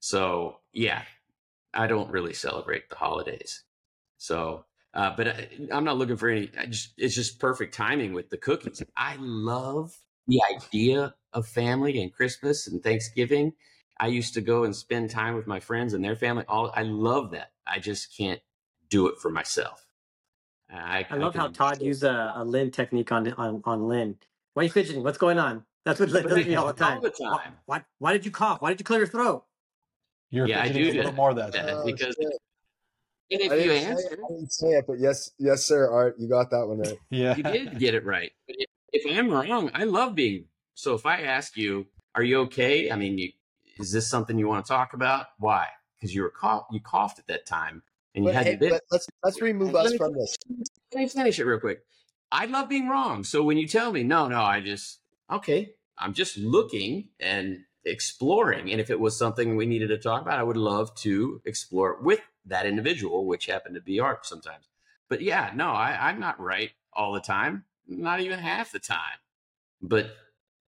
So 0.00 0.58
yeah 0.74 1.04
i 1.72 1.86
don't 1.86 2.10
really 2.10 2.34
celebrate 2.34 2.90
the 2.90 2.96
holidays 2.96 3.64
so 4.18 4.64
uh, 4.94 5.12
but 5.16 5.28
I, 5.28 5.48
i'm 5.72 5.84
not 5.84 5.96
looking 5.96 6.16
for 6.16 6.28
any 6.28 6.50
just, 6.68 6.92
it's 6.98 7.14
just 7.14 7.40
perfect 7.40 7.74
timing 7.74 8.12
with 8.12 8.28
the 8.28 8.36
cookies 8.36 8.82
i 8.96 9.16
love 9.18 9.96
the 10.26 10.40
idea 10.54 11.14
of 11.32 11.46
family 11.46 12.02
and 12.02 12.12
christmas 12.12 12.66
and 12.66 12.82
thanksgiving 12.82 13.54
I 14.00 14.06
used 14.08 14.34
to 14.34 14.40
go 14.40 14.64
and 14.64 14.74
spend 14.74 15.10
time 15.10 15.34
with 15.34 15.46
my 15.46 15.60
friends 15.60 15.92
and 15.92 16.04
their 16.04 16.16
family. 16.16 16.44
All 16.48 16.72
I 16.74 16.82
love 16.82 17.32
that. 17.32 17.52
I 17.66 17.78
just 17.78 18.16
can't 18.16 18.40
do 18.88 19.08
it 19.08 19.18
for 19.18 19.30
myself. 19.30 19.86
I, 20.70 21.06
I 21.10 21.16
love 21.16 21.34
I 21.34 21.40
how 21.40 21.48
Todd 21.48 21.82
used 21.82 22.04
a, 22.04 22.34
a 22.36 22.44
Linn 22.44 22.70
technique 22.70 23.10
on 23.10 23.32
on 23.32 23.62
on 23.64 23.88
Linn. 23.88 24.16
Why 24.54 24.62
are 24.62 24.64
you 24.64 24.70
fidgeting? 24.70 25.02
What's 25.02 25.18
going 25.18 25.38
on? 25.38 25.64
That's 25.84 25.98
what 25.98 26.10
Linn 26.10 26.26
does 26.26 26.46
me 26.46 26.54
all 26.54 26.66
the 26.66 26.72
time. 26.84 26.96
All 26.96 27.02
the 27.02 27.10
time. 27.10 27.32
Why, 27.32 27.50
why, 27.66 27.84
why, 27.98 28.12
did 28.12 28.24
you 28.24 28.30
cough? 28.30 28.60
Why 28.60 28.70
did 28.70 28.80
you 28.80 28.84
clear 28.84 29.00
your 29.00 29.08
throat? 29.08 29.44
You're 30.30 30.46
yeah, 30.46 30.62
I 30.62 30.68
do 30.68 30.90
a 30.90 30.92
little 30.92 31.12
more 31.12 31.32
that, 31.34 31.52
that 31.52 31.84
because. 31.84 32.16
And 33.30 33.40
if 33.42 33.52
I 33.52 33.56
you 33.56 33.72
answer, 33.72 34.08
I 34.12 34.32
didn't 34.32 34.52
say 34.52 34.68
it, 34.68 34.84
but 34.86 34.98
yes, 34.98 35.30
yes, 35.38 35.64
sir, 35.64 35.90
Art, 35.90 36.16
you 36.18 36.28
got 36.28 36.50
that 36.50 36.66
one 36.66 36.78
right. 36.78 36.96
yeah, 37.10 37.36
you 37.36 37.42
did 37.42 37.78
get 37.78 37.94
it 37.94 38.04
right. 38.04 38.32
But 38.46 38.56
if, 38.58 38.68
if 38.92 39.18
I'm 39.18 39.30
wrong, 39.30 39.70
I 39.74 39.84
love 39.84 40.14
being. 40.14 40.46
So 40.74 40.94
if 40.94 41.04
I 41.04 41.22
ask 41.22 41.56
you, 41.56 41.86
"Are 42.14 42.22
you 42.22 42.40
okay?" 42.42 42.90
I 42.90 42.96
mean, 42.96 43.18
you 43.18 43.32
is 43.78 43.92
this 43.92 44.08
something 44.08 44.38
you 44.38 44.48
want 44.48 44.64
to 44.64 44.68
talk 44.68 44.94
about? 44.94 45.26
Why? 45.38 45.66
Because 45.96 46.14
you 46.14 46.22
were 46.22 46.30
cough, 46.30 46.66
you 46.70 46.80
coughed 46.80 47.18
at 47.18 47.26
that 47.26 47.46
time 47.46 47.82
and 48.14 48.24
you 48.24 48.30
but, 48.30 48.36
had 48.36 48.46
hey, 48.46 48.56
bit. 48.56 48.82
Let's 48.90 49.06
let's 49.22 49.40
remove 49.40 49.74
us 49.74 49.94
from 49.94 50.14
this. 50.14 50.36
Let 50.92 51.00
me 51.00 51.08
finish 51.08 51.38
it 51.38 51.44
real 51.44 51.60
quick. 51.60 51.82
I 52.30 52.46
love 52.46 52.68
being 52.68 52.88
wrong. 52.88 53.24
So 53.24 53.42
when 53.42 53.56
you 53.56 53.66
tell 53.66 53.92
me, 53.92 54.02
no, 54.02 54.28
no, 54.28 54.40
I 54.40 54.60
just 54.60 55.00
okay, 55.30 55.74
I'm 55.96 56.14
just 56.14 56.36
looking 56.36 57.08
and 57.20 57.60
exploring. 57.84 58.70
And 58.70 58.80
if 58.80 58.90
it 58.90 59.00
was 59.00 59.18
something 59.18 59.56
we 59.56 59.66
needed 59.66 59.88
to 59.88 59.98
talk 59.98 60.22
about, 60.22 60.38
I 60.38 60.42
would 60.42 60.56
love 60.56 60.94
to 60.96 61.40
explore 61.44 61.92
it 61.92 62.02
with 62.02 62.20
that 62.48 62.66
individual, 62.66 63.26
which 63.26 63.46
happened 63.46 63.74
to 63.74 63.80
be 63.80 64.00
art 64.00 64.26
sometimes. 64.26 64.68
But 65.08 65.22
yeah, 65.22 65.50
no, 65.54 65.70
I, 65.70 66.08
I'm 66.08 66.20
not 66.20 66.40
right 66.40 66.70
all 66.92 67.12
the 67.12 67.20
time, 67.20 67.64
not 67.86 68.20
even 68.20 68.38
half 68.38 68.72
the 68.72 68.78
time. 68.78 69.18
But 69.80 70.10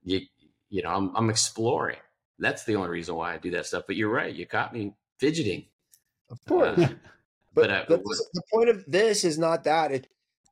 you 0.05 0.21
you 0.69 0.83
know 0.83 0.91
I'm 0.91 1.15
I'm 1.17 1.31
exploring. 1.31 1.99
That's 2.39 2.65
the 2.65 2.77
only 2.77 2.89
reason 2.89 3.15
why 3.15 3.35
I 3.35 3.39
do 3.39 3.51
that 3.51 3.67
stuff. 3.67 3.85
But 3.87 3.97
you're 3.97 4.13
right. 4.13 4.35
You 4.35 4.47
caught 4.47 4.73
me 4.73 4.95
fidgeting. 5.19 5.67
Of 6.31 6.43
course. 6.47 6.79
Uh, 6.79 6.89
but, 7.55 7.69
but, 7.69 7.71
I, 7.71 7.85
but 7.87 8.03
the 8.05 8.43
point 8.53 8.71
of 8.71 8.85
this 8.87 9.25
is 9.25 9.39
not 9.39 9.65
that 9.65 9.93
it, 9.93 10.07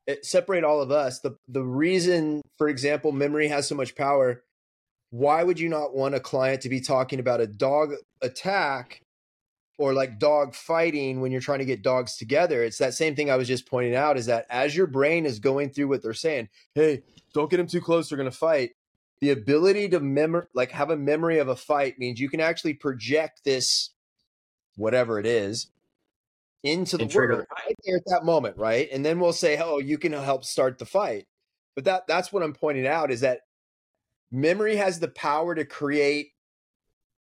it 0.07 0.27
separate 0.27 0.65
all 0.65 0.83
of 0.83 0.91
us. 0.91 1.21
The 1.21 1.37
the 1.49 1.63
reason, 1.63 2.43
for 2.59 2.69
example, 2.69 3.13
memory 3.13 3.49
has 3.49 3.67
so 3.67 3.75
much 3.75 3.95
power. 3.95 4.43
Why 5.11 5.43
would 5.43 5.59
you 5.59 5.71
not 5.71 5.95
want 5.95 6.15
a 6.15 6.21
client 6.21 6.63
to 6.63 6.69
be 6.69 6.81
talking 6.81 7.19
about 7.19 7.41
a 7.41 7.47
dog 7.47 7.93
attack 8.21 9.01
or 9.79 9.95
like 9.95 10.19
dog 10.19 10.55
fighting 10.55 11.21
when 11.21 11.33
you're 11.33 11.41
trying 11.41 11.61
to 11.61 11.65
get 11.65 11.83
dogs 11.83 12.17
together? 12.17 12.63
It's 12.63 12.79
that 12.79 12.95
same 12.95 13.15
thing 13.15 13.31
I 13.31 13.37
was 13.37 13.49
just 13.49 13.67
pointing 13.67 13.95
out. 13.95 14.19
Is 14.19 14.27
that 14.27 14.47
as 14.51 14.77
your 14.77 14.87
brain 14.87 15.25
is 15.25 15.39
going 15.39 15.71
through 15.71 15.89
what 15.89 16.03
they're 16.03 16.13
saying, 16.13 16.49
hey, 16.75 17.03
don't 17.33 17.51
get 17.51 17.57
them 17.57 17.67
too 17.67 17.81
close. 17.81 18.09
They're 18.09 18.19
going 18.19 18.31
to 18.31 18.37
fight 18.37 18.73
the 19.21 19.31
ability 19.31 19.89
to 19.91 20.01
memor 20.01 20.49
like 20.55 20.71
have 20.71 20.91
a 20.91 20.97
memory 20.97 21.39
of 21.39 21.49
a 21.49 21.57
fight 21.57 21.99
means 21.99 22.21
you 22.21 22.29
can 22.29 22.41
actually 22.41 22.75
project 22.75 23.43
this 23.45 23.91
whatever 24.77 25.19
it 25.19 25.27
is 25.27 25.69
into 26.63 26.97
the 26.97 27.07
world 27.07 27.47
right 27.51 27.77
there 27.85 27.97
at 27.97 28.05
that 28.07 28.25
moment 28.25 28.57
right 28.57 28.89
and 28.93 29.05
then 29.05 29.19
we'll 29.21 29.33
say 29.33 29.59
oh 29.59 29.79
you 29.79 29.99
can 29.99 30.13
help 30.13 30.45
start 30.45 30.79
the 30.79 30.87
fight 30.87 31.27
but 31.75 31.85
that 31.85 32.07
that's 32.07 32.33
what 32.33 32.43
i'm 32.43 32.53
pointing 32.53 32.87
out 32.87 33.11
is 33.11 33.21
that 33.21 33.41
memory 34.31 34.77
has 34.77 35.01
the 35.01 35.09
power 35.09 35.55
to 35.55 35.65
create 35.65 36.29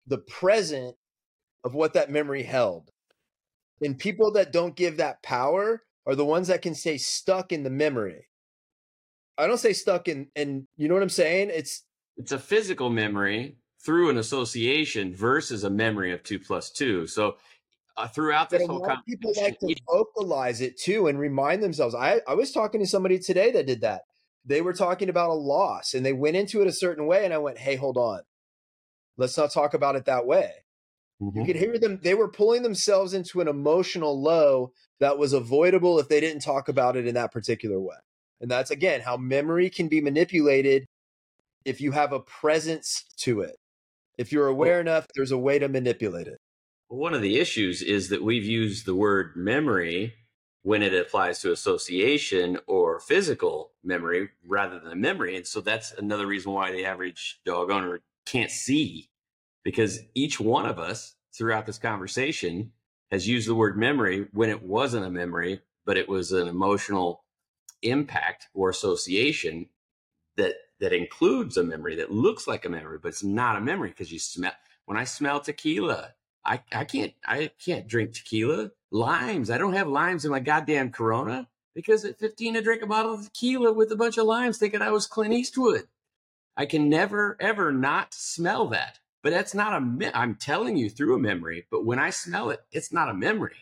the 0.07 0.19
present 0.19 0.97
of 1.65 1.75
what 1.75 1.95
that 1.95 2.11
memory 2.11 2.43
held 2.43 2.91
and 3.83 3.99
people 3.99 4.33
that 4.33 4.53
don't 4.53 4.77
give 4.77 4.97
that 4.97 5.23
power 5.23 5.83
are 6.07 6.15
the 6.15 6.25
ones 6.25 6.49
that 6.49 6.63
can 6.63 6.75
stay 6.75 6.97
stuck 6.97 7.53
in 7.53 7.63
the 7.63 7.71
memory 7.71 8.29
i 9.37 9.47
don't 9.47 9.59
say 9.59 9.73
stuck 9.73 10.09
in 10.09 10.29
and 10.37 10.67
you 10.77 10.89
know 10.89 10.95
what 10.95 11.03
i'm 11.03 11.09
saying 11.09 11.51
it's 11.53 11.85
it's 12.17 12.33
a 12.33 12.39
physical 12.39 12.91
memory 12.91 13.57
through 13.81 14.11
an 14.11 14.19
association 14.19 15.15
versus 15.15 15.65
a 15.65 15.71
memory 15.71 16.13
of 16.13 16.23
two 16.23 16.39
plus 16.39 16.71
two. 16.71 17.07
So 17.07 17.37
uh, 17.97 18.09
throughout 18.09 18.51
this 18.51 18.67
whole 18.67 18.81
conversation, 18.81 19.03
people 19.07 19.33
like 19.37 19.59
to 19.61 19.75
vocalize 19.89 20.61
it 20.61 20.79
too 20.79 21.07
and 21.07 21.19
remind 21.19 21.63
themselves. 21.63 21.95
I, 21.95 22.21
I 22.27 22.35
was 22.35 22.53
talking 22.53 22.81
to 22.81 22.87
somebody 22.87 23.19
today 23.19 23.53
that 23.53 23.67
did 23.67 23.81
that. 23.83 24.03
They 24.45 24.61
were 24.61 24.73
talking 24.73 25.09
about 25.09 25.31
a 25.31 25.35
loss 25.35 25.95
and 25.95 26.05
they 26.05 26.13
went 26.13 26.37
into 26.37 26.61
it 26.61 26.69
a 26.69 26.73
certain 26.73 27.07
way, 27.07 27.25
and 27.25 27.35
I 27.35 27.39
went, 27.39 27.59
"Hey, 27.59 27.77
hold 27.77 27.97
on, 27.97 28.21
let's 29.17 29.37
not 29.37 29.53
talk 29.53 29.75
about 29.75 29.97
it 29.97 30.07
that 30.07 30.27
way." 30.27 30.53
Mm-hmm. 31.21 31.41
You 31.41 31.47
could 31.47 31.57
hear 31.57 31.79
them; 31.79 31.99
they 32.03 32.15
were 32.15 32.29
pulling 32.29 32.63
themselves 32.63 33.15
into 33.15 33.41
an 33.41 33.49
emotional 33.49 34.21
low 34.21 34.73
that 35.01 35.19
was 35.19 35.33
avoidable 35.33 35.99
if 35.99 36.09
they 36.09 36.21
didn't 36.21 36.43
talk 36.43 36.69
about 36.69 36.97
it 36.97 37.07
in 37.07 37.15
that 37.15 37.33
particular 37.33 37.81
way. 37.81 37.97
And 38.41 38.51
that's 38.51 38.71
again 38.71 39.01
how 39.01 39.17
memory 39.17 39.69
can 39.69 39.89
be 39.89 40.01
manipulated 40.01 40.87
if 41.65 41.81
you 41.81 41.93
have 41.93 42.13
a 42.13 42.21
presence 42.21 43.05
to 43.19 43.41
it. 43.41 43.57
If 44.17 44.33
you're 44.33 44.47
aware 44.47 44.75
well, 44.75 44.81
enough, 44.81 45.07
there's 45.15 45.33
a 45.33 45.39
way 45.39 45.59
to 45.59 45.69
manipulate 45.69 46.29
it. 46.29 46.39
One 46.89 47.15
of 47.15 47.23
the 47.23 47.39
issues 47.39 47.83
is 47.83 48.09
that 48.09 48.23
we've 48.23 48.45
used 48.45 48.87
the 48.87 48.95
word 48.95 49.33
memory 49.37 50.15
when 50.63 50.83
it 50.83 50.95
applies 50.95 51.41
to 51.41 51.53
association 51.53 52.59
or 52.67 53.01
physical 53.01 53.73
memory 53.85 54.31
rather 54.47 54.81
than 54.81 55.01
memory. 55.01 55.37
And 55.37 55.47
so 55.47 55.61
that's 55.61 55.93
another 55.93 56.27
reason 56.27 56.53
why 56.53 56.73
the 56.73 56.85
average 56.85 57.41
dog 57.45 57.71
owner 57.71 58.01
can't 58.27 58.51
see 58.51 59.09
because 59.65 60.01
each 60.15 60.41
one 60.41 60.67
of 60.67 60.79
us 60.79 61.17
throughout 61.35 61.67
this 61.67 61.79
conversation 61.79 62.73
has 63.11 63.29
used 63.29 63.49
the 63.49 63.55
word 63.55 63.77
memory 63.77 64.27
when 64.33 64.51
it 64.51 64.63
wasn't 64.63 65.05
a 65.05 65.11
memory, 65.11 65.61
but 65.85 65.97
it 65.97 66.09
was 66.09 66.33
an 66.33 66.49
emotional 66.49 67.25
impact 67.83 68.49
or 68.55 68.69
association 68.69 69.67
that 70.37 70.55
that 70.81 70.93
includes 70.93 71.57
a 71.57 71.63
memory 71.63 71.97
that 71.97 72.13
looks 72.13 72.47
like 72.47 72.65
a 72.65 72.69
memory, 72.69 72.99
but 73.03 73.09
it's 73.09 73.25
not 73.25 73.57
a 73.57 73.61
memory 73.61 73.89
because 73.89 74.13
you 74.13 74.19
smell. 74.19 74.53
When 74.87 74.97
I 74.97 75.05
smell 75.05 75.41
tequila, 75.41 76.15
I, 76.45 76.63
I 76.73 76.85
can't 76.85 77.13
I 77.27 77.51
can't 77.65 77.89
drink 77.89 78.15
tequila. 78.15 78.71
Limes, 78.91 79.51
I 79.51 79.59
don't 79.59 79.75
have 79.75 79.89
limes 79.89 80.25
in 80.25 80.31
my 80.31 80.41
goddamn 80.41 80.93
Corona 80.93 81.49
because 81.75 82.05
at 82.05 82.19
15 82.19 82.57
I 82.57 82.61
drank 82.61 82.83
a 82.83 82.87
bottle 82.87 83.15
of 83.15 83.25
tequila 83.25 83.73
with 83.73 83.93
a 83.93 83.97
bunch 83.97 84.17
of 84.17 84.27
limes, 84.27 84.59
thinking 84.59 84.81
I 84.81 84.91
was 84.91 85.07
Clint 85.07 85.35
Eastwood. 85.35 85.89
I 86.57 86.67
can 86.67 86.89
never 86.89 87.37
ever 87.41 87.73
not 87.73 88.15
smell 88.15 88.69
that. 88.69 89.01
But 89.23 89.31
that's 89.31 89.55
not 89.55 89.75
a. 89.75 89.81
Me- 89.81 90.11
I'm 90.15 90.37
telling 90.37 90.77
you 90.77 90.89
through 90.91 91.17
a 91.17 91.19
memory. 91.19 91.67
But 91.71 91.85
when 91.85 91.99
I 91.99 92.11
smell 92.11 92.51
it, 92.51 92.61
it's 92.71 92.93
not 92.93 93.09
a 93.09 93.15
memory. 93.15 93.57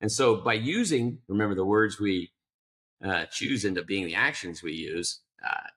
And 0.00 0.10
so 0.10 0.36
by 0.36 0.54
using, 0.54 1.18
remember 1.28 1.54
the 1.54 1.64
words 1.64 2.00
we 2.00 2.30
uh, 3.04 3.26
choose 3.26 3.64
into 3.64 3.82
being 3.82 4.06
the 4.06 4.14
actions 4.14 4.62
we 4.62 4.72
use. 4.72 5.20
Uh, 5.44 5.68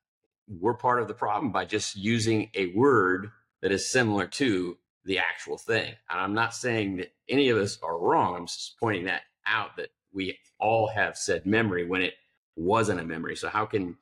we're 0.48 0.74
part 0.74 1.02
of 1.02 1.08
the 1.08 1.14
problem 1.14 1.52
by 1.52 1.66
just 1.66 1.96
using 1.96 2.50
a 2.56 2.68
word 2.76 3.32
that 3.62 3.72
is 3.72 3.92
similar 3.92 4.28
to 4.28 4.78
the 5.06 5.20
actual 5.20 5.58
thing. 5.58 5.94
And 6.10 6.20
I'm 6.20 6.34
not 6.34 6.54
saying 6.54 6.98
that 6.98 7.14
any 7.30 7.50
of 7.50 7.58
us 7.58 7.78
are 7.82 7.98
wrong. 7.98 8.36
I'm 8.36 8.48
just 8.48 8.78
pointing 8.80 9.06
that 9.06 9.22
out 9.46 9.78
that 9.78 9.90
we 10.14 10.38
all 10.60 10.88
have 10.88 11.18
said 11.18 11.46
memory 11.46 11.86
when 11.86 12.02
it 12.02 12.14
wasn't 12.56 13.00
a 13.00 13.04
memory. 13.04 13.36
So 13.36 13.50
how 13.50 13.66
can 13.66 13.98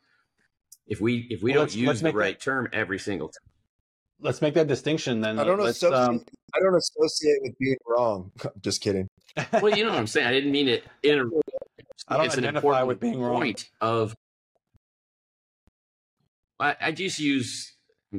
if 0.87 0.99
we 0.99 1.27
if 1.29 1.41
we 1.41 1.51
well, 1.51 1.61
don't 1.61 1.75
use 1.75 2.01
the 2.01 2.11
right 2.11 2.37
that, 2.37 2.43
term 2.43 2.67
every 2.73 2.99
single 2.99 3.29
time? 3.29 3.48
Let's 4.21 4.41
make 4.41 4.53
that 4.55 4.67
distinction 4.67 5.21
then. 5.21 5.39
I 5.39 5.43
don't 5.43 5.61
associate, 5.61 5.93
um, 5.97 6.25
I 6.53 6.59
don't 6.59 6.75
associate 6.75 7.39
with 7.41 7.57
being 7.57 7.77
wrong. 7.87 8.31
just 8.61 8.81
kidding. 8.81 9.07
well, 9.53 9.69
you 9.69 9.85
know 9.85 9.91
what 9.91 9.99
I'm 9.99 10.07
saying. 10.07 10.27
I 10.27 10.31
didn't 10.31 10.51
mean 10.51 10.67
it 10.67 10.83
in 11.03 11.19
a. 11.19 11.23
I 12.07 12.17
don't 12.17 12.25
it's 12.25 12.37
identify 12.37 12.83
with 12.83 12.99
being 12.99 13.21
wrong. 13.21 13.35
Point 13.35 13.69
of 13.81 14.15
I, 16.59 16.75
I 16.81 16.91
just 16.91 17.19
use. 17.19 17.73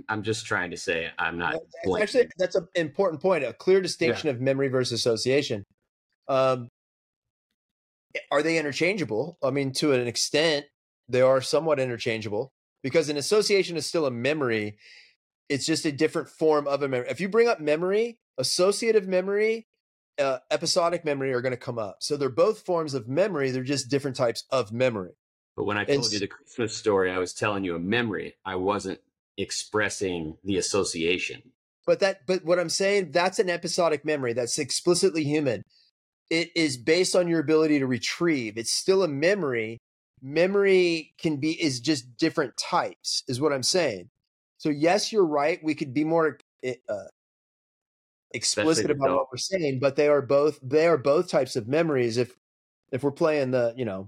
I'm 0.09 0.23
just 0.23 0.47
trying 0.47 0.71
to 0.71 0.77
say 0.77 1.11
I'm 1.19 1.37
not. 1.37 1.57
Actually, 2.01 2.29
that's 2.39 2.55
an 2.55 2.69
important 2.75 3.21
point. 3.21 3.45
A 3.45 3.53
clear 3.53 3.81
distinction 3.81 4.29
yeah. 4.29 4.35
of 4.35 4.41
memory 4.41 4.69
versus 4.69 5.01
association. 5.01 5.65
Um, 6.29 6.69
are 8.31 8.43
they 8.43 8.59
interchangeable? 8.59 9.37
I 9.43 9.51
mean, 9.51 9.73
to 9.75 9.93
an 9.93 10.07
extent, 10.07 10.67
they 11.09 11.21
are 11.21 11.41
somewhat 11.41 11.81
interchangeable 11.81 12.53
because 12.83 13.09
an 13.09 13.17
association 13.17 13.77
is 13.77 13.87
still 13.87 14.07
a 14.07 14.11
memory. 14.11 14.79
It's 15.51 15.67
just 15.67 15.85
a 15.85 15.93
different 15.93 16.29
form 16.29 16.69
of 16.69 16.83
a 16.83 16.89
memory. 16.89 17.09
If 17.11 17.21
you 17.21 17.29
bring 17.29 17.49
up 17.49 17.61
memory, 17.61 18.21
associative 18.39 19.09
memory, 19.09 19.67
uh, 20.17 20.39
episodic 20.51 21.05
memory 21.05 21.33
are 21.33 21.41
going 21.41 21.51
to 21.51 21.59
come 21.59 21.79
up. 21.79 21.97
So 22.01 22.17
they're 22.17 22.29
both 22.29 22.61
forms 22.61 22.95
of 22.95 23.09
memory. 23.09 23.51
They're 23.51 23.65
just 23.65 23.91
different 23.91 24.17
types 24.17 24.45
of 24.51 24.73
memory. 24.73 25.11
But 25.57 25.65
when 25.65 25.77
I 25.77 25.85
told 25.85 25.99
it's, 25.99 26.13
you 26.13 26.21
the 26.21 26.29
Christmas 26.29 26.77
story, 26.77 27.11
I 27.11 27.19
was 27.19 27.35
telling 27.35 27.65
you 27.65 27.75
a 27.75 27.81
memory. 27.81 28.37
I 28.45 28.55
wasn't 28.55 29.01
expressing 29.37 30.37
the 30.45 30.57
association. 30.57 31.43
But 31.85 31.99
that 32.01 32.27
but 32.29 32.45
what 32.45 32.61
I'm 32.61 32.69
saying, 32.69 33.11
that's 33.11 33.41
an 33.41 33.51
episodic 33.51 34.05
memory. 34.05 34.33
That's 34.33 34.59
explicitly 34.59 35.25
human. 35.25 35.65
It 36.31 36.51
is 36.55 36.77
based 36.77 37.17
on 37.17 37.27
your 37.27 37.41
ability 37.41 37.81
to 37.81 37.87
retrieve. 37.87 38.57
It's 38.57 38.71
still 38.71 39.03
a 39.03 39.09
memory. 39.09 39.79
Memory 40.23 41.15
can 41.19 41.39
be 41.39 41.61
is 41.61 41.81
just 41.81 42.17
different 42.17 42.57
types, 42.57 43.25
is 43.27 43.41
what 43.41 43.53
I'm 43.53 43.65
saying. 43.65 44.11
So 44.61 44.69
yes, 44.69 45.11
you're 45.11 45.25
right. 45.25 45.59
We 45.65 45.75
could 45.75 45.95
be 45.95 46.05
more 46.05 46.37
uh, 46.63 46.95
explicit 48.33 48.91
about 48.91 49.17
what 49.17 49.27
we're 49.33 49.39
saying, 49.39 49.79
but 49.79 49.97
they 49.97 50.07
are 50.07 50.21
both 50.21 50.61
they 50.63 50.87
are 50.87 50.99
both 50.99 51.31
types 51.31 51.57
of 51.57 51.67
memories. 51.67 52.19
If 52.19 52.37
if 52.93 53.03
we're 53.03 53.11
playing 53.11 53.53
the 53.53 53.73
you 53.75 53.87
know 53.87 54.07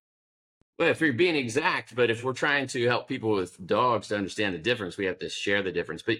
well, 0.78 0.90
if 0.90 1.00
you're 1.00 1.14
being 1.14 1.36
exact, 1.36 1.94
but 1.96 2.10
if 2.10 2.22
we're 2.22 2.34
trying 2.34 2.66
to 2.66 2.86
help 2.86 3.08
people 3.08 3.30
with 3.32 3.66
dogs 3.66 4.08
to 4.08 4.16
understand 4.18 4.54
the 4.54 4.58
difference, 4.58 4.98
we 4.98 5.06
have 5.06 5.18
to 5.20 5.30
share 5.30 5.62
the 5.62 5.72
difference. 5.72 6.02
But 6.02 6.18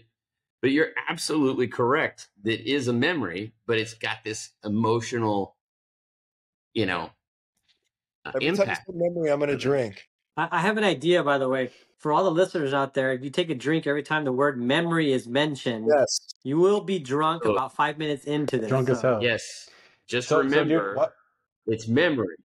but 0.62 0.70
you're 0.70 0.92
absolutely 1.10 1.68
correct. 1.68 2.30
That 2.44 2.60
is 2.60 2.88
a 2.88 2.94
memory, 2.94 3.52
but 3.66 3.78
it's 3.78 3.92
got 3.92 4.24
this 4.24 4.48
emotional, 4.64 5.56
you 6.72 6.86
know, 6.86 7.10
uh, 8.24 8.32
Every 8.36 8.46
impact. 8.46 8.88
memory, 8.88 9.30
I'm 9.30 9.40
going 9.40 9.50
to 9.50 9.58
drink. 9.58 10.08
I, 10.36 10.48
I 10.52 10.60
have 10.60 10.76
an 10.76 10.84
idea, 10.84 11.22
by 11.22 11.38
the 11.38 11.48
way, 11.48 11.70
for 11.98 12.12
all 12.12 12.24
the 12.24 12.30
listeners 12.30 12.72
out 12.74 12.94
there. 12.94 13.12
If 13.12 13.22
you 13.22 13.30
take 13.30 13.50
a 13.50 13.54
drink 13.54 13.86
every 13.86 14.02
time 14.02 14.24
the 14.24 14.32
word 14.32 14.60
memory 14.60 15.12
is 15.12 15.26
mentioned, 15.28 15.88
yes, 15.94 16.20
you 16.42 16.58
will 16.58 16.80
be 16.80 16.98
drunk 16.98 17.42
oh. 17.44 17.52
about 17.52 17.74
five 17.74 17.98
minutes 17.98 18.24
into 18.24 18.58
this. 18.58 18.68
Drunk 18.68 18.88
so. 18.88 18.94
as 18.94 19.02
hell. 19.02 19.22
Yes. 19.22 19.68
Just 20.06 20.28
so, 20.28 20.38
remember, 20.38 20.94
so 20.96 21.08
it's 21.66 21.88
memory. 21.88 22.36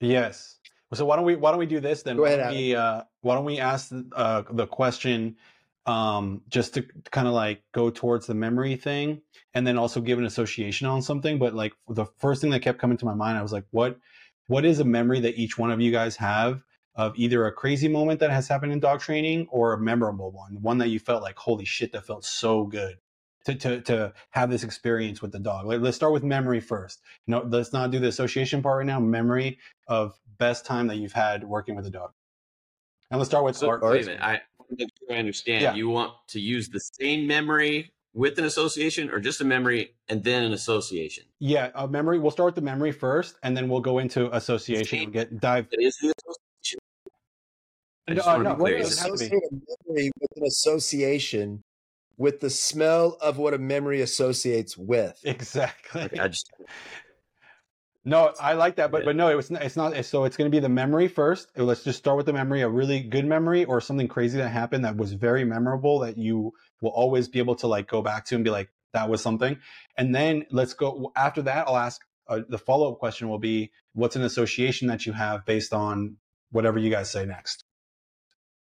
Yes. 0.00 0.58
So 0.92 1.04
why 1.04 1.16
don't 1.16 1.24
we 1.24 1.36
why 1.36 1.50
don't 1.50 1.60
we 1.60 1.66
do 1.66 1.80
this 1.80 2.02
then? 2.02 2.16
Go 2.16 2.24
ahead, 2.24 2.40
why, 2.40 2.44
don't 2.46 2.56
we, 2.56 2.74
uh, 2.74 3.02
why 3.20 3.34
don't 3.36 3.44
we 3.44 3.58
ask 3.58 3.92
uh, 4.12 4.42
the 4.50 4.66
question 4.66 5.36
um, 5.86 6.42
just 6.48 6.74
to 6.74 6.84
kind 7.10 7.28
of 7.28 7.34
like 7.34 7.62
go 7.72 7.90
towards 7.90 8.26
the 8.26 8.34
memory 8.34 8.76
thing, 8.76 9.22
and 9.54 9.66
then 9.66 9.78
also 9.78 10.00
give 10.00 10.18
an 10.18 10.24
association 10.24 10.88
on 10.88 11.00
something. 11.00 11.38
But 11.38 11.54
like 11.54 11.72
the 11.88 12.06
first 12.18 12.40
thing 12.40 12.50
that 12.50 12.60
kept 12.60 12.80
coming 12.80 12.96
to 12.98 13.04
my 13.04 13.14
mind, 13.14 13.38
I 13.38 13.42
was 13.42 13.52
like, 13.52 13.66
what 13.70 13.98
what 14.48 14.64
is 14.64 14.80
a 14.80 14.84
memory 14.84 15.20
that 15.20 15.36
each 15.36 15.56
one 15.56 15.70
of 15.70 15.80
you 15.80 15.92
guys 15.92 16.16
have 16.16 16.62
of 16.94 17.12
either 17.16 17.46
a 17.46 17.52
crazy 17.52 17.88
moment 17.88 18.20
that 18.20 18.30
has 18.30 18.48
happened 18.48 18.72
in 18.72 18.80
dog 18.80 19.00
training 19.00 19.46
or 19.50 19.72
a 19.72 19.78
memorable 19.78 20.30
one, 20.30 20.60
one 20.60 20.78
that 20.78 20.88
you 20.88 20.98
felt 20.98 21.22
like, 21.22 21.36
holy 21.36 21.64
shit, 21.64 21.92
that 21.92 22.06
felt 22.06 22.24
so 22.24 22.64
good 22.64 22.96
to, 23.44 23.54
to, 23.54 23.80
to 23.82 24.12
have 24.30 24.50
this 24.50 24.64
experience 24.64 25.22
with 25.22 25.32
the 25.32 25.38
dog. 25.38 25.66
Like, 25.66 25.80
let's 25.80 25.96
start 25.96 26.12
with 26.12 26.24
memory 26.24 26.60
first. 26.60 27.00
No, 27.26 27.46
let's 27.48 27.72
not 27.72 27.90
do 27.90 27.98
the 27.98 28.08
association 28.08 28.62
part 28.62 28.78
right 28.78 28.86
now. 28.86 29.00
Memory 29.00 29.58
of 29.88 30.18
best 30.38 30.66
time 30.66 30.88
that 30.88 30.96
you've 30.96 31.12
had 31.12 31.44
working 31.44 31.76
with 31.76 31.86
a 31.86 31.90
dog? 31.90 32.10
And 33.10 33.18
let's 33.18 33.30
start 33.30 33.44
with 33.44 33.56
so, 33.56 33.68
Art. 33.68 33.82
Wait 33.82 34.02
a 34.02 34.06
minute. 34.06 34.22
I, 34.22 34.40
I 35.10 35.14
understand. 35.14 35.62
Yeah. 35.62 35.74
You 35.74 35.88
want 35.88 36.12
to 36.28 36.40
use 36.40 36.68
the 36.68 36.80
same 36.80 37.26
memory 37.26 37.92
with 38.12 38.38
an 38.38 38.44
association 38.44 39.10
or 39.10 39.20
just 39.20 39.40
a 39.40 39.44
memory 39.44 39.94
and 40.08 40.22
then 40.22 40.42
an 40.44 40.52
association? 40.52 41.24
Yeah, 41.38 41.70
a 41.74 41.88
memory. 41.88 42.18
We'll 42.18 42.30
start 42.30 42.46
with 42.48 42.54
the 42.56 42.60
memory 42.62 42.92
first, 42.92 43.36
and 43.42 43.56
then 43.56 43.68
we'll 43.68 43.80
go 43.80 43.98
into 43.98 44.34
association 44.34 44.98
and 45.00 45.12
get 45.12 45.40
dive. 45.40 45.66
It 45.72 45.82
is 45.82 45.96
the 45.96 46.08
association. 46.08 46.49
I 48.10 48.14
just 48.14 48.26
No, 48.26 48.32
want 48.32 48.44
to 48.44 48.50
no, 48.50 48.54
be 48.56 48.60
what 48.60 48.68
clear. 48.70 48.78
does 48.78 48.92
it 48.92 48.98
have 48.98 49.12
to 49.12 49.18
be? 49.18 49.24
Associate 49.24 49.42
a 49.50 49.54
memory 49.88 50.10
with 50.20 50.30
an 50.36 50.46
association 50.46 51.62
with 52.16 52.40
the 52.40 52.50
smell 52.50 53.16
of 53.20 53.38
what 53.38 53.54
a 53.54 53.58
memory 53.58 54.00
associates 54.00 54.76
with. 54.76 55.18
Exactly. 55.24 56.02
Okay, 56.02 56.18
I 56.18 56.28
just 56.28 56.50
No, 58.04 58.32
I 58.40 58.54
like 58.54 58.76
that, 58.76 58.90
but 58.90 59.00
Yeah. 59.00 59.06
but 59.06 59.16
no, 59.16 59.38
it's 59.38 59.50
not, 59.50 59.62
it's 59.62 59.76
not. 59.76 60.04
So 60.04 60.24
it's 60.24 60.36
going 60.36 60.50
to 60.50 60.54
be 60.54 60.60
the 60.60 60.68
memory 60.68 61.06
first. 61.06 61.48
Let's 61.56 61.84
just 61.84 61.98
start 61.98 62.16
with 62.16 62.26
the 62.26 62.32
memory, 62.32 62.62
a 62.62 62.68
really 62.68 63.00
good 63.00 63.26
memory 63.26 63.64
or 63.64 63.80
something 63.80 64.08
crazy 64.08 64.38
that 64.38 64.48
happened 64.48 64.84
that 64.84 64.96
was 64.96 65.12
very 65.12 65.44
memorable 65.44 66.00
that 66.00 66.18
you 66.18 66.52
will 66.80 66.90
always 66.90 67.28
be 67.28 67.38
able 67.38 67.54
to 67.56 67.66
like 67.66 67.88
go 67.88 68.02
back 68.02 68.24
to 68.26 68.34
and 68.34 68.44
be 68.44 68.50
like 68.50 68.70
that 68.92 69.08
was 69.08 69.22
something. 69.22 69.58
And 69.96 70.14
then 70.14 70.46
let's 70.50 70.74
go 70.74 71.12
after 71.14 71.42
that. 71.42 71.68
I'll 71.68 71.76
ask 71.76 72.00
uh, 72.28 72.40
the 72.48 72.58
follow 72.58 72.92
up 72.92 72.98
question 72.98 73.28
will 73.28 73.38
be 73.38 73.70
what's 73.92 74.16
an 74.16 74.22
association 74.22 74.88
that 74.88 75.06
you 75.06 75.12
have 75.12 75.44
based 75.44 75.72
on 75.72 76.16
whatever 76.50 76.78
you 76.78 76.90
guys 76.90 77.10
say 77.10 77.24
next. 77.24 77.64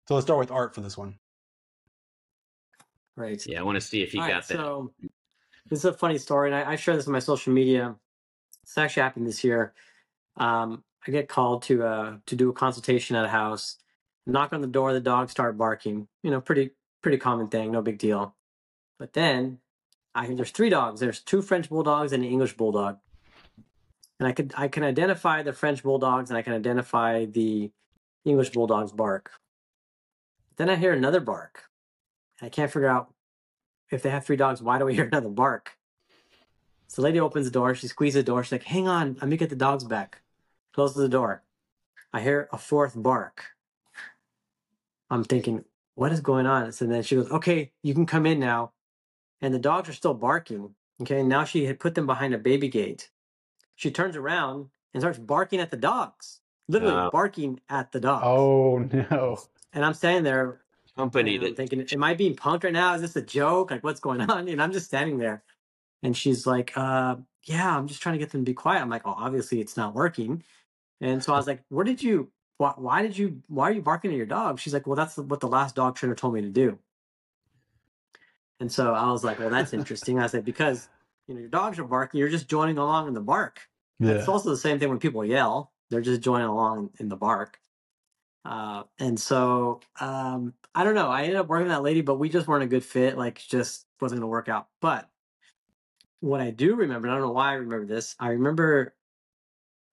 So 0.07 0.15
let's 0.15 0.25
start 0.25 0.39
with 0.39 0.51
art 0.51 0.73
for 0.73 0.81
this 0.81 0.97
one. 0.97 1.15
Right. 3.15 3.43
yeah, 3.47 3.59
I 3.59 3.63
want 3.63 3.75
to 3.75 3.81
see 3.81 4.03
if 4.03 4.11
he 4.11 4.19
All 4.19 4.27
got 4.27 4.33
right, 4.33 4.47
that. 4.47 4.57
So 4.57 4.93
this 5.69 5.79
is 5.79 5.85
a 5.85 5.93
funny 5.93 6.17
story, 6.17 6.49
and 6.49 6.55
I, 6.55 6.73
I 6.73 6.75
share 6.75 6.95
this 6.95 7.07
on 7.07 7.13
my 7.13 7.19
social 7.19 7.51
media. 7.51 7.95
It's 8.63 8.77
actually 8.77 9.03
happened 9.03 9.27
this 9.27 9.43
year. 9.43 9.73
Um, 10.37 10.83
I 11.05 11.11
get 11.11 11.27
called 11.27 11.63
to 11.63 11.83
uh, 11.83 12.17
to 12.25 12.35
do 12.35 12.49
a 12.49 12.53
consultation 12.53 13.15
at 13.15 13.25
a 13.25 13.29
house. 13.29 13.77
Knock 14.25 14.53
on 14.53 14.61
the 14.61 14.67
door, 14.67 14.93
the 14.93 14.99
dogs 14.99 15.31
start 15.31 15.57
barking. 15.57 16.07
You 16.21 16.31
know, 16.31 16.41
pretty 16.41 16.71
pretty 17.01 17.17
common 17.17 17.47
thing, 17.47 17.71
no 17.71 17.81
big 17.81 17.97
deal. 17.97 18.35
But 18.99 19.13
then 19.13 19.59
I 20.13 20.27
there's 20.27 20.51
three 20.51 20.69
dogs. 20.69 20.99
There's 20.99 21.19
two 21.19 21.41
French 21.41 21.69
bulldogs 21.69 22.13
and 22.13 22.23
an 22.23 22.29
English 22.29 22.55
bulldog. 22.55 22.97
And 24.19 24.27
I 24.27 24.31
could 24.31 24.53
I 24.55 24.67
can 24.67 24.83
identify 24.83 25.43
the 25.43 25.53
French 25.53 25.83
bulldogs 25.83 26.29
and 26.29 26.37
I 26.37 26.43
can 26.43 26.53
identify 26.53 27.25
the 27.25 27.71
English 28.25 28.51
bulldog's 28.51 28.91
bark. 28.91 29.31
Then 30.57 30.69
I 30.69 30.75
hear 30.75 30.93
another 30.93 31.19
bark. 31.19 31.65
I 32.41 32.49
can't 32.49 32.71
figure 32.71 32.89
out 32.89 33.13
if 33.89 34.01
they 34.01 34.09
have 34.09 34.25
three 34.25 34.35
dogs, 34.35 34.61
why 34.61 34.77
do 34.79 34.85
we 34.85 34.95
hear 34.95 35.05
another 35.11 35.29
bark? 35.29 35.71
So 36.87 37.01
the 37.01 37.07
lady 37.07 37.19
opens 37.19 37.45
the 37.45 37.51
door, 37.51 37.75
she 37.75 37.87
squeezes 37.87 38.15
the 38.15 38.23
door, 38.23 38.43
she's 38.43 38.51
like, 38.51 38.63
hang 38.63 38.87
on, 38.87 39.17
let 39.19 39.27
me 39.29 39.37
get 39.37 39.49
the 39.49 39.55
dogs 39.55 39.83
back. 39.83 40.21
Closes 40.73 40.97
the 40.97 41.09
door. 41.09 41.43
I 42.13 42.21
hear 42.21 42.47
a 42.51 42.57
fourth 42.57 42.93
bark. 42.95 43.43
I'm 45.09 45.23
thinking, 45.23 45.65
what 45.95 46.11
is 46.11 46.21
going 46.21 46.45
on? 46.45 46.71
So 46.71 46.85
then 46.85 47.03
she 47.03 47.15
goes, 47.15 47.29
okay, 47.31 47.71
you 47.83 47.93
can 47.93 48.05
come 48.05 48.25
in 48.25 48.39
now. 48.39 48.71
And 49.41 49.53
the 49.53 49.59
dogs 49.59 49.89
are 49.89 49.93
still 49.93 50.13
barking. 50.13 50.73
Okay, 51.01 51.23
now 51.23 51.43
she 51.43 51.65
had 51.65 51.79
put 51.79 51.95
them 51.95 52.05
behind 52.07 52.33
a 52.33 52.39
baby 52.39 52.67
gate. 52.69 53.09
She 53.75 53.91
turns 53.91 54.15
around 54.15 54.69
and 54.93 55.01
starts 55.01 55.19
barking 55.19 55.59
at 55.59 55.69
the 55.71 55.77
dogs, 55.77 56.39
literally 56.67 56.95
Wow. 56.95 57.11
barking 57.11 57.59
at 57.69 57.91
the 57.91 57.99
dogs. 57.99 58.25
Oh 58.25 58.77
no! 59.11 59.37
And 59.77 59.85
I'm 59.85 59.93
standing 59.93 60.23
there 60.23 60.59
Company 60.95 61.35
and 61.35 61.43
I'm 61.43 61.49
that 61.51 61.55
thinking, 61.55 61.87
am 61.91 62.03
I 62.03 62.15
being 62.15 62.35
punked 62.35 62.63
right 62.63 62.73
now? 62.73 62.95
Is 62.95 63.01
this 63.01 63.15
a 63.15 63.21
joke? 63.21 63.69
Like, 63.69 63.83
what's 63.83 63.99
going 63.99 64.21
on? 64.31 64.47
And 64.47 64.59
I'm 64.59 64.71
just 64.71 64.87
standing 64.87 65.19
there. 65.19 65.43
And 66.01 66.17
she's 66.17 66.47
like, 66.47 66.75
uh, 66.75 67.17
yeah, 67.43 67.77
I'm 67.77 67.87
just 67.87 68.01
trying 68.01 68.13
to 68.13 68.19
get 68.19 68.31
them 68.31 68.41
to 68.41 68.49
be 68.49 68.55
quiet. 68.55 68.81
I'm 68.81 68.89
like, 68.89 69.05
well, 69.05 69.15
obviously 69.15 69.61
it's 69.61 69.77
not 69.77 69.93
working. 69.93 70.43
And 70.99 71.23
so 71.23 71.31
I 71.31 71.37
was 71.37 71.45
like, 71.45 71.61
where 71.69 71.85
did 71.85 72.01
you, 72.01 72.31
why, 72.57 72.73
why 72.75 73.03
did 73.03 73.15
you, 73.15 73.43
why 73.49 73.69
are 73.69 73.71
you 73.71 73.83
barking 73.83 74.09
at 74.09 74.17
your 74.17 74.25
dog? 74.25 74.59
She's 74.59 74.73
like, 74.73 74.87
well, 74.87 74.95
that's 74.95 75.15
what 75.15 75.41
the 75.41 75.47
last 75.47 75.75
dog 75.75 75.95
trainer 75.95 76.15
told 76.15 76.33
me 76.33 76.41
to 76.41 76.49
do. 76.49 76.79
And 78.59 78.71
so 78.71 78.95
I 78.95 79.11
was 79.11 79.23
like, 79.23 79.37
well, 79.37 79.51
that's 79.51 79.73
interesting. 79.73 80.17
I 80.17 80.25
said, 80.25 80.43
because, 80.43 80.89
you 81.27 81.35
know, 81.35 81.41
your 81.41 81.49
dogs 81.49 81.77
are 81.77 81.83
barking, 81.83 82.19
you're 82.19 82.29
just 82.29 82.47
joining 82.47 82.79
along 82.79 83.09
in 83.09 83.13
the 83.13 83.21
bark. 83.21 83.59
Yeah. 83.99 84.13
It's 84.13 84.27
also 84.27 84.49
the 84.49 84.57
same 84.57 84.79
thing 84.79 84.89
when 84.89 84.97
people 84.97 85.23
yell. 85.23 85.71
They're 85.91 86.01
just 86.01 86.21
joining 86.21 86.47
along 86.47 86.89
in 86.99 87.09
the 87.09 87.15
bark. 87.15 87.59
Uh, 88.47 88.83
and 88.97 89.19
so 89.19 89.81
um, 89.99 90.53
I 90.73 90.85
don't 90.85 90.95
know. 90.95 91.09
I 91.09 91.23
ended 91.23 91.35
up 91.35 91.47
working 91.47 91.67
with 91.67 91.75
that 91.75 91.83
lady, 91.83 91.99
but 91.99 92.17
we 92.17 92.29
just 92.29 92.47
weren't 92.47 92.63
a 92.63 92.67
good 92.67 92.83
fit. 92.83 93.17
Like, 93.17 93.39
just 93.39 93.85
wasn't 93.99 94.21
going 94.21 94.27
to 94.29 94.31
work 94.31 94.47
out. 94.47 94.67
But 94.79 95.09
what 96.21 96.39
I 96.39 96.51
do 96.51 96.75
remember, 96.75 97.07
and 97.07 97.13
I 97.13 97.19
don't 97.19 97.27
know 97.27 97.33
why 97.33 97.49
I 97.49 97.53
remember 97.55 97.85
this. 97.85 98.15
I 98.19 98.29
remember 98.29 98.95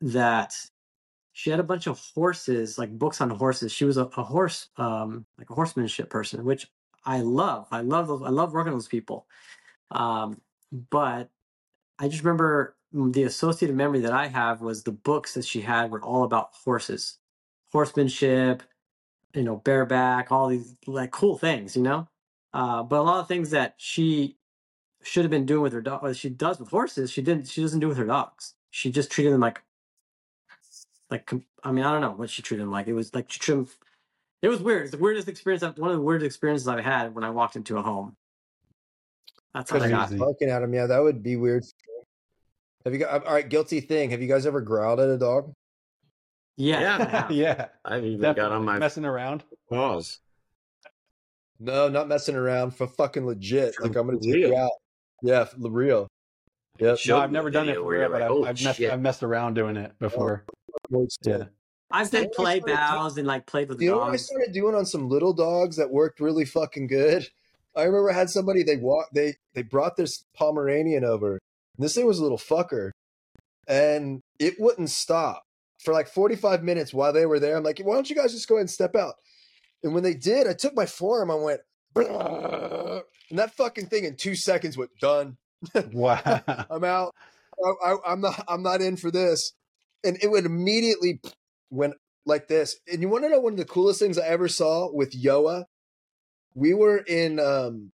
that 0.03 0.55
she 1.33 1.51
had 1.51 1.59
a 1.59 1.65
bunch 1.65 1.89
of 1.89 1.99
horses, 2.15 2.79
like 2.79 2.97
books 2.97 3.21
on 3.21 3.29
horses. 3.31 3.73
She 3.73 3.85
was 3.85 3.97
a, 3.97 4.05
a 4.05 4.23
horse, 4.23 4.69
um, 4.77 5.27
like 5.37 5.51
a 5.51 5.55
horsemanship 5.55 6.09
person, 6.09 6.45
which 6.45 6.69
I 7.05 7.23
love. 7.23 7.67
I 7.73 7.81
love 7.81 8.07
those. 8.07 8.23
I 8.23 8.29
love 8.29 8.53
working 8.53 8.73
with 8.73 8.85
those 8.85 8.89
people. 8.89 9.27
Um, 9.91 10.41
but 10.91 11.29
I 11.99 12.09
just 12.09 12.23
remember 12.23 12.77
mm, 12.95 13.13
the 13.13 13.25
associated 13.25 13.77
memory 13.77 14.01
that 14.01 14.13
I 14.13 14.29
have 14.29 14.61
was 14.61 14.85
the 14.85 14.93
books 14.93 15.35
that 15.35 15.45
she 15.45 15.61
had 15.61 15.91
were 15.91 16.03
all 16.03 16.23
about 16.23 16.51
horses, 16.65 17.19
horsemanship, 17.75 18.63
you 19.35 19.43
know, 19.43 19.57
bareback, 19.57 20.31
all 20.33 20.49
these 20.49 20.77
like 20.87 21.11
cool 21.11 21.37
things, 21.37 21.77
you 21.77 21.83
know. 21.83 22.07
Uh, 22.55 22.83
but 22.85 23.01
a 23.01 23.03
lot 23.03 23.19
of 23.19 23.27
things 23.29 23.51
that 23.51 23.75
she 23.77 24.37
should 25.03 25.25
have 25.25 25.31
been 25.31 25.45
doing 25.45 25.61
with 25.63 25.73
her 25.73 25.83
dog, 25.83 26.03
what 26.03 26.17
she 26.17 26.31
does 26.31 26.61
with 26.61 26.71
horses, 26.71 27.11
she 27.11 27.21
didn't. 27.21 27.49
She 27.49 27.61
doesn't 27.61 27.81
do 27.81 27.89
with 27.89 27.99
her 27.99 28.07
dogs. 28.07 28.55
She 28.71 28.91
just 28.93 29.11
treated 29.11 29.33
them 29.33 29.41
like, 29.41 29.61
like 31.11 31.31
I 31.65 31.73
mean, 31.73 31.85
I 31.85 31.93
don't 31.93 32.01
know 32.01 32.13
what 32.13 32.31
she 32.31 32.43
treated 32.43 32.63
them 32.63 32.71
like. 32.71 32.87
It 32.87 32.93
was 32.95 33.13
like 33.13 33.31
she 33.31 33.41
treated 33.41 33.67
them. 33.67 33.73
It 34.41 34.49
was 34.49 34.61
weird. 34.61 34.83
It's 34.83 34.93
the 34.93 34.99
weirdest 34.99 35.29
experience. 35.29 35.63
I've- 35.63 35.81
One 35.81 35.91
of 35.91 35.97
the 35.97 36.03
weirdest 36.03 36.27
experiences 36.27 36.69
I've 36.69 36.85
had 36.85 37.15
when 37.15 37.25
I 37.25 37.31
walked 37.31 37.57
into 37.57 37.77
a 37.79 37.83
home. 37.83 38.15
That's 39.53 39.73
all 39.73 39.83
I 39.83 39.89
got. 39.91 40.09
Crazy. 40.09 40.19
Barking 40.19 40.51
at 40.51 40.63
him, 40.63 40.75
yeah, 40.75 40.87
that 40.87 40.99
would 40.99 41.23
be 41.23 41.37
weird. 41.37 41.65
Have 42.85 42.93
you 42.93 43.01
got 43.01 43.25
all 43.27 43.33
right? 43.33 43.49
Guilty 43.49 43.81
thing. 43.81 44.11
Have 44.11 44.21
you 44.23 44.29
guys 44.29 44.47
ever 44.47 44.61
growled 44.61 45.01
at 45.01 45.09
a 45.09 45.17
dog? 45.19 45.53
Yeah, 46.57 46.81
Yeah. 46.81 46.97
I 46.99 47.05
have. 47.11 47.31
yeah, 47.33 47.67
I've 47.85 48.05
even 48.05 48.35
got 48.35 48.53
on 48.53 48.65
my 48.65 48.79
messing 48.79 49.05
around. 49.05 49.45
paws. 49.69 50.21
No, 51.61 51.89
not 51.89 52.09
messing 52.09 52.37
around. 52.37 52.73
For 52.73 52.87
fucking 52.87 53.27
legit. 53.27 53.75
For 53.75 53.85
Like 53.85 53.97
I'm 53.97 54.07
gonna 54.07 54.19
take 54.21 54.35
you 54.37 54.57
out. 54.57 54.73
Yeah, 55.23 55.45
for 55.45 55.71
real. 55.71 56.09
Yeah. 56.79 56.97
No, 57.07 57.19
I've 57.19 57.31
never 57.31 57.51
done 57.51 57.69
it 57.69 57.73
video 57.73 57.83
for 57.83 57.89
real, 57.91 58.01
you're 58.01 58.09
but 58.11 58.21
like, 58.21 58.25
I've, 58.25 58.31
"Oh, 58.31 58.45
I've 58.45 58.63
messed. 58.63 58.81
I've 58.81 59.01
messed 59.01 59.23
around 59.23 59.55
doing 59.55 59.77
it 59.77 59.93
oh, 59.93 59.95
before. 60.01 60.45
Yeah. 61.25 61.45
I've 61.91 62.13
You 62.13 62.19
know 62.21 62.25
did 62.25 62.33
what 62.37 62.49
I 62.49 62.59
play 62.59 62.75
bows 62.75 63.19
and 63.19 63.27
like 63.27 63.47
played 63.47 63.69
with 63.69 63.81
You 63.81 63.93
know 63.93 63.99
what 63.99 64.13
I 64.13 64.17
started 64.17 64.53
doing 64.53 64.75
on 64.75 64.85
some 64.85 65.09
little 65.09 65.33
dogs 65.33 65.77
that 65.77 65.91
worked 65.91 66.19
really 66.21 66.45
fucking 66.45 66.89
good? 66.89 67.29
I 67.77 67.83
remember 67.83 68.11
I 68.11 68.15
had 68.15 68.31
somebody 68.31 68.63
they 68.63 68.77
walk 68.77 69.09
they 69.13 69.35
they 69.55 69.63
brought 69.63 69.97
this 69.97 70.25
Pomeranian 70.37 71.05
over. 71.05 71.39
And 71.77 71.85
this 71.85 71.95
thing 71.95 72.07
was 72.07 72.19
a 72.19 72.23
little 72.23 72.39
fucker. 72.39 72.91
And 73.67 74.21
it 74.39 74.55
wouldn't 74.59 74.91
stop 74.91 75.43
for 75.85 75.93
like 75.93 76.09
45 76.09 76.63
minutes 76.63 76.95
while 76.95 77.13
they 77.13 77.27
were 77.27 77.39
there. 77.39 77.57
I'm 77.57 77.63
like, 77.63 77.81
why 77.81 77.95
don't 77.95 78.09
you 78.09 78.17
guys 78.17 78.33
just 78.33 78.49
go 78.49 78.57
ahead 78.57 78.63
and 78.63 78.71
step 78.71 78.97
out? 78.97 79.15
And 79.83 79.93
when 79.95 80.03
they 80.03 80.15
did, 80.15 80.47
I 80.47 80.55
took 80.55 80.75
my 80.75 80.87
forearm, 80.87 81.31
I 81.31 81.35
went, 81.35 81.61
and 81.97 83.39
that 83.39 83.55
fucking 83.57 83.87
thing 83.87 84.05
in 84.05 84.17
two 84.17 84.35
seconds 84.35 84.77
went 84.77 84.91
done. 85.01 85.37
Wow. 85.93 86.43
I'm 86.71 86.85
out. 86.85 87.15
I, 87.65 87.93
I, 87.93 87.97
I'm 88.13 88.21
not. 88.21 88.45
I'm 88.49 88.63
not 88.63 88.81
in 88.81 88.97
for 88.97 89.11
this. 89.11 89.53
And 90.03 90.19
it 90.23 90.31
would 90.31 90.45
immediately 90.45 91.21
went 91.71 91.95
like 92.27 92.49
this. 92.49 92.77
And 92.91 93.01
you 93.01 93.09
want 93.09 93.25
to 93.25 93.31
know 93.31 93.41
one 93.41 93.55
of 93.55 93.59
the 93.59 93.65
coolest 93.65 93.99
things 93.99 94.19
I 94.19 94.27
ever 94.27 94.49
saw 94.49 94.93
with 94.93 95.13
Yoa? 95.13 95.65
We 96.55 96.75
were 96.75 96.99
in 96.99 97.41
um, 97.41 97.93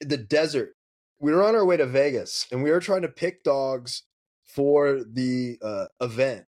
the 0.00 0.16
desert. 0.16 0.74
We 1.18 1.32
were 1.32 1.42
on 1.42 1.54
our 1.54 1.64
way 1.64 1.76
to 1.76 1.86
Vegas, 1.86 2.46
and 2.50 2.62
we 2.62 2.70
were 2.70 2.80
trying 2.80 3.02
to 3.02 3.08
pick 3.08 3.42
dogs 3.42 4.04
for 4.44 5.00
the 5.04 5.58
uh, 5.62 5.86
event, 6.00 6.44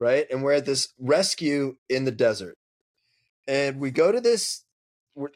right? 0.00 0.26
And 0.30 0.42
we're 0.42 0.52
at 0.54 0.66
this 0.66 0.88
rescue 0.98 1.76
in 1.88 2.04
the 2.04 2.10
desert, 2.10 2.56
and 3.46 3.78
we 3.78 3.90
go 3.90 4.10
to 4.10 4.20
this. 4.20 4.64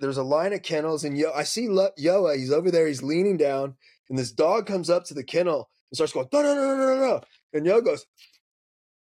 There's 0.01 0.17
a 0.17 0.23
line 0.25 0.53
of 0.53 0.63
kennels, 0.63 1.05
and 1.05 1.17
Yo, 1.19 1.31
I 1.33 1.43
see 1.43 1.69
Lo- 1.69 1.91
Yoa. 1.99 2.37
He's 2.37 2.51
over 2.53 2.71
there. 2.71 2.87
He's 2.87 3.03
leaning 3.03 3.37
down, 3.37 3.75
and 4.09 4.19
this 4.19 4.33
dog 4.33 4.67
comes 4.67 4.89
up 4.89 5.05
to 5.07 5.15
the 5.15 5.25
kennel 5.25 5.69
and 5.91 5.97
starts 5.97 6.13
going, 6.13 6.29
no, 6.33 6.43
no, 6.43 6.55
no, 6.55 6.77
no, 6.77 6.87
no, 6.87 6.97
no. 7.01 7.21
And 7.53 7.67
Yo 7.67 7.81
goes, 7.81 8.07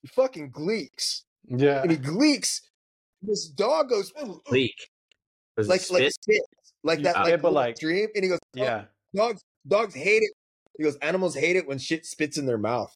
you 0.02 0.10
fucking 0.14 0.52
gleeks. 0.52 1.22
yeah. 1.48 1.82
And 1.82 1.92
he 1.92 1.98
gleeks. 1.98 2.62
This 3.22 3.48
dog 3.48 3.90
goes, 3.90 4.12
"Ooh, 4.22 4.32
ooh," 4.32 4.42
Leak. 4.52 4.76
Was 5.58 5.68
like, 5.68 5.82
it 5.82 5.92
like, 5.92 6.00
spit? 6.12 6.14
spit, 6.14 6.42
like 6.84 7.02
that, 7.04 7.16
Yeah, 7.16 7.24
like 7.34 7.42
but 7.42 7.54
like- 7.54 7.76
dream. 7.80 8.08
And 8.16 8.24
he 8.24 8.30
goes, 8.30 8.40
"Oh, 8.58 8.62
Yeah. 8.64 8.86
dogs, 9.16 9.42
dogs 9.68 9.94
hate 9.96 10.22
it. 10.22 10.32
He 10.78 10.84
goes, 10.84 10.96
animals 10.98 11.36
hate 11.36 11.56
it 11.56 11.68
when 11.68 11.78
shit 11.80 12.06
spits 12.06 12.38
in 12.38 12.46
their 12.46 12.58
mouth. 12.58 12.96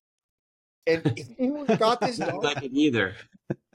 And 0.87 1.01
if 1.17 1.27
anyone 1.37 1.65
got 1.77 2.01
this 2.01 2.17
dog, 2.17 2.43
like 2.43 2.63
it 2.63 2.71
either. 2.73 3.15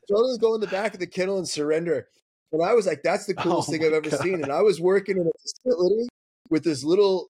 totally 0.09 0.39
go 0.39 0.55
in 0.55 0.61
the 0.61 0.67
back 0.67 0.95
of 0.95 1.01
the 1.01 1.07
kennel 1.07 1.39
and 1.39 1.49
surrender. 1.49 2.09
And 2.53 2.63
I 2.63 2.75
was 2.75 2.87
like, 2.87 3.03
that's 3.03 3.27
the 3.27 3.35
coolest 3.35 3.69
Oh 3.69 3.73
thing 3.73 3.85
I've 3.85 3.93
ever 3.93 4.11
God. 4.11 4.21
seen. 4.21 4.43
And 4.43 4.53
I 4.53 4.63
was 4.63 4.81
working 4.81 5.17
in 5.17 5.27
a 5.27 5.31
facility 5.41 6.09
with 6.51 6.65
this 6.65 6.85
little 6.85 7.31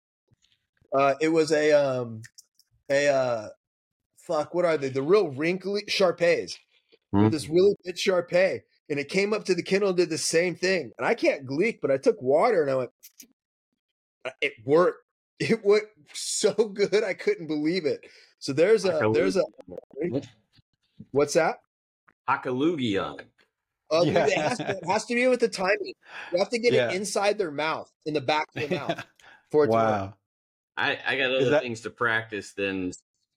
uh 0.97 1.15
it 1.21 1.29
was 1.29 1.51
a 1.51 1.71
um 1.73 2.21
a 2.89 3.07
uh 3.07 3.47
fuck, 4.17 4.53
what 4.53 4.65
are 4.65 4.77
they? 4.77 4.89
The 4.89 5.01
real 5.01 5.29
wrinkly 5.29 5.83
Shar-Peis. 5.87 6.57
Hmm. 7.11 7.29
This 7.29 7.49
really 7.49 7.75
good 7.85 7.97
Shar-Pei. 7.99 8.61
and 8.89 8.99
it 8.99 9.09
came 9.09 9.33
up 9.33 9.45
to 9.45 9.55
the 9.55 9.63
kennel 9.63 9.89
and 9.89 9.97
did 9.97 10.09
the 10.09 10.17
same 10.17 10.55
thing. 10.55 10.91
And 10.97 11.05
I 11.07 11.15
can't 11.15 11.45
gleek, 11.45 11.79
but 11.81 11.91
I 11.91 11.97
took 11.97 12.21
water 12.21 12.61
and 12.61 12.71
I 12.71 12.75
went, 12.75 12.91
it 14.41 14.53
worked. 14.65 15.03
It 15.39 15.63
went 15.63 15.85
so 16.13 16.53
good. 16.73 17.03
I 17.03 17.13
couldn't 17.13 17.47
believe 17.47 17.85
it. 17.85 18.01
So 18.39 18.53
there's 18.53 18.85
a, 18.85 19.11
there's 19.13 19.35
a, 19.35 19.43
what's 21.11 21.33
that? 21.33 21.61
Hakalugi 22.27 23.03
on 23.03 23.17
uh, 23.91 24.03
yeah. 24.05 24.27
it, 24.27 24.37
has 24.37 24.57
to, 24.57 24.69
it, 24.69 24.85
has 24.85 25.05
to, 25.05 25.15
be 25.15 25.27
with 25.27 25.39
the 25.39 25.47
timing. 25.47 25.93
You 26.31 26.39
have 26.39 26.49
to 26.49 26.59
get 26.59 26.73
yeah. 26.73 26.89
it 26.89 26.95
inside 26.95 27.37
their 27.37 27.51
mouth, 27.51 27.91
in 28.05 28.13
the 28.13 28.21
back 28.21 28.47
of 28.55 28.69
the 28.69 28.75
mouth, 28.75 29.05
for 29.51 29.65
it 29.65 29.69
wow. 29.69 29.81
to 29.81 30.03
work. 30.03 30.13
I, 30.77 30.99
I 31.07 31.17
got 31.17 31.31
other 31.31 31.49
that... 31.49 31.63
things 31.63 31.81
to 31.81 31.89
practice 31.89 32.53
than 32.53 32.91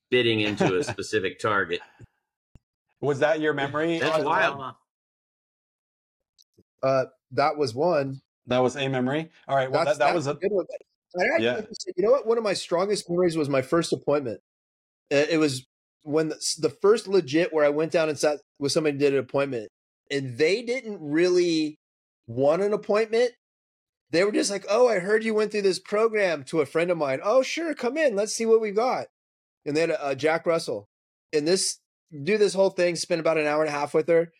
spitting 0.08 0.40
into 0.40 0.78
a 0.78 0.84
specific 0.84 1.38
target. 1.38 1.80
Was 3.00 3.20
that 3.20 3.40
your 3.40 3.54
memory? 3.54 3.98
That's 3.98 4.24
wild. 4.24 4.74
Uh, 6.82 7.04
that 7.32 7.56
was 7.56 7.74
one. 7.74 8.20
That 8.46 8.58
was 8.58 8.76
a 8.76 8.88
memory. 8.88 9.30
All 9.48 9.56
right. 9.56 9.70
Well, 9.70 9.84
that, 9.84 9.98
that 9.98 10.14
was 10.14 10.26
a 10.26 10.34
good 10.34 10.52
one. 10.52 10.66
yeah. 11.38 11.62
you 11.96 12.04
know 12.04 12.10
what? 12.10 12.26
One 12.26 12.38
of 12.38 12.44
my 12.44 12.54
strongest 12.54 13.08
memories 13.08 13.36
was 13.36 13.48
my 13.48 13.62
first 13.62 13.92
appointment. 13.92 14.40
It 15.12 15.38
was 15.38 15.66
when 16.04 16.30
the, 16.30 16.40
the 16.58 16.70
first 16.70 17.06
legit 17.06 17.52
where 17.52 17.64
I 17.64 17.70
went 17.70 17.92
down 17.92 18.08
and 18.08 18.18
sat 18.18 18.38
with 18.58 18.72
somebody 18.72 18.96
did 18.96 19.12
an 19.12 19.20
appointment, 19.20 19.68
and 20.10 20.38
they 20.38 20.62
didn't 20.62 20.98
really 21.00 21.78
want 22.26 22.62
an 22.62 22.72
appointment. 22.72 23.32
They 24.10 24.24
were 24.24 24.32
just 24.32 24.50
like, 24.50 24.64
"Oh, 24.68 24.88
I 24.88 24.98
heard 24.98 25.24
you 25.24 25.34
went 25.34 25.52
through 25.52 25.62
this 25.62 25.78
program." 25.78 26.44
To 26.44 26.60
a 26.60 26.66
friend 26.66 26.90
of 26.90 26.98
mine, 26.98 27.20
"Oh, 27.22 27.42
sure, 27.42 27.74
come 27.74 27.96
in. 27.96 28.16
Let's 28.16 28.34
see 28.34 28.46
what 28.46 28.60
we've 28.60 28.74
got." 28.74 29.06
And 29.64 29.76
they 29.76 29.86
then 29.86 29.96
uh, 30.00 30.14
Jack 30.14 30.46
Russell, 30.46 30.88
and 31.32 31.46
this 31.46 31.78
do 32.22 32.38
this 32.38 32.54
whole 32.54 32.70
thing, 32.70 32.96
spend 32.96 33.20
about 33.20 33.38
an 33.38 33.46
hour 33.46 33.62
and 33.62 33.68
a 33.68 33.78
half 33.78 33.94
with 33.94 34.08
her, 34.08 34.32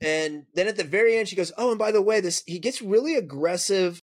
and 0.00 0.44
then 0.54 0.68
at 0.68 0.76
the 0.76 0.84
very 0.84 1.16
end, 1.16 1.28
she 1.28 1.36
goes, 1.36 1.52
"Oh, 1.56 1.70
and 1.70 1.78
by 1.78 1.92
the 1.92 2.02
way, 2.02 2.20
this 2.20 2.42
he 2.46 2.58
gets 2.58 2.82
really 2.82 3.14
aggressive 3.14 4.00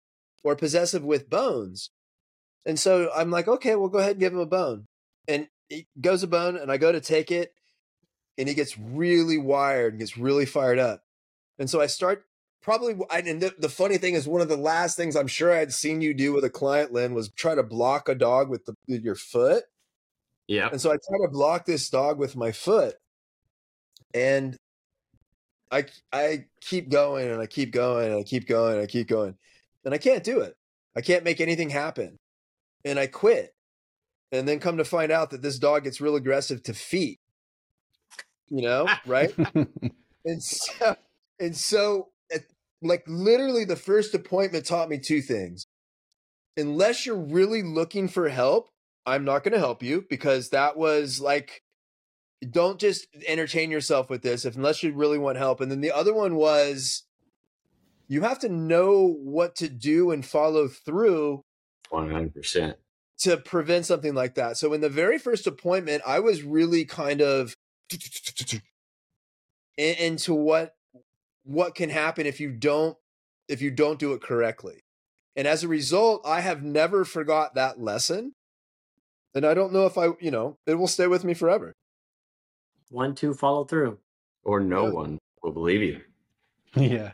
or 0.44 0.56
possessive 0.56 1.04
with 1.04 1.30
bones." 1.30 1.92
And 2.66 2.80
so 2.80 3.10
I'm 3.16 3.32
like, 3.32 3.48
"Okay, 3.48 3.76
we'll 3.76 3.90
go 3.90 4.00
ahead 4.00 4.12
and 4.12 4.20
give 4.20 4.34
him 4.34 4.40
a 4.40 4.46
bone." 4.46 4.86
And 5.28 5.48
he 5.74 5.88
goes 6.00 6.24
a 6.24 6.28
bone, 6.28 6.58
and 6.58 6.72
I 6.72 6.78
go 6.78 6.92
to 6.92 7.02
take 7.02 7.32
it, 7.32 7.54
and 8.38 8.48
he 8.48 8.56
gets 8.56 8.78
really 8.78 9.38
wired 9.38 9.94
and 9.94 10.00
gets 10.00 10.18
really 10.18 10.46
fired 10.46 10.80
up. 10.80 11.04
And 11.60 11.70
so 11.70 11.82
I 11.82 11.88
start 11.88 12.26
probably, 12.62 12.96
and 13.12 13.42
the, 13.42 13.54
the 13.60 13.70
funny 13.70 13.98
thing 13.98 14.16
is, 14.16 14.28
one 14.28 14.42
of 14.42 14.50
the 14.50 14.58
last 14.58 14.98
things 14.98 15.16
I'm 15.16 15.28
sure 15.28 15.54
I'd 15.54 15.74
seen 15.74 16.02
you 16.02 16.14
do 16.14 16.34
with 16.34 16.44
a 16.44 16.50
client, 16.50 16.92
Linn, 16.94 17.14
was 17.14 17.30
try 17.30 17.56
to 17.56 17.64
block 17.64 18.10
a 18.10 18.16
dog 18.16 18.50
with, 18.50 18.66
the, 18.66 18.76
with 18.88 19.04
your 19.04 19.16
foot. 19.16 19.64
Yeah. 20.48 20.70
And 20.72 20.82
so 20.82 20.90
I 20.92 20.96
try 20.96 21.26
to 21.26 21.32
block 21.32 21.66
this 21.66 21.90
dog 21.90 22.18
with 22.18 22.36
my 22.36 22.52
foot. 22.52 22.96
And 24.14 24.58
I 25.72 25.86
I 26.12 26.46
keep 26.62 26.90
going 26.90 27.30
and 27.32 27.42
I 27.42 27.48
keep 27.48 27.72
going 27.72 28.12
and 28.12 28.20
I 28.20 28.24
keep 28.24 28.48
going 28.48 28.74
and 28.74 28.84
I 28.84 28.86
keep 28.86 29.08
going. 29.08 29.36
And 29.86 29.94
I 29.94 29.98
can't 29.98 30.24
do 30.24 30.42
it. 30.42 30.56
I 30.96 31.02
can't 31.02 31.24
make 31.24 31.42
anything 31.42 31.70
happen. 31.70 32.20
And 32.86 33.00
I 33.00 33.08
quit. 33.08 33.54
And 34.34 34.48
then 34.48 34.60
come 34.60 34.78
to 34.78 34.84
find 34.84 35.12
out 35.12 35.30
that 35.30 35.42
this 35.42 35.58
dog 35.58 35.86
gets 35.86 36.02
real 36.02 36.18
aggressive 36.18 36.62
to 36.64 36.74
feet. 36.74 37.20
You 38.50 38.64
know, 38.64 38.88
right? 39.06 39.34
and 40.26 40.44
so 40.44 40.96
and 41.40 41.56
so 41.56 42.10
like 42.84 43.04
literally 43.08 43.66
the 43.66 43.76
first 43.76 44.14
appointment 44.14 44.66
taught 44.66 44.90
me 44.90 45.00
two 45.00 45.22
things. 45.22 45.66
Unless 46.58 47.06
you're 47.06 47.16
really 47.16 47.64
looking 47.64 48.08
for 48.08 48.30
help, 48.30 48.70
I'm 49.06 49.26
not 49.26 49.44
going 49.44 49.54
to 49.54 49.60
help 49.60 49.82
you 49.82 50.06
because 50.10 50.50
that 50.50 50.78
was 50.78 51.20
like 51.20 51.64
don't 52.50 52.78
just 52.78 53.08
entertain 53.26 53.72
yourself 53.72 54.10
with 54.10 54.22
this 54.22 54.44
if 54.44 54.58
unless 54.58 54.84
you 54.84 54.94
really 54.94 55.18
want 55.18 55.38
help. 55.38 55.62
And 55.62 55.72
then 55.72 55.82
the 55.82 55.92
other 55.92 56.14
one 56.14 56.36
was 56.36 57.04
you 58.08 58.22
have 58.22 58.40
to 58.40 58.50
know 58.50 59.16
what 59.24 59.56
to 59.56 59.70
do 59.70 60.12
and 60.12 60.26
follow 60.26 60.68
through 60.68 61.44
100% 61.92 62.76
to 63.24 63.38
prevent 63.38 63.86
something 63.86 64.14
like 64.14 64.36
that. 64.36 64.58
So 64.58 64.74
in 64.74 64.82
the 64.82 64.90
very 64.90 65.18
first 65.18 65.48
appointment, 65.48 66.04
I 66.06 66.20
was 66.20 66.44
really 66.44 66.86
kind 66.86 67.22
of 67.22 67.56
into 69.78 70.34
what 70.34 70.76
what 71.44 71.76
can 71.76 71.90
happen 71.90 72.26
if 72.26 72.40
you 72.40 72.52
don't 72.52 72.98
if 73.48 73.62
you 73.62 73.72
don't 73.72 74.00
do 74.00 74.14
it 74.14 74.22
correctly. 74.22 74.84
And 75.36 75.48
as 75.48 75.64
a 75.64 75.68
result, 75.68 76.22
I 76.26 76.42
have 76.42 76.64
never 76.64 77.04
forgot 77.04 77.56
that 77.56 77.80
lesson. 77.80 78.34
And 79.36 79.46
I 79.46 79.56
don't 79.56 79.74
know 79.74 79.88
if 79.88 79.98
I, 79.98 80.10
you 80.20 80.30
know, 80.30 80.58
it 80.68 80.76
will 80.76 80.88
stay 80.88 81.08
with 81.08 81.24
me 81.24 81.34
forever 81.34 81.76
one, 82.94 83.16
two, 83.16 83.34
follow 83.34 83.66
through. 83.66 83.98
Or 84.44 84.60
no 84.60 84.86
yeah. 84.86 84.92
one 84.92 85.20
will 85.42 85.52
believe 85.52 85.82
you. 85.82 86.02
Yeah. 86.76 87.12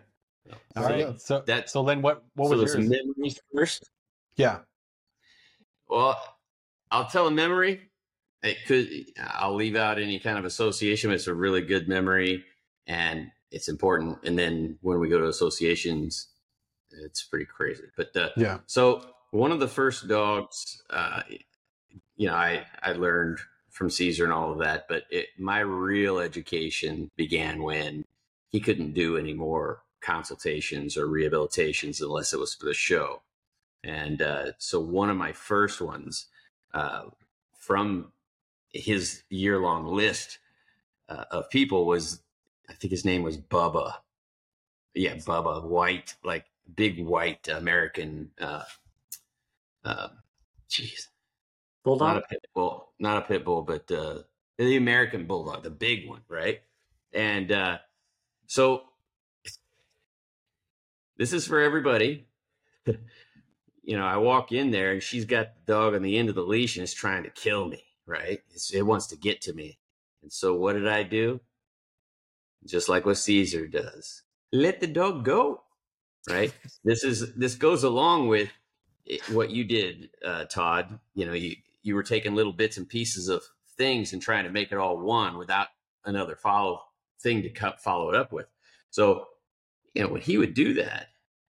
All 0.75 0.83
so. 0.83 1.15
So 1.17 1.43
that 1.47 1.69
so 1.69 1.83
then 1.83 2.01
what 2.01 2.23
what 2.35 2.49
so 2.49 2.57
was 2.57 2.73
yours? 2.73 2.89
memories 2.89 3.39
first? 3.53 3.89
Yeah. 4.35 4.59
Well, 5.89 6.19
I'll 6.91 7.07
tell 7.07 7.27
a 7.27 7.31
memory. 7.31 7.81
It 8.43 8.57
could 8.65 8.89
I'll 9.21 9.55
leave 9.55 9.75
out 9.75 9.99
any 9.99 10.19
kind 10.19 10.37
of 10.37 10.45
association. 10.45 11.09
But 11.09 11.15
It's 11.15 11.27
a 11.27 11.33
really 11.33 11.61
good 11.61 11.87
memory 11.87 12.45
and 12.87 13.31
it's 13.51 13.67
important. 13.67 14.19
And 14.23 14.37
then 14.37 14.77
when 14.81 14.99
we 14.99 15.09
go 15.09 15.19
to 15.19 15.27
associations, 15.27 16.27
it's 16.91 17.23
pretty 17.23 17.45
crazy. 17.45 17.83
But 17.97 18.15
uh, 18.15 18.29
yeah. 18.37 18.59
So 18.65 19.03
one 19.31 19.51
of 19.51 19.59
the 19.59 19.67
first 19.67 20.07
dogs, 20.07 20.81
uh, 20.89 21.21
you 22.15 22.27
know, 22.27 22.35
I 22.35 22.65
I 22.81 22.93
learned 22.93 23.39
from 23.69 23.89
Cesar 23.89 24.23
and 24.23 24.33
all 24.33 24.51
of 24.51 24.59
that. 24.59 24.87
But 24.87 25.03
it, 25.09 25.27
my 25.37 25.59
real 25.59 26.19
education 26.19 27.11
began 27.15 27.61
when 27.61 28.05
he 28.49 28.59
couldn't 28.59 28.93
do 28.93 29.17
any 29.17 29.33
more 29.33 29.83
consultations 30.01 30.97
or 30.97 31.07
rehabilitations 31.07 32.01
unless 32.01 32.33
it 32.33 32.39
was 32.39 32.55
for 32.55 32.65
the 32.65 32.73
show. 32.73 33.21
And 33.83 34.21
uh, 34.21 34.51
so 34.57 34.79
one 34.79 35.09
of 35.09 35.17
my 35.17 35.31
first 35.31 35.81
ones 35.81 36.27
uh, 36.73 37.03
from 37.57 38.11
his 38.73 39.23
year 39.29 39.59
long 39.59 39.85
list 39.85 40.39
uh, 41.07 41.25
of 41.31 41.49
people 41.49 41.85
was, 41.85 42.21
I 42.69 42.73
think 42.73 42.91
his 42.91 43.05
name 43.05 43.23
was 43.23 43.37
Bubba. 43.37 43.93
Yeah, 44.93 45.15
Bubba, 45.15 45.63
white, 45.63 46.15
like 46.23 46.45
big 46.75 47.03
white 47.05 47.47
American. 47.47 48.31
Uh, 48.39 48.63
uh, 49.85 50.09
jeez, 50.69 51.07
Bulldog? 51.83 52.07
Not 52.07 52.17
a 52.17 52.27
pit 52.27 52.45
bull, 52.53 52.93
not 52.99 53.17
a 53.17 53.21
pit 53.21 53.45
bull, 53.45 53.61
but 53.61 53.89
uh, 53.91 54.19
the 54.57 54.75
American 54.75 55.25
bulldog, 55.25 55.63
the 55.63 55.69
big 55.69 56.07
one, 56.07 56.21
right? 56.27 56.61
And 57.13 57.51
uh, 57.51 57.77
so 58.45 58.83
this 61.17 61.33
is 61.33 61.47
for 61.47 61.59
everybody. 61.59 62.27
you 63.89 63.97
know, 63.97 64.05
I 64.05 64.17
walk 64.17 64.51
in 64.51 64.69
there 64.69 64.91
and 64.91 65.01
she's 65.01 65.25
got 65.25 65.47
the 65.65 65.73
dog 65.73 65.95
on 65.95 66.03
the 66.03 66.15
end 66.15 66.29
of 66.29 66.35
the 66.35 66.43
leash 66.43 66.75
and 66.75 66.83
it's 66.83 66.93
trying 66.93 67.23
to 67.23 67.31
kill 67.31 67.67
me, 67.67 67.83
right? 68.05 68.39
It's, 68.51 68.71
it 68.71 68.83
wants 68.83 69.07
to 69.07 69.17
get 69.17 69.41
to 69.41 69.53
me. 69.53 69.79
And 70.21 70.31
so 70.31 70.53
what 70.53 70.73
did 70.73 70.87
I 70.87 71.01
do? 71.01 71.39
Just 72.67 72.87
like 72.87 73.07
what 73.07 73.17
Cesar 73.17 73.65
does. 73.65 74.21
Let 74.53 74.79
the 74.79 74.85
dog 74.85 75.25
go. 75.25 75.63
Right? 76.29 76.53
this 76.83 77.03
is 77.03 77.33
this 77.33 77.55
goes 77.55 77.83
along 77.83 78.27
with 78.27 78.49
what 79.31 79.49
you 79.49 79.63
did, 79.63 80.11
uh, 80.23 80.45
Todd. 80.45 80.99
You 81.15 81.25
know, 81.25 81.33
you 81.33 81.55
you 81.81 81.95
were 81.95 82.03
taking 82.03 82.35
little 82.35 82.53
bits 82.53 82.77
and 82.77 82.87
pieces 82.87 83.27
of 83.27 83.41
things 83.75 84.13
and 84.13 84.21
trying 84.21 84.43
to 84.43 84.51
make 84.51 84.71
it 84.71 84.77
all 84.77 84.99
one 84.99 85.35
without 85.39 85.69
another 86.05 86.35
follow 86.35 86.83
thing 87.23 87.41
to 87.41 87.49
cut, 87.49 87.81
follow 87.81 88.09
it 88.09 88.15
up 88.15 88.31
with. 88.31 88.45
So, 88.91 89.25
you 89.95 90.03
know, 90.03 90.09
when 90.09 90.21
he 90.21 90.37
would 90.37 90.53
do 90.53 90.75
that, 90.75 91.07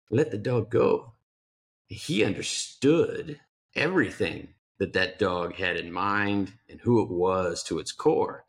let 0.09 0.31
the 0.31 0.39
dog 0.39 0.71
go. 0.71 1.13
He 1.93 2.23
understood 2.23 3.39
everything 3.75 4.49
that 4.79 4.93
that 4.93 5.19
dog 5.19 5.55
had 5.55 5.77
in 5.77 5.91
mind 5.91 6.53
and 6.69 6.81
who 6.81 7.01
it 7.01 7.09
was 7.09 7.63
to 7.63 7.79
its 7.79 7.91
core. 7.91 8.45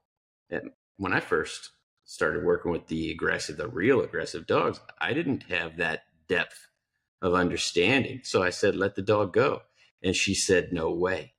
And 0.50 0.70
when 0.96 1.12
I 1.12 1.20
first 1.20 1.70
started 2.04 2.44
working 2.44 2.72
with 2.72 2.88
the 2.88 3.10
aggressive, 3.10 3.56
the 3.56 3.68
real 3.68 4.00
aggressive 4.00 4.46
dogs, 4.46 4.80
I 5.00 5.12
didn't 5.12 5.44
have 5.44 5.76
that 5.76 6.04
depth 6.28 6.68
of 7.22 7.34
understanding. 7.34 8.20
So 8.24 8.42
I 8.42 8.50
said, 8.50 8.76
let 8.76 8.94
the 8.94 9.02
dog 9.02 9.32
go. 9.32 9.62
And 10.02 10.14
she 10.14 10.34
said, 10.34 10.72
no 10.72 10.90
way. 10.90 11.34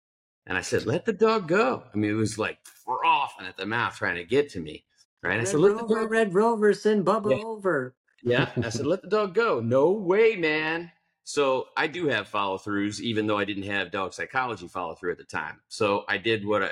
And 0.47 0.57
I 0.57 0.61
said, 0.61 0.85
let 0.85 1.05
the 1.05 1.13
dog 1.13 1.47
go. 1.47 1.83
I 1.93 1.97
mean, 1.97 2.11
it 2.11 2.15
was 2.15 2.37
like 2.37 2.59
frothing 2.65 3.47
at 3.47 3.57
the 3.57 3.65
mouth 3.65 3.95
trying 3.95 4.15
to 4.15 4.23
get 4.23 4.49
to 4.51 4.59
me. 4.59 4.85
Right. 5.21 5.31
Red 5.31 5.41
I 5.41 5.43
said, 5.43 5.59
let 5.59 5.73
Rover, 5.73 5.87
the 5.87 5.95
dog 5.95 6.11
Red 6.11 6.33
Rover, 6.33 6.73
send 6.73 7.05
Bubba 7.05 7.37
yeah. 7.37 7.43
over. 7.43 7.95
Yeah. 8.23 8.49
I 8.57 8.69
said, 8.69 8.85
let 8.85 9.01
the 9.01 9.09
dog 9.09 9.33
go. 9.33 9.59
No 9.59 9.91
way, 9.91 10.35
man. 10.35 10.91
So 11.25 11.67
I 11.75 11.87
do 11.87 12.07
have 12.07 12.27
follow 12.27 12.57
throughs, 12.57 13.01
even 13.01 13.27
though 13.27 13.37
I 13.37 13.45
didn't 13.45 13.63
have 13.63 13.91
dog 13.91 14.13
psychology 14.13 14.67
follow 14.67 14.95
through 14.95 15.11
at 15.11 15.17
the 15.17 15.23
time. 15.23 15.59
So 15.67 16.05
I 16.07 16.17
did 16.17 16.45
what 16.45 16.63
I, 16.63 16.69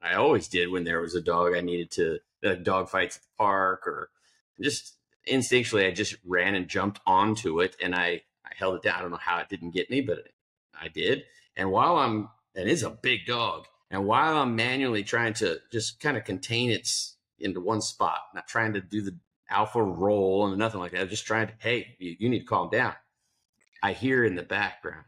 I 0.00 0.14
always 0.14 0.48
did 0.48 0.70
when 0.70 0.84
there 0.84 1.00
was 1.00 1.14
a 1.14 1.20
dog 1.20 1.54
I 1.54 1.60
needed 1.60 1.90
to, 1.92 2.18
like 2.42 2.62
dog 2.62 2.88
fights 2.88 3.16
at 3.16 3.22
the 3.22 3.28
park 3.36 3.86
or 3.86 4.10
just 4.60 4.94
instinctually, 5.28 5.86
I 5.86 5.90
just 5.90 6.16
ran 6.24 6.54
and 6.54 6.68
jumped 6.68 7.00
onto 7.06 7.60
it 7.60 7.76
and 7.82 7.94
I, 7.94 8.22
I 8.46 8.52
held 8.56 8.76
it 8.76 8.82
down. 8.82 8.98
I 8.98 9.02
don't 9.02 9.10
know 9.10 9.18
how 9.20 9.38
it 9.38 9.48
didn't 9.48 9.74
get 9.74 9.90
me, 9.90 10.00
but 10.00 10.28
I 10.80 10.88
did. 10.88 11.24
And 11.56 11.70
while 11.70 11.98
I'm 11.98 12.30
and 12.54 12.68
it's 12.68 12.82
a 12.82 12.90
big 12.90 13.26
dog. 13.26 13.66
And 13.90 14.06
while 14.06 14.36
I'm 14.36 14.54
manually 14.54 15.02
trying 15.02 15.34
to 15.34 15.58
just 15.72 16.00
kind 16.00 16.16
of 16.16 16.24
contain 16.24 16.70
its 16.70 17.16
into 17.38 17.60
one 17.60 17.80
spot, 17.80 18.18
not 18.34 18.46
trying 18.46 18.74
to 18.74 18.80
do 18.80 19.02
the 19.02 19.16
alpha 19.48 19.82
roll 19.82 20.46
and 20.46 20.56
nothing 20.58 20.80
like 20.80 20.92
that. 20.92 21.08
Just 21.08 21.26
trying 21.26 21.48
to, 21.48 21.54
hey, 21.58 21.96
you, 21.98 22.16
you 22.18 22.28
need 22.28 22.40
to 22.40 22.44
calm 22.44 22.70
down. 22.70 22.94
I 23.82 23.92
hear 23.92 24.24
in 24.24 24.34
the 24.34 24.42
background, 24.42 25.04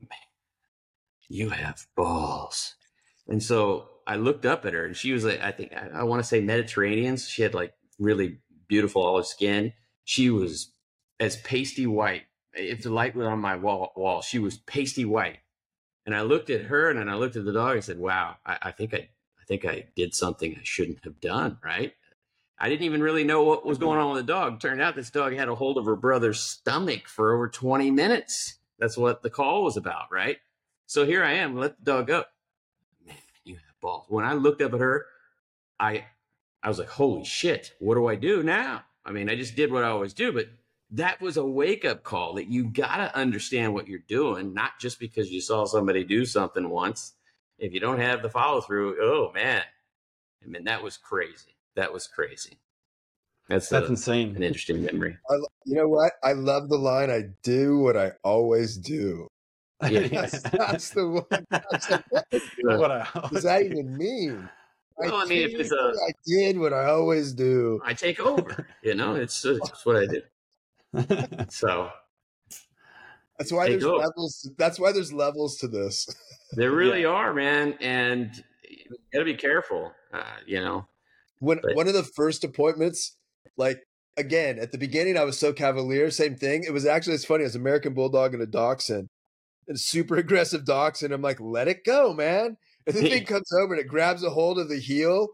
man, 0.00 0.18
you 1.28 1.50
have 1.50 1.86
balls. 1.96 2.74
And 3.28 3.42
so 3.42 3.88
I 4.06 4.16
looked 4.16 4.44
up 4.44 4.64
at 4.64 4.74
her 4.74 4.84
and 4.84 4.96
she 4.96 5.12
was 5.12 5.24
like, 5.24 5.40
I 5.40 5.52
think, 5.52 5.72
I, 5.72 6.00
I 6.00 6.02
want 6.02 6.22
to 6.22 6.28
say 6.28 6.40
Mediterranean. 6.40 7.16
She 7.16 7.42
had 7.42 7.54
like 7.54 7.72
really 7.98 8.38
beautiful 8.68 9.02
olive 9.02 9.26
skin. 9.26 9.72
She 10.04 10.30
was 10.30 10.72
as 11.18 11.36
pasty 11.36 11.86
white. 11.86 12.24
If 12.52 12.82
the 12.82 12.90
light 12.90 13.14
was 13.14 13.26
on 13.26 13.38
my 13.38 13.56
wall, 13.56 13.92
wall, 13.96 14.22
she 14.22 14.38
was 14.38 14.58
pasty 14.58 15.04
white. 15.04 15.38
And 16.04 16.14
I 16.14 16.22
looked 16.22 16.50
at 16.50 16.62
her 16.62 16.90
and 16.90 16.98
then 16.98 17.08
I 17.08 17.14
looked 17.14 17.36
at 17.36 17.44
the 17.44 17.52
dog 17.52 17.76
and 17.76 17.84
said, 17.84 17.98
wow, 17.98 18.36
I, 18.44 18.58
I 18.62 18.70
think 18.72 18.94
I, 18.94 18.96
I 19.40 19.44
think 19.46 19.64
I 19.64 19.86
did 19.94 20.14
something 20.14 20.56
I 20.56 20.64
shouldn't 20.64 21.04
have 21.04 21.20
done. 21.20 21.58
Right. 21.64 21.92
I 22.60 22.68
didn't 22.68 22.84
even 22.84 23.02
really 23.02 23.24
know 23.24 23.42
what 23.42 23.64
was 23.64 23.78
going 23.78 23.98
on 23.98 24.12
with 24.12 24.26
the 24.26 24.32
dog. 24.32 24.60
Turned 24.60 24.82
out 24.82 24.94
this 24.94 25.10
dog 25.10 25.32
had 25.32 25.48
a 25.48 25.54
hold 25.54 25.78
of 25.78 25.86
her 25.86 25.96
brother's 25.96 26.40
stomach 26.40 27.08
for 27.08 27.32
over 27.32 27.48
20 27.48 27.90
minutes. 27.90 28.56
That's 28.78 28.98
what 28.98 29.22
the 29.22 29.30
call 29.30 29.64
was 29.64 29.78
about, 29.78 30.12
right? 30.12 30.36
So 30.86 31.06
here 31.06 31.24
I 31.24 31.34
am, 31.34 31.56
let 31.56 31.78
the 31.78 31.84
dog 31.92 32.06
go. 32.08 32.24
Man, 33.06 33.16
you 33.44 33.54
have 33.54 33.80
balls. 33.80 34.06
When 34.08 34.26
I 34.26 34.34
looked 34.34 34.60
up 34.60 34.74
at 34.74 34.80
her, 34.80 35.06
I 35.78 36.04
I 36.62 36.68
was 36.68 36.78
like, 36.78 36.88
holy 36.88 37.24
shit, 37.24 37.72
what 37.78 37.94
do 37.94 38.06
I 38.06 38.16
do 38.16 38.42
now? 38.42 38.82
I 39.06 39.12
mean, 39.12 39.30
I 39.30 39.36
just 39.36 39.56
did 39.56 39.72
what 39.72 39.84
I 39.84 39.88
always 39.88 40.12
do, 40.12 40.30
but 40.30 40.48
that 40.90 41.20
was 41.20 41.38
a 41.38 41.46
wake 41.46 41.86
up 41.86 42.02
call 42.02 42.34
that 42.34 42.48
you 42.48 42.64
got 42.64 42.96
to 42.96 43.16
understand 43.16 43.72
what 43.72 43.88
you're 43.88 44.00
doing, 44.00 44.52
not 44.52 44.78
just 44.78 45.00
because 45.00 45.30
you 45.30 45.40
saw 45.40 45.64
somebody 45.64 46.04
do 46.04 46.26
something 46.26 46.68
once. 46.68 47.14
If 47.58 47.72
you 47.72 47.80
don't 47.80 48.00
have 48.00 48.22
the 48.22 48.28
follow 48.28 48.60
through, 48.60 48.96
oh 49.00 49.32
man, 49.32 49.62
I 50.44 50.48
mean, 50.48 50.64
that 50.64 50.82
was 50.82 50.98
crazy. 50.98 51.56
That 51.80 51.94
was 51.94 52.06
crazy. 52.06 52.58
That's 53.48 53.70
that's 53.70 53.86
a, 53.86 53.92
insane. 53.92 54.36
An 54.36 54.42
interesting 54.42 54.84
memory. 54.84 55.16
I, 55.30 55.34
you 55.64 55.76
know 55.76 55.88
what? 55.88 56.12
I 56.22 56.34
love 56.34 56.68
the 56.68 56.76
line. 56.76 57.10
I 57.10 57.30
do 57.42 57.78
what 57.78 57.96
I 57.96 58.12
always 58.22 58.76
do. 58.76 59.26
Yeah. 59.90 60.08
That's, 60.08 60.42
that's 60.50 60.90
the 60.90 61.08
one. 61.08 61.46
That's 61.50 61.86
the 61.86 62.02
one. 62.64 62.78
what 62.80 62.90
I 62.90 63.04
What 63.14 63.32
does 63.32 63.44
that 63.44 63.62
even 63.62 63.96
mean? 63.96 64.46
Well, 64.98 65.14
I 65.14 65.24
mean, 65.24 65.48
if 65.48 65.58
it's 65.58 65.72
a- 65.72 65.74
what 65.74 65.94
I 66.06 66.12
did 66.26 66.58
what 66.58 66.74
I 66.74 66.84
always 66.90 67.32
do. 67.32 67.80
I 67.82 67.94
take 67.94 68.20
over. 68.20 68.66
You 68.82 68.94
know, 68.94 69.14
it's, 69.14 69.42
it's 69.42 69.86
what 69.86 69.96
I 69.96 70.06
do. 70.06 71.46
So 71.48 71.90
That's 73.38 73.50
why 73.52 73.70
there's 73.70 73.84
over. 73.86 74.04
levels. 74.04 74.50
That's 74.58 74.78
why 74.78 74.92
there's 74.92 75.14
levels 75.14 75.56
to 75.60 75.66
this. 75.66 76.06
there 76.52 76.72
really 76.72 77.06
are, 77.06 77.32
man, 77.32 77.72
and 77.80 78.30
you 78.68 78.96
got 79.14 79.20
to 79.20 79.24
be 79.24 79.34
careful. 79.34 79.92
Uh, 80.12 80.22
you 80.46 80.60
know, 80.60 80.86
When 81.40 81.58
But- 81.62 81.74
one 81.74 81.88
of 81.88 81.94
the 81.94 82.04
first 82.04 82.44
appointments, 82.44 83.16
like 83.56 83.82
again 84.16 84.58
at 84.58 84.72
the 84.72 84.78
beginning, 84.78 85.16
I 85.18 85.24
was 85.24 85.38
so 85.38 85.52
cavalier. 85.52 86.10
Same 86.10 86.36
thing. 86.36 86.64
It 86.64 86.72
was 86.72 86.86
actually 86.86 87.14
it's 87.16 87.24
funny. 87.24 87.42
It 87.42 87.46
was 87.48 87.56
American 87.56 87.92
Bulldog 87.94 88.32
and 88.34 88.42
a 88.42 88.46
Dachshund, 88.46 89.08
and 89.68 89.78
super 89.80 90.16
aggressive 90.24 90.64
Dachshund. 90.64 91.12
I'm 91.12 91.22
like, 91.22 91.40
let 91.40 91.68
it 91.68 91.84
go, 91.84 92.12
man. 92.14 92.56
And 92.86 92.96
the 92.96 93.02
thing 93.02 93.24
comes 93.26 93.52
over 93.52 93.74
and 93.74 93.80
it 93.80 93.88
grabs 93.88 94.22
a 94.22 94.30
hold 94.30 94.58
of 94.58 94.68
the 94.68 94.78
heel 94.78 95.28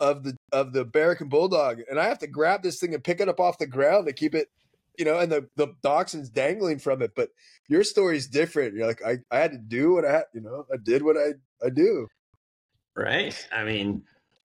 of 0.00 0.24
the 0.24 0.36
of 0.52 0.72
the 0.74 0.82
American 0.82 1.28
Bulldog, 1.28 1.80
and 1.90 1.98
I 1.98 2.04
have 2.04 2.18
to 2.20 2.26
grab 2.26 2.62
this 2.62 2.78
thing 2.78 2.92
and 2.94 3.02
pick 3.02 3.20
it 3.20 3.28
up 3.28 3.40
off 3.40 3.56
the 3.58 3.66
ground 3.66 4.06
to 4.06 4.12
keep 4.12 4.34
it, 4.34 4.48
you 4.98 5.04
know, 5.06 5.18
and 5.18 5.32
the 5.32 5.48
the 5.56 5.68
Dachshund's 5.82 6.28
dangling 6.28 6.78
from 6.80 7.00
it. 7.00 7.12
But 7.16 7.30
your 7.68 7.82
story's 7.82 8.26
different. 8.28 8.74
You're 8.74 8.86
like, 8.86 9.02
I 9.02 9.18
I 9.30 9.38
had 9.38 9.52
to 9.52 9.58
do 9.58 9.94
what 9.94 10.04
I 10.04 10.12
had, 10.12 10.24
you 10.34 10.42
know, 10.42 10.66
I 10.70 10.76
did 10.76 11.02
what 11.02 11.16
I 11.16 11.32
I 11.64 11.70
do. 11.70 12.06
right? 12.94 13.48
I 13.52 13.64
mean, 13.64 14.02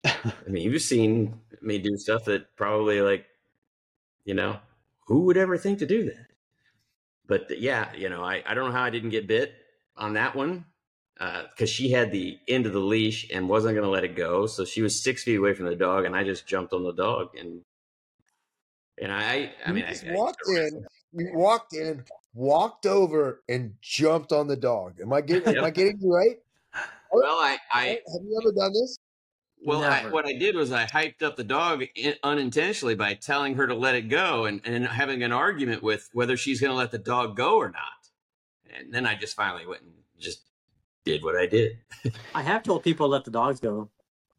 I 0.05 0.33
mean, 0.47 0.63
you've 0.71 0.81
seen 0.81 1.41
me 1.61 1.79
do 1.79 1.97
stuff 1.97 2.25
that 2.25 2.55
probably 2.55 3.01
like, 3.01 3.25
you 4.25 4.33
know, 4.33 4.59
who 5.07 5.21
would 5.25 5.37
ever 5.37 5.57
think 5.57 5.79
to 5.79 5.85
do 5.85 6.05
that? 6.05 6.27
But 7.27 7.59
yeah, 7.59 7.93
you 7.93 8.09
know, 8.09 8.23
I, 8.23 8.43
I 8.45 8.53
don't 8.53 8.65
know 8.69 8.75
how 8.75 8.83
I 8.83 8.89
didn't 8.89 9.09
get 9.09 9.27
bit 9.27 9.53
on 9.95 10.13
that 10.13 10.35
one 10.35 10.65
uh, 11.19 11.43
because 11.49 11.69
she 11.69 11.91
had 11.91 12.11
the 12.11 12.39
end 12.47 12.65
of 12.65 12.73
the 12.73 12.79
leash 12.79 13.29
and 13.31 13.49
wasn't 13.49 13.75
going 13.75 13.83
to 13.83 13.89
let 13.89 14.05
it 14.05 14.15
go. 14.15 14.47
So 14.47 14.65
she 14.65 14.81
was 14.81 15.01
six 15.03 15.23
feet 15.23 15.35
away 15.35 15.53
from 15.53 15.65
the 15.65 15.75
dog, 15.75 16.05
and 16.05 16.15
I 16.15 16.23
just 16.23 16.47
jumped 16.47 16.73
on 16.73 16.83
the 16.83 16.93
dog 16.93 17.35
and 17.37 17.63
and 18.99 19.11
I 19.11 19.53
I 19.65 19.71
mean 19.71 19.83
you 19.83 19.83
I, 19.83 19.89
just 19.89 20.05
I- 20.05 20.13
walked 20.13 20.41
in, 20.47 20.85
you 21.13 21.31
walked 21.33 21.73
in, 21.73 22.03
walked 22.33 22.85
over, 22.85 23.43
and 23.47 23.75
jumped 23.81 24.31
on 24.31 24.47
the 24.47 24.55
dog. 24.57 24.99
Am 25.01 25.13
I 25.13 25.21
getting 25.21 25.55
am 25.57 25.63
I 25.63 25.71
getting 25.71 25.99
you 25.99 26.13
right? 26.13 26.37
Well, 27.11 27.37
I 27.39 27.57
I 27.71 27.85
have 27.85 28.23
you 28.23 28.39
ever 28.41 28.51
done 28.53 28.73
this? 28.73 28.97
Well, 29.65 29.83
I, 29.83 30.07
what 30.09 30.25
I 30.25 30.33
did 30.33 30.55
was 30.55 30.71
I 30.71 30.85
hyped 30.85 31.23
up 31.23 31.35
the 31.35 31.43
dog 31.43 31.83
in, 31.95 32.13
unintentionally 32.23 32.95
by 32.95 33.15
telling 33.15 33.55
her 33.55 33.67
to 33.67 33.73
let 33.73 33.95
it 33.95 34.07
go 34.07 34.45
and, 34.45 34.61
and 34.65 34.85
having 34.85 35.23
an 35.23 35.31
argument 35.31 35.83
with 35.83 36.09
whether 36.13 36.37
she's 36.37 36.61
going 36.61 36.71
to 36.71 36.77
let 36.77 36.91
the 36.91 36.97
dog 36.99 37.35
go 37.35 37.57
or 37.57 37.69
not. 37.69 37.81
And 38.77 38.93
then 38.93 39.05
I 39.05 39.15
just 39.15 39.35
finally 39.35 39.65
went 39.65 39.81
and 39.81 39.93
just 40.19 40.43
did 41.05 41.23
what 41.23 41.35
I 41.35 41.47
did. 41.47 41.79
I 42.35 42.43
have 42.43 42.63
told 42.63 42.83
people 42.83 43.07
to 43.07 43.11
let 43.11 43.25
the 43.25 43.31
dogs 43.31 43.59
go. 43.59 43.89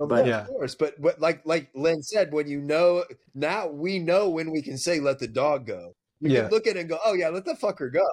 Of 0.01 0.09
But- 0.09 0.27
Yeah. 0.27 0.43
of 0.43 0.47
course, 0.49 0.75
but 0.77 1.01
but 1.03 1.21
like 1.21 1.41
like 1.45 1.69
Linn 1.75 2.03
said, 2.03 2.33
when 2.33 2.47
you 2.47 2.61
know 2.61 3.05
now 3.35 3.67
we 3.69 3.99
know 3.99 4.29
when 4.31 4.53
we 4.53 4.63
can 4.63 4.79
say 4.79 5.01
let 5.01 5.19
the 5.19 5.27
dog 5.29 5.67
go. 5.67 5.93
You 6.21 6.31
Yeah. 6.31 6.43
can 6.43 6.51
look 6.53 6.67
at 6.69 6.77
it 6.77 6.81
and 6.81 6.89
go, 6.89 6.99
oh 7.05 7.15
yeah, 7.15 7.29
let 7.31 7.45
the 7.45 7.55
fucker 7.55 7.93
go. 7.93 8.07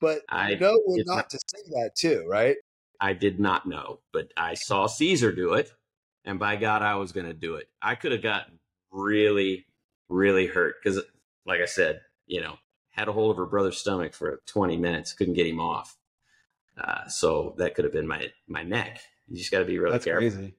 But 0.00 0.22
I 0.28 0.50
you 0.50 0.58
know 0.58 0.76
when 0.86 1.04
not, 1.06 1.16
not- 1.16 1.30
to 1.30 1.38
say 1.38 1.62
that 1.70 1.90
too, 1.96 2.26
right? 2.28 2.56
I 3.00 3.12
did 3.14 3.38
not 3.40 3.66
know, 3.66 4.00
but 4.12 4.32
I 4.36 4.52
saw 4.54 4.86
Cesar 4.86 5.32
do 5.32 5.54
it, 5.54 5.72
and 6.24 6.38
by 6.38 6.56
God, 6.56 6.82
I 6.82 6.96
was 6.96 7.12
going 7.12 7.26
to 7.26 7.34
do 7.34 7.56
it. 7.56 7.68
I 7.80 7.94
could 7.94 8.12
have 8.12 8.22
gotten 8.22 8.58
really, 8.90 9.66
really 10.08 10.46
hurt 10.46 10.76
because, 10.82 11.00
like 11.46 11.60
I 11.60 11.66
said, 11.66 12.00
you 12.26 12.40
know, 12.40 12.56
had 12.90 13.08
a 13.08 13.12
hold 13.12 13.30
of 13.30 13.36
her 13.36 13.46
brother's 13.46 13.78
stomach 13.78 14.14
for 14.14 14.40
20 14.46 14.76
minutes, 14.76 15.12
couldn't 15.12 15.34
get 15.34 15.46
him 15.46 15.60
off. 15.60 15.96
Uh, 16.78 17.06
so 17.08 17.54
that 17.58 17.74
could 17.74 17.84
have 17.84 17.92
been 17.92 18.06
my 18.06 18.30
my 18.48 18.62
neck. 18.62 19.00
You 19.28 19.36
just 19.36 19.50
got 19.50 19.60
to 19.60 19.64
be 19.64 19.78
really 19.78 19.92
That's 19.92 20.04
careful. 20.04 20.28
crazy. 20.30 20.54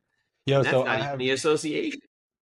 Yo, 0.45 0.57
And 0.57 0.65
that's 0.65 0.73
so 0.73 0.83
not 0.83 0.87
I 0.89 0.95
even 0.95 1.07
have 1.07 1.19
the 1.19 1.31
association. 1.31 2.01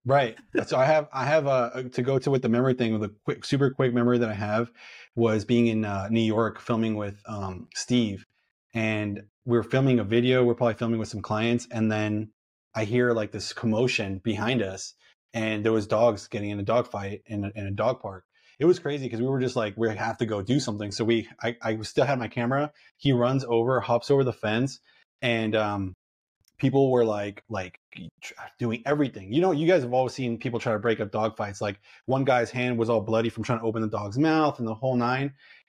Right. 0.06 0.36
So 0.66 0.78
I 0.78 0.86
have 0.86 1.08
I 1.14 1.26
have 1.26 1.48
uh 1.48 1.84
to 1.94 2.02
go 2.02 2.18
to 2.20 2.32
with 2.32 2.42
the 2.42 2.50
memory 2.50 2.74
thing 2.74 2.94
with 2.94 3.04
a 3.04 3.14
quick 3.24 3.46
super 3.46 3.70
quick 3.70 3.94
memory 3.94 4.18
that 4.18 4.30
I 4.30 4.34
have 4.34 4.72
was 5.16 5.46
being 5.46 5.68
in 5.68 5.86
uh, 5.86 6.08
New 6.10 6.22
York 6.22 6.60
filming 6.60 6.96
with 6.96 7.22
um 7.28 7.68
Steve 7.76 8.26
and 8.74 9.22
we 9.46 9.58
were 9.58 9.64
filming 9.64 10.00
a 10.00 10.04
video 10.04 10.44
we're 10.44 10.56
probably 10.56 10.74
filming 10.74 11.00
with 11.00 11.10
some 11.10 11.22
clients 11.22 11.68
and 11.72 11.92
then 11.92 12.32
I 12.74 12.86
hear 12.86 13.12
like 13.12 13.32
this 13.32 13.54
commotion 13.54 14.20
behind 14.20 14.62
us 14.62 14.94
and 15.34 15.64
there 15.64 15.72
was 15.72 15.88
dogs 15.88 16.28
getting 16.28 16.50
in 16.50 16.60
a 16.60 16.64
dog 16.64 16.88
fight 16.88 17.22
in 17.26 17.46
a, 17.46 17.52
in 17.56 17.68
a 17.68 17.72
dog 17.72 18.02
park. 18.02 18.26
It 18.60 18.66
was 18.66 18.80
crazy 18.80 19.06
because 19.06 19.22
we 19.22 19.28
were 19.28 19.40
just 19.40 19.56
like 19.56 19.74
we 19.76 19.90
have 19.90 20.18
to 20.18 20.26
go 20.26 20.42
do 20.42 20.60
something. 20.60 20.92
So 20.92 21.04
we 21.04 21.28
I, 21.42 21.58
I 21.62 21.82
still 21.82 22.06
had 22.06 22.20
my 22.20 22.28
camera. 22.28 22.72
He 22.98 23.12
runs 23.12 23.44
over, 23.44 23.80
hops 23.80 24.12
over 24.12 24.24
the 24.24 24.34
fence 24.34 24.80
and 25.22 25.56
um 25.56 25.96
people 26.62 26.92
were 26.92 27.04
like 27.04 27.44
like 27.50 27.80
doing 28.60 28.84
everything. 28.86 29.34
You 29.34 29.42
know, 29.42 29.52
you 29.52 29.68
guys 29.68 29.82
have 29.82 29.94
always 29.94 30.14
seen 30.14 30.38
people 30.38 30.60
try 30.60 30.74
to 30.74 30.80
break 30.80 31.00
up 31.00 31.12
dog 31.12 31.36
fights. 31.36 31.60
Like 31.60 31.80
one 32.06 32.24
guy's 32.24 32.52
hand 32.52 32.78
was 32.78 32.90
all 32.90 33.02
bloody 33.02 33.30
from 33.30 33.44
trying 33.44 33.60
to 33.60 33.66
open 33.66 33.82
the 33.82 33.88
dog's 33.88 34.20
mouth 34.20 34.60
and 34.60 34.68
the 34.68 34.76
whole 34.76 34.96
nine. 34.96 35.34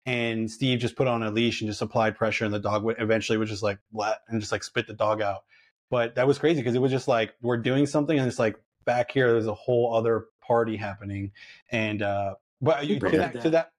And 0.06 0.50
Steve 0.50 0.80
just 0.80 0.96
put 0.96 1.08
on 1.08 1.22
a 1.22 1.30
leash 1.30 1.62
and 1.62 1.70
just 1.70 1.80
applied 1.80 2.16
pressure, 2.16 2.44
and 2.44 2.52
the 2.52 2.58
dog 2.58 2.84
would 2.84 2.96
eventually 2.98 3.38
would 3.38 3.48
just 3.48 3.62
like 3.62 3.78
let 3.94 4.18
and 4.28 4.38
just 4.38 4.52
like 4.52 4.62
spit 4.62 4.86
the 4.86 4.92
dog 4.92 5.22
out. 5.22 5.44
But 5.90 6.14
that 6.16 6.26
was 6.26 6.38
crazy 6.38 6.60
because 6.60 6.74
it 6.74 6.80
was 6.82 6.90
just 6.92 7.08
like 7.08 7.34
we're 7.42 7.56
doing 7.58 7.86
something, 7.86 8.18
and 8.18 8.26
it's 8.26 8.38
like 8.38 8.56
back 8.84 9.10
here 9.12 9.30
there's 9.32 9.46
a 9.46 9.54
whole 9.54 9.94
other 9.94 10.26
party 10.46 10.76
happening. 10.76 11.32
And 11.70 12.02
uh, 12.02 12.34
but 12.60 12.86
you 12.86 12.98
to 12.98 13.06
Really? 13.06 13.18
that, 13.18 13.40
to 13.42 13.50
that 13.50 13.72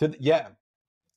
to 0.00 0.08
th- 0.08 0.20
yeah 0.20 0.48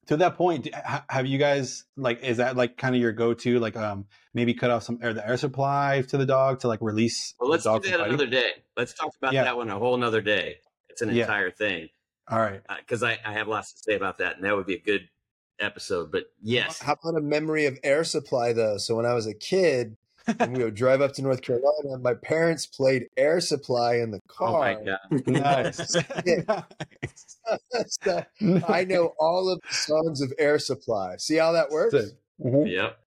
to 0.07 0.17
that 0.17 0.35
point, 0.35 0.67
have 1.09 1.25
you 1.25 1.37
guys 1.37 1.85
like 1.95 2.21
is 2.23 2.37
that 2.37 2.57
like 2.57 2.77
kind 2.77 2.93
of 2.93 3.01
your 3.01 3.13
go-to 3.13 3.57
like 3.59 3.77
um 3.77 4.05
maybe 4.33 4.53
cut 4.53 4.69
off 4.69 4.83
some 4.83 4.99
air 5.01 5.13
the 5.13 5.25
air 5.25 5.37
supply 5.37 6.03
to 6.09 6.17
the 6.17 6.25
dog 6.25 6.59
to 6.59 6.67
like 6.67 6.79
release 6.81 7.33
Well, 7.39 7.49
let's 7.49 7.63
do 7.63 7.69
dog 7.69 7.83
from 7.85 7.91
that 7.91 8.01
another 8.07 8.27
day. 8.27 8.51
Let's 8.75 8.93
talk 8.93 9.13
about 9.21 9.33
Yeah. 9.33 9.45
that 9.45 9.55
one 9.57 9.69
a 9.69 9.79
whole 9.79 9.95
nother 9.97 10.21
day. 10.21 10.57
It's 10.89 11.01
an 11.01 11.15
Yeah. 11.15 11.21
entire 11.23 11.51
thing 11.51 11.87
All 12.29 12.39
right. 12.39 12.61
because 12.79 13.01
I, 13.01 13.17
I 13.25 13.31
have 13.33 13.47
lots 13.47 13.71
to 13.73 13.79
say 13.79 13.95
about 13.95 14.17
that, 14.17 14.35
and 14.35 14.43
that 14.43 14.55
would 14.55 14.65
be 14.67 14.75
a 14.75 14.81
good 14.81 15.07
episode. 15.59 16.11
But 16.11 16.25
yes, 16.41 16.81
How 16.81 16.93
about 17.01 17.17
a 17.17 17.21
memory 17.21 17.65
of 17.65 17.79
air 17.83 18.03
supply 18.03 18.51
though? 18.53 18.77
So 18.77 18.95
when 18.95 19.05
I 19.05 19.13
was 19.13 19.25
a 19.25 19.33
kid 19.33 19.95
and 20.27 20.53
we 20.53 20.63
would 20.63 20.75
drive 20.75 21.01
up 21.01 21.13
to 21.13 21.21
North 21.21 21.41
Carolina, 21.41 21.97
my 21.99 22.13
parents 22.13 22.65
played 22.65 23.07
air 23.17 23.39
supply 23.39 23.95
in 23.95 24.11
the 24.11 24.19
car. 24.27 24.49
oh 24.49 24.59
my 24.59 24.75
god, 24.83 24.99
nice. 25.27 25.97
So 28.03 28.23
I 28.67 28.83
know 28.85 29.13
all 29.19 29.49
of 29.49 29.59
the 29.69 29.75
songs 29.75 30.21
of 30.21 30.33
air 30.39 30.59
supply. 30.59 31.15
See 31.17 31.35
how 31.35 31.51
that 31.53 31.69
works? 31.69 31.93
Sick. 31.93 32.13
Mhm. 32.43 32.71
yep. 32.71 32.99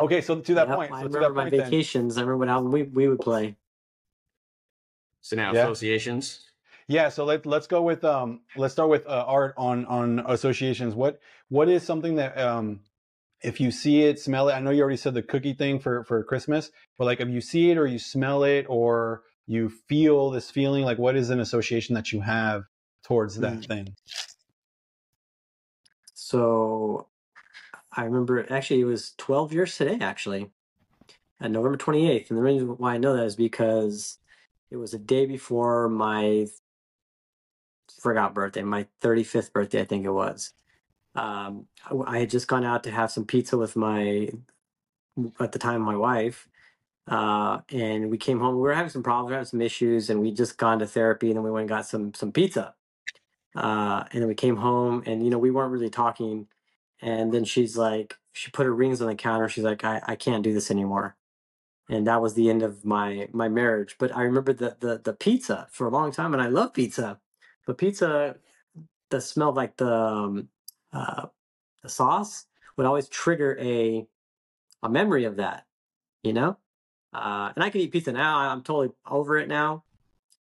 Okay, 0.00 0.20
so 0.20 0.40
to 0.40 0.54
that 0.54 0.68
Yep, 0.68 0.76
point, 0.76 0.92
I 0.92 1.00
so 1.00 1.04
remember 1.06 1.20
that 1.20 1.34
my 1.34 1.42
point 1.44 1.56
then, 1.56 1.70
vacations. 1.70 2.18
I 2.18 2.20
remember 2.20 2.38
what 2.38 2.48
album 2.48 2.72
we, 2.72 2.82
we 2.84 3.08
would 3.08 3.20
play. 3.20 3.56
So 5.20 5.36
now 5.36 5.52
Yeah. 5.52 5.64
associations. 5.64 6.46
yeah. 6.86 7.08
So 7.08 7.24
let 7.24 7.44
let's 7.46 7.66
go 7.66 7.82
with 7.82 8.04
um 8.04 8.42
let's 8.56 8.72
start 8.72 8.88
with 8.90 9.06
uh, 9.06 9.24
art 9.26 9.54
on 9.56 9.84
on 9.86 10.20
associations. 10.20 10.94
What 10.94 11.20
what 11.48 11.68
is 11.68 11.82
something 11.82 12.14
that 12.16 12.38
um 12.38 12.80
if 13.42 13.60
you 13.60 13.70
see 13.70 14.02
it, 14.02 14.18
smell 14.18 14.48
it. 14.48 14.52
I 14.52 14.60
know 14.60 14.70
you 14.70 14.82
already 14.82 14.96
said 14.96 15.14
the 15.14 15.22
cookie 15.22 15.54
thing 15.54 15.78
for 15.78 16.04
for 16.04 16.22
Christmas, 16.24 16.70
but 16.98 17.04
like 17.04 17.20
if 17.20 17.28
you 17.28 17.40
see 17.40 17.70
it 17.70 17.78
or 17.78 17.86
you 17.86 17.98
smell 17.98 18.44
it 18.44 18.66
or 18.68 19.22
you 19.48 19.70
feel 19.88 20.30
this 20.30 20.50
feeling? 20.50 20.84
Like, 20.84 20.98
what 20.98 21.16
is 21.16 21.30
an 21.30 21.40
association 21.40 21.94
that 21.94 22.12
you 22.12 22.20
have 22.20 22.64
towards 23.02 23.40
that 23.40 23.62
Mm. 23.62 23.66
thing? 23.66 23.96
So 26.14 27.08
I 27.92 28.04
remember 28.04 28.46
actually 28.52 28.80
it 28.80 28.84
was 28.84 29.14
12 29.16 29.52
years 29.52 29.76
today, 29.76 29.98
actually, 30.00 30.50
on 31.40 31.52
November 31.52 31.78
28th. 31.78 32.28
And 32.30 32.38
the 32.38 32.42
reason 32.42 32.68
why 32.78 32.94
I 32.94 32.98
know 32.98 33.16
that 33.16 33.24
is 33.24 33.36
because 33.36 34.18
it 34.70 34.76
was 34.76 34.92
a 34.94 34.98
day 34.98 35.26
before 35.26 35.88
my 35.88 36.46
forgot 38.00 38.34
birthday, 38.34 38.62
my 38.62 38.86
35th 39.02 39.52
birthday, 39.52 39.80
I 39.80 39.84
think 39.84 40.04
it 40.04 40.10
was. 40.10 40.52
Um, 41.18 41.66
I, 42.06 42.20
had 42.20 42.30
just 42.30 42.46
gone 42.46 42.64
out 42.64 42.84
to 42.84 42.90
have 42.92 43.10
some 43.10 43.24
pizza 43.24 43.58
with 43.58 43.74
my, 43.74 44.30
at 45.40 45.52
the 45.52 45.58
time, 45.58 45.80
my 45.82 45.96
wife. 45.96 46.48
Uh, 47.08 47.60
and 47.72 48.10
we 48.10 48.18
came 48.18 48.38
home. 48.38 48.54
We 48.54 48.60
were 48.60 48.74
having 48.74 48.90
some 48.90 49.02
problems, 49.02 49.30
we 49.30 49.34
having 49.34 49.46
some 49.46 49.62
issues, 49.62 50.10
and 50.10 50.20
we 50.20 50.30
just 50.30 50.58
gone 50.58 50.78
to 50.78 50.86
therapy. 50.86 51.28
And 51.28 51.36
then 51.36 51.42
we 51.42 51.50
went 51.50 51.62
and 51.62 51.68
got 51.68 51.86
some 51.86 52.14
some 52.14 52.32
pizza. 52.32 52.74
Uh, 53.56 54.04
and 54.12 54.22
then 54.22 54.28
we 54.28 54.34
came 54.34 54.56
home, 54.56 55.02
and 55.06 55.24
you 55.24 55.30
know 55.30 55.38
we 55.38 55.50
weren't 55.50 55.72
really 55.72 55.90
talking. 55.90 56.46
And 57.00 57.32
then 57.32 57.44
she's 57.44 57.76
like, 57.76 58.16
she 58.32 58.50
put 58.50 58.66
her 58.66 58.74
rings 58.74 59.00
on 59.00 59.08
the 59.08 59.14
counter. 59.14 59.48
She's 59.48 59.64
like, 59.64 59.84
I, 59.84 60.02
I 60.06 60.16
can't 60.16 60.44
do 60.44 60.52
this 60.52 60.70
anymore. 60.70 61.16
And 61.88 62.06
that 62.06 62.20
was 62.20 62.34
the 62.34 62.50
end 62.50 62.62
of 62.62 62.84
my 62.84 63.28
my 63.32 63.48
marriage. 63.48 63.96
But 63.98 64.14
I 64.14 64.22
remember 64.22 64.52
the 64.52 64.76
the 64.78 65.00
the 65.02 65.14
pizza 65.14 65.66
for 65.70 65.86
a 65.86 65.90
long 65.90 66.12
time, 66.12 66.34
and 66.34 66.42
I 66.42 66.48
love 66.48 66.74
pizza. 66.74 67.18
But 67.66 67.78
pizza 67.78 68.36
that 69.10 69.22
smelled 69.22 69.56
like 69.56 69.76
the 69.78 69.92
um, 69.92 70.48
uh, 70.92 71.26
the 71.82 71.88
sauce 71.88 72.46
would 72.76 72.86
always 72.86 73.08
trigger 73.08 73.56
a 73.60 74.06
a 74.82 74.88
memory 74.88 75.24
of 75.24 75.36
that, 75.36 75.66
you 76.22 76.32
know. 76.32 76.56
Uh, 77.12 77.52
and 77.56 77.64
I 77.64 77.70
can 77.70 77.80
eat 77.80 77.92
pizza 77.92 78.12
now. 78.12 78.38
I'm 78.38 78.62
totally 78.62 78.90
over 79.06 79.38
it 79.38 79.48
now. 79.48 79.84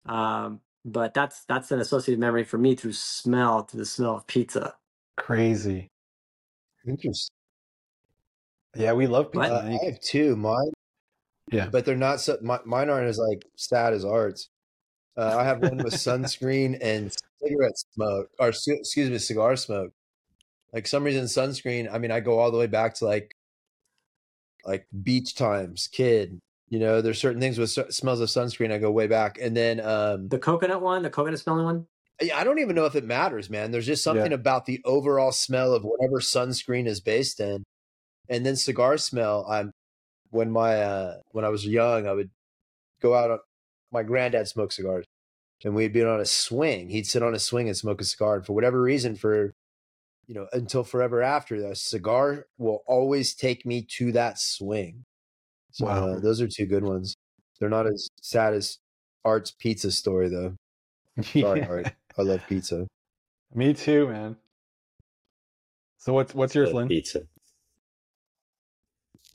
Um, 0.05 0.61
but 0.85 1.13
that's 1.13 1.43
that's 1.45 1.71
an 1.71 1.79
associated 1.79 2.19
memory 2.19 2.43
for 2.43 2.57
me 2.57 2.75
through 2.75 2.93
smell, 2.93 3.63
through 3.63 3.79
the 3.79 3.85
smell 3.85 4.15
of 4.17 4.27
pizza. 4.27 4.75
Crazy. 5.17 5.89
Interesting. 6.87 7.33
Yeah, 8.75 8.93
we 8.93 9.07
love 9.07 9.31
pizza. 9.31 9.51
What? 9.51 9.65
Uh, 9.65 9.77
I 9.81 9.85
have 9.85 9.99
two. 9.99 10.35
Mine, 10.35 10.71
Yeah. 11.51 11.67
but 11.69 11.83
they're 11.85 11.95
not 11.95 12.21
so. 12.21 12.37
My, 12.41 12.59
mine 12.65 12.89
aren't 12.89 13.07
as 13.07 13.17
like 13.17 13.45
sad 13.55 13.93
as 13.93 14.05
arts. 14.05 14.49
Uh, 15.17 15.35
I 15.37 15.43
have 15.45 15.61
one 15.61 15.77
with 15.77 15.93
sunscreen 15.93 16.77
and 16.79 17.13
cigarette 17.41 17.77
smoke, 17.93 18.29
or 18.39 18.49
excuse 18.49 19.09
me, 19.09 19.17
cigar 19.17 19.55
smoke. 19.55 19.91
Like 20.73 20.87
some 20.87 21.03
reason, 21.03 21.25
sunscreen. 21.25 21.91
I 21.91 21.97
mean, 21.97 22.11
I 22.11 22.19
go 22.19 22.39
all 22.39 22.51
the 22.51 22.57
way 22.57 22.67
back 22.67 22.93
to 22.95 23.05
like, 23.05 23.31
like 24.65 24.85
beach 25.03 25.35
times, 25.35 25.87
kid. 25.87 26.39
You 26.69 26.79
know, 26.79 27.01
there's 27.01 27.19
certain 27.19 27.39
things 27.39 27.57
with 27.57 27.69
smells 27.69 28.19
of 28.19 28.27
sunscreen. 28.29 28.71
I 28.73 28.77
go 28.77 28.91
way 28.91 29.07
back, 29.07 29.37
and 29.41 29.55
then 29.55 29.79
um, 29.79 30.27
The 30.27 30.39
coconut 30.39 30.81
one, 30.81 31.01
the 31.03 31.09
coconut 31.09 31.39
smelling 31.39 31.63
one. 31.63 31.87
Yeah, 32.21 32.37
I 32.37 32.43
don't 32.43 32.59
even 32.59 32.75
know 32.75 32.85
if 32.85 32.95
it 32.95 33.05
matters, 33.05 33.49
man. 33.49 33.71
There's 33.71 33.85
just 33.85 34.03
something 34.03 34.31
Yeah. 34.31 34.35
about 34.35 34.65
the 34.65 34.81
overall 34.83 35.31
smell 35.31 35.73
of 35.73 35.83
whatever 35.83 36.19
sunscreen 36.19 36.87
is 36.87 36.99
based 36.99 37.39
in. 37.39 37.63
And 38.27 38.45
then 38.45 38.55
cigar 38.57 38.97
smell. 38.97 39.45
I'm 39.49 39.71
when 40.31 40.51
my 40.51 40.81
uh 40.81 41.17
when 41.31 41.45
I 41.45 41.49
was 41.49 41.65
young, 41.65 42.05
I 42.07 42.11
would 42.13 42.29
go 43.01 43.13
out 43.13 43.31
on 43.31 43.39
my 43.93 44.03
granddad 44.03 44.47
smoked 44.49 44.73
cigars. 44.73 45.05
And 45.63 45.73
we'd 45.75 45.93
be 45.93 46.03
on 46.03 46.19
a 46.19 46.25
swing. 46.25 46.89
He'd 46.89 47.07
sit 47.07 47.23
on 47.23 47.33
a 47.33 47.39
swing 47.39 47.67
and 47.69 47.77
smoke 47.77 48.01
a 48.01 48.03
cigar. 48.03 48.35
And 48.35 48.45
for 48.45 48.53
whatever 48.53 48.81
reason, 48.81 49.15
for 49.15 49.53
you 50.27 50.35
know, 50.35 50.47
until 50.53 50.83
forever 50.83 51.21
after, 51.21 51.61
the 51.61 51.75
cigar 51.75 52.47
will 52.57 52.83
always 52.85 53.33
take 53.33 53.65
me 53.65 53.81
to 53.97 54.11
that 54.11 54.37
swing. 54.39 55.03
So 55.71 55.85
Wow. 55.85 56.09
uh, 56.13 56.19
those 56.19 56.41
are 56.41 56.47
two 56.47 56.65
good 56.65 56.83
ones. 56.83 57.15
They're 57.59 57.69
not 57.69 57.87
as 57.87 58.09
sad 58.21 58.53
as 58.53 58.77
Art's 59.23 59.51
pizza 59.51 59.91
story 59.91 60.29
though. 60.29 60.55
Sorry, 61.21 61.61
Yeah. 61.61 61.67
Art. 61.67 61.87
I 62.17 62.21
love 62.21 62.45
pizza. 62.47 62.87
Me 63.53 63.73
too, 63.73 64.07
man. 64.07 64.35
So 65.97 66.13
what's 66.13 66.33
what's 66.35 66.53
yours, 66.55 66.67
Love 66.67 66.75
Linn? 66.75 66.87
Pizza. 66.89 67.21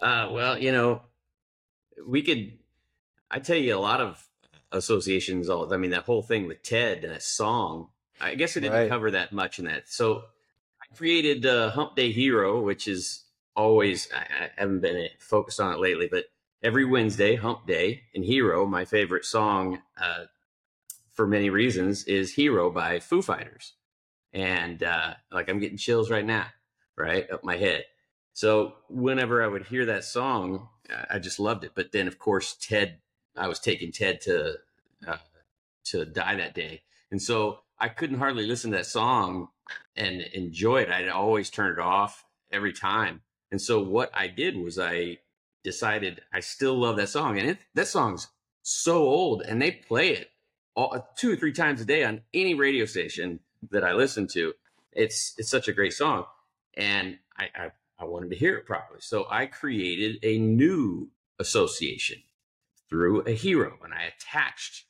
Uh, 0.01 0.29
well, 0.33 0.59
you 0.59 0.73
know, 0.73 1.03
we 2.07 2.23
could. 2.23 2.59
I 3.31 3.39
tell 3.39 3.57
you 3.57 3.77
a 3.77 3.81
lot 3.81 4.01
of 4.01 4.27
associations. 4.73 5.49
All 5.49 5.73
I 5.73 5.77
mean, 5.77 5.91
that 5.91 6.05
whole 6.05 6.23
thing 6.23 6.47
with 6.47 6.63
Ted 6.63 7.05
and 7.05 7.13
that 7.13 7.23
song. 7.23 7.89
I 8.21 8.35
guess 8.35 8.57
I 8.57 8.61
didn't 8.61 8.75
Right. 8.79 8.89
cover 8.89 9.11
that 9.11 9.33
much 9.33 9.59
in 9.59 9.65
that. 9.65 9.89
So 9.89 10.19
I 10.19 10.23
created 10.97 11.47
uh, 11.47 11.71
Hump 11.71 11.97
Day 11.97 12.13
Hero, 12.13 12.61
which 12.63 12.89
is 12.89 13.25
always 13.57 14.09
I, 14.15 14.45
I 14.45 14.51
haven't 14.57 14.81
been 14.81 15.09
focused 15.19 15.61
on 15.61 15.75
it 15.75 15.81
lately, 15.81 16.09
but 16.11 16.27
every 16.63 16.85
Wednesday, 16.85 17.37
Hump 17.37 17.67
Day 17.67 18.03
and 18.15 18.25
Hero, 18.25 18.67
my 18.67 18.85
favorite 18.85 19.25
song 19.25 19.81
uh, 20.01 20.25
for 21.13 21.27
many 21.27 21.51
reasons, 21.51 22.05
is 22.05 22.35
Hero 22.35 22.71
by 22.71 23.01
Foo 23.01 23.23
Fighters, 23.23 23.75
and 24.33 24.83
uh, 24.83 25.15
like 25.33 25.49
I'm 25.49 25.61
getting 25.61 25.79
chills 25.79 26.11
right 26.11 26.25
now, 26.27 26.47
right 26.97 27.31
up 27.31 27.45
my 27.45 27.57
head. 27.57 27.85
So 28.35 28.75
whenever 28.89 29.43
I 29.43 29.49
would 29.49 29.67
hear 29.67 29.87
that 29.87 30.05
song, 30.05 30.69
I- 31.11 31.19
just 31.19 31.41
loved 31.41 31.65
it. 31.65 31.73
But 31.75 31.93
then, 31.93 32.09
of 32.09 32.19
course, 32.19 32.57
Ted, 32.61 32.99
I 33.37 33.49
was 33.49 33.61
taking 33.61 33.93
Ted 33.93 34.21
to 34.23 34.57
uh, 35.07 35.17
to 35.85 36.05
die 36.05 36.37
that 36.37 36.55
day, 36.55 36.83
and 37.11 37.21
so 37.21 37.61
I 37.79 37.89
couldn't 37.89 38.19
hardly 38.19 38.47
listen 38.47 38.71
to 38.73 38.79
that 38.79 38.87
song 38.87 39.49
and 39.97 40.21
enjoy 40.21 40.83
it. 40.83 40.91
I'd 40.91 41.09
always 41.09 41.51
turn 41.51 41.73
it 41.73 41.79
off 41.79 42.25
every 42.51 42.73
time. 42.73 43.23
And 43.51 43.61
so 43.61 43.83
what 43.83 44.11
I 44.15 44.29
did 44.29 44.57
was 44.57 44.79
I 44.79 45.19
decided 45.63 46.23
I 46.33 46.41
still 46.41 46.79
love 46.79 46.97
that 46.97 47.09
song, 47.09 47.39
and 47.39 47.51
it, 47.51 47.59
that 47.75 47.87
song's 47.87 48.29
so 48.63 48.99
old, 49.03 49.43
and 49.43 49.61
they 49.61 49.73
play 49.73 50.11
it 50.11 50.31
all, 50.75 50.95
uh, 50.95 51.01
two 51.17 51.33
or 51.33 51.37
three 51.37 51.53
times 51.53 51.81
a 51.81 51.85
day 51.85 52.05
on 52.05 52.23
any 52.33 52.55
radio 52.55 52.85
station 52.85 53.41
that 53.71 53.85
I 53.85 53.93
listen 53.93 54.27
to. 54.29 54.55
It's 54.93 55.35
it's 55.39 55.51
such 55.51 55.69
a 55.69 55.73
great 55.73 55.93
song, 55.93 56.25
and 56.75 57.19
I, 57.39 57.49
I 57.55 57.71
I 57.99 58.05
wanted 58.05 58.31
to 58.31 58.37
hear 58.37 58.57
it 58.57 58.67
properly. 58.67 59.01
So 59.01 59.27
I 59.31 59.47
created 59.47 60.19
a 60.23 60.39
new 60.39 61.11
association 61.39 62.23
through 62.89 63.23
a 63.23 63.33
hero, 63.33 63.79
and 63.85 63.95
I 63.95 64.05
attached 64.17 64.85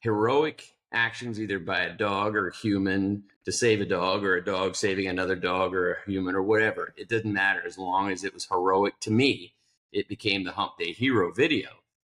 heroic 0.00 0.76
actions 0.92 1.40
either 1.40 1.58
by 1.58 1.80
a 1.80 1.96
dog 1.96 2.34
or 2.34 2.48
a 2.48 2.54
human 2.54 3.24
to 3.44 3.52
save 3.52 3.80
a 3.80 3.86
dog, 3.86 4.24
or 4.24 4.36
a 4.36 4.44
dog 4.44 4.76
saving 4.76 5.06
another 5.06 5.36
dog 5.36 5.74
or 5.74 5.92
a 5.92 6.10
human 6.10 6.34
or 6.34 6.42
whatever. 6.42 6.94
It 6.96 7.08
doesn't 7.08 7.32
matter 7.32 7.62
as 7.64 7.78
long 7.78 8.10
as 8.10 8.24
it 8.24 8.34
was 8.34 8.46
heroic 8.46 8.98
to 9.00 9.10
me. 9.10 9.54
It 9.92 10.08
became 10.08 10.44
the 10.44 10.52
Hump 10.52 10.72
Day 10.78 10.92
Hero 10.92 11.32
video, 11.32 11.68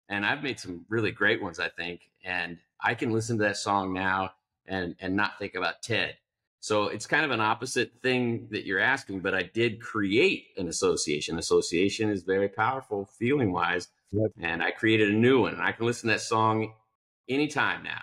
and 0.09 0.27
I've 0.27 0.43
made 0.43 0.59
some 0.59 0.85
really 0.89 1.13
great 1.13 1.43
ones, 1.43 1.61
I 1.61 1.69
think. 1.69 2.11
And 2.25 2.59
I 2.83 2.95
can 2.95 3.13
listen 3.13 3.39
to 3.39 3.45
that 3.45 3.57
song 3.57 3.93
now 3.93 4.33
and 4.67 4.97
and 5.01 5.17
not 5.17 5.39
think 5.39 5.55
about 5.55 5.83
Ted. 5.83 6.17
So 6.61 6.89
it's 6.89 7.07
kind 7.07 7.25
of 7.25 7.31
an 7.31 7.41
opposite 7.41 8.03
thing 8.03 8.49
that 8.51 8.67
you're 8.67 8.81
asking, 8.81 9.21
but 9.21 9.35
I 9.35 9.45
did 9.45 9.81
create 9.81 10.49
an 10.59 10.69
association. 10.69 11.39
Association 11.39 12.11
is 12.11 12.23
very 12.23 12.51
powerful 12.51 13.07
feeling 13.19 13.51
wise. 13.51 13.89
Yep. 14.13 14.33
And 14.43 14.63
I 14.63 14.71
created 14.71 15.09
a 15.09 15.17
new 15.17 15.41
one 15.41 15.55
and 15.55 15.63
I 15.63 15.73
can 15.73 15.87
listen 15.87 16.09
to 16.09 16.15
that 16.15 16.21
song 16.21 16.75
anytime 17.31 17.83
now. 17.83 18.03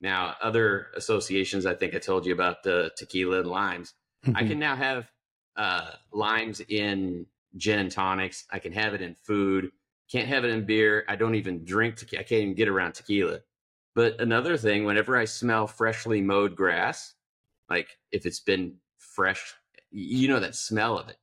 Now, 0.00 0.36
other 0.40 0.88
associations, 0.96 1.66
I 1.66 1.74
think 1.74 1.94
I 1.94 1.98
told 1.98 2.24
you 2.24 2.32
about 2.32 2.62
the 2.62 2.92
tequila 2.96 3.40
and 3.40 3.48
limes. 3.48 3.94
I 4.34 4.44
can 4.44 4.58
now 4.58 4.76
have 4.76 5.10
uh, 5.56 5.90
limes 6.12 6.60
in 6.60 7.26
gin 7.56 7.78
and 7.78 7.90
tonics. 7.90 8.44
I 8.50 8.58
can 8.58 8.72
have 8.72 8.94
it 8.94 9.02
in 9.02 9.14
food. 9.14 9.70
Can't 10.10 10.28
have 10.28 10.44
it 10.44 10.50
in 10.50 10.64
beer. 10.64 11.04
I 11.08 11.16
don't 11.16 11.34
even 11.34 11.64
drink 11.64 11.96
tequila. 11.96 12.20
I 12.20 12.24
can't 12.24 12.42
even 12.42 12.54
get 12.54 12.68
around 12.68 12.92
tequila. 12.92 13.40
But 13.94 14.20
another 14.20 14.56
thing, 14.56 14.84
whenever 14.84 15.16
I 15.16 15.24
smell 15.24 15.66
freshly 15.66 16.20
mowed 16.20 16.54
grass, 16.54 17.14
like 17.68 17.98
if 18.12 18.24
it's 18.26 18.40
been 18.40 18.76
fresh, 18.98 19.54
you 19.90 20.28
know 20.28 20.40
that 20.40 20.54
smell 20.54 20.98
of 20.98 21.08
it. 21.08 21.16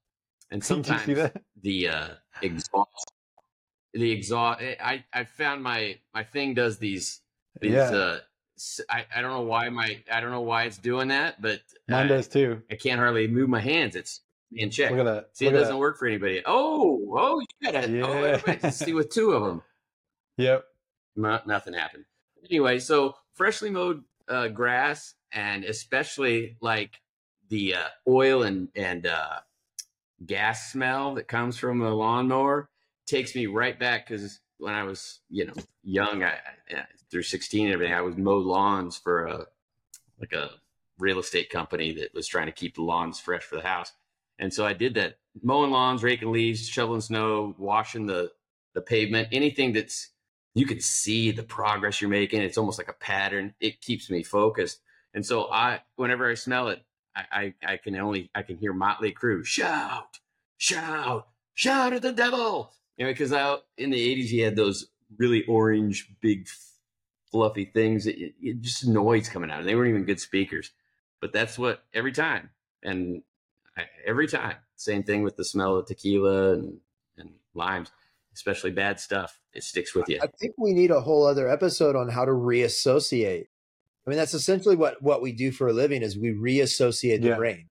And 0.52 0.64
sometimes 0.72 1.32
the 1.62 1.88
uh, 1.88 2.08
exhaust, 2.42 3.12
the 3.94 4.12
exhaust. 4.12 4.62
I 4.62 5.06
I 5.14 5.24
found 5.24 5.64
my 5.64 5.98
my 6.14 6.24
thing 6.24 6.54
does 6.54 6.78
these 6.78 7.22
these. 7.62 7.72
Yeah. 7.72 7.92
Uh, 7.92 8.20
I 8.90 9.06
I 9.16 9.22
don't 9.22 9.32
know 9.32 9.42
why 9.42 9.70
my 9.70 9.98
I 10.12 10.22
don't 10.22 10.32
know 10.32 10.42
why 10.42 10.64
it's 10.64 10.78
doing 10.78 11.10
that, 11.10 11.42
but 11.42 11.62
Mine 11.88 12.06
uh, 12.06 12.10
does 12.10 12.28
too. 12.28 12.62
I 12.72 12.76
can't 12.76 13.00
hardly 13.00 13.28
move 13.28 13.50
my 13.50 13.60
hands. 13.60 13.96
It's 13.96 14.22
in 14.54 14.70
check. 14.70 14.92
Look 14.92 15.00
at 15.02 15.04
that. 15.06 15.30
See, 15.34 15.46
it 15.46 15.50
Look 15.52 15.58
at 15.58 15.64
doesn't 15.64 15.78
work 15.78 15.98
for 15.98 16.08
anybody. 16.08 16.42
Oh, 16.46 17.16
oh, 17.18 17.40
you 17.40 17.72
gotta. 17.72 18.02
Oh, 18.02 18.26
Yeah. 18.26 18.38
can 18.56 18.72
see 18.72 18.94
with 18.94 19.10
two 19.10 19.32
of 19.32 19.44
them. 19.44 19.62
Yep. 20.38 20.66
No, 21.16 21.40
nothing 21.48 21.74
happened. 21.74 22.04
Anyway, 22.44 22.80
so 22.80 23.16
freshly 23.36 23.70
mowed 23.70 24.04
uh, 24.28 24.50
grass, 24.50 25.14
and 25.32 25.64
especially 25.64 26.58
like 26.60 27.00
the 27.48 27.76
uh, 27.76 27.88
oil 28.06 28.44
and 28.44 28.68
and 28.76 29.08
uh, 29.08 29.40
gas 30.26 30.72
smell 30.74 31.16
that 31.16 31.30
comes 31.30 31.58
from 31.58 31.82
a 31.82 31.90
lawnmower 31.94 32.70
takes 33.06 33.34
me 33.36 33.46
right 33.46 33.80
back 33.80 34.08
because 34.08 34.40
when 34.58 34.74
I 34.74 34.84
was 34.84 35.20
you 35.30 35.46
know 35.46 35.54
young, 35.84 36.24
I, 36.24 36.40
I 36.70 36.86
through 37.12 37.24
sixteen 37.24 37.66
and 37.66 37.74
everything, 37.74 37.94
I 37.94 38.02
was 38.02 38.18
mow 38.18 38.38
lawns 38.38 38.98
for 38.98 39.26
a 39.26 39.46
like 40.20 40.34
a 40.34 40.52
real 40.98 41.20
estate 41.20 41.50
company 41.50 41.94
that 41.96 42.14
was 42.14 42.28
trying 42.28 42.46
to 42.48 42.52
keep 42.52 42.76
the 42.76 42.82
lawns 42.84 43.20
fresh 43.20 43.44
for 43.44 43.56
the 43.56 43.62
house, 43.62 43.94
and 44.40 44.54
so 44.54 44.66
I 44.66 44.74
did 44.74 44.94
that 44.96 45.18
mowing 45.44 45.72
lawns, 45.72 46.04
raking 46.04 46.32
leaves, 46.32 46.68
shoveling 46.68 47.02
snow, 47.02 47.56
washing 47.58 48.06
the 48.06 48.32
the 48.74 48.82
pavement, 48.82 49.30
anything 49.32 49.74
that's 49.74 50.10
you 50.56 50.66
can 50.66 50.80
see 50.80 51.32
the 51.32 51.44
progress 51.44 52.02
you're 52.02 52.10
making. 52.10 52.42
It's 52.42 52.58
almost 52.58 52.78
like 52.78 52.88
a 52.88 52.94
pattern. 52.94 53.54
It 53.60 53.82
keeps 53.82 54.10
me 54.10 54.24
focused. 54.24 54.80
And 55.14 55.26
so 55.26 55.52
I, 55.52 55.82
whenever 55.98 56.30
I 56.30 56.34
smell 56.34 56.70
it, 56.70 56.82
I, 57.16 57.24
I, 57.32 57.74
I 57.74 57.78
can 57.78 57.96
only, 57.98 58.32
I 58.34 58.42
can 58.42 58.58
hear 58.58 58.74
Motley 58.74 59.14
Crue 59.14 59.46
shout, 59.46 60.20
shout, 60.58 61.28
shout 61.54 61.94
at 61.94 62.02
the 62.02 62.14
devil. 62.14 62.72
You 62.98 63.06
know, 63.06 63.12
because 63.12 63.34
out 63.34 63.66
in 63.78 63.90
the 63.90 64.16
80s, 64.24 64.30
he 64.30 64.40
had 64.40 64.56
those 64.56 64.88
really 65.18 65.44
orange, 65.46 66.10
big, 66.22 66.48
fluffy 67.32 67.66
things. 67.66 68.08
It, 68.08 68.34
it 68.42 68.62
just 68.62 68.88
noise 68.88 69.28
coming 69.28 69.52
out. 69.52 69.60
And 69.60 69.68
They 69.68 69.76
weren't 69.76 69.90
even 69.90 70.06
good 70.06 70.20
speakers, 70.20 70.72
but 71.20 71.34
that's 71.34 71.60
what 71.60 71.84
every 71.94 72.14
time. 72.14 72.50
And 72.84 73.24
I, 73.78 73.84
every 74.06 74.28
time, 74.28 74.56
same 74.78 75.04
thing 75.04 75.24
with 75.24 75.36
the 75.36 75.44
smell 75.44 75.76
of 75.76 75.86
tequila 75.88 76.54
and, 76.54 76.78
and 77.18 77.32
limes, 77.54 77.92
especially 78.34 78.72
bad 78.72 79.00
stuff. 79.00 79.40
It 79.54 79.64
sticks 79.64 79.94
with 79.96 80.08
you. 80.08 80.20
I 80.22 80.28
think 80.40 80.56
we 80.58 80.74
need 80.74 80.92
a 80.92 81.02
whole 81.02 81.26
other 81.26 81.50
episode 81.50 81.96
on 81.96 82.10
how 82.10 82.26
to 82.26 82.32
reassociate. 82.32 83.48
I 84.06 84.10
mean, 84.10 84.18
that's 84.18 84.34
essentially 84.34 84.76
what 84.76 85.02
what 85.02 85.22
we 85.22 85.32
do 85.32 85.52
for 85.52 85.68
a 85.68 85.74
living 85.74 86.04
is 86.04 86.18
we 86.18 86.30
reassociate 86.32 87.22
the 87.22 87.30
Yeah. 87.30 87.36
brain. 87.36 87.70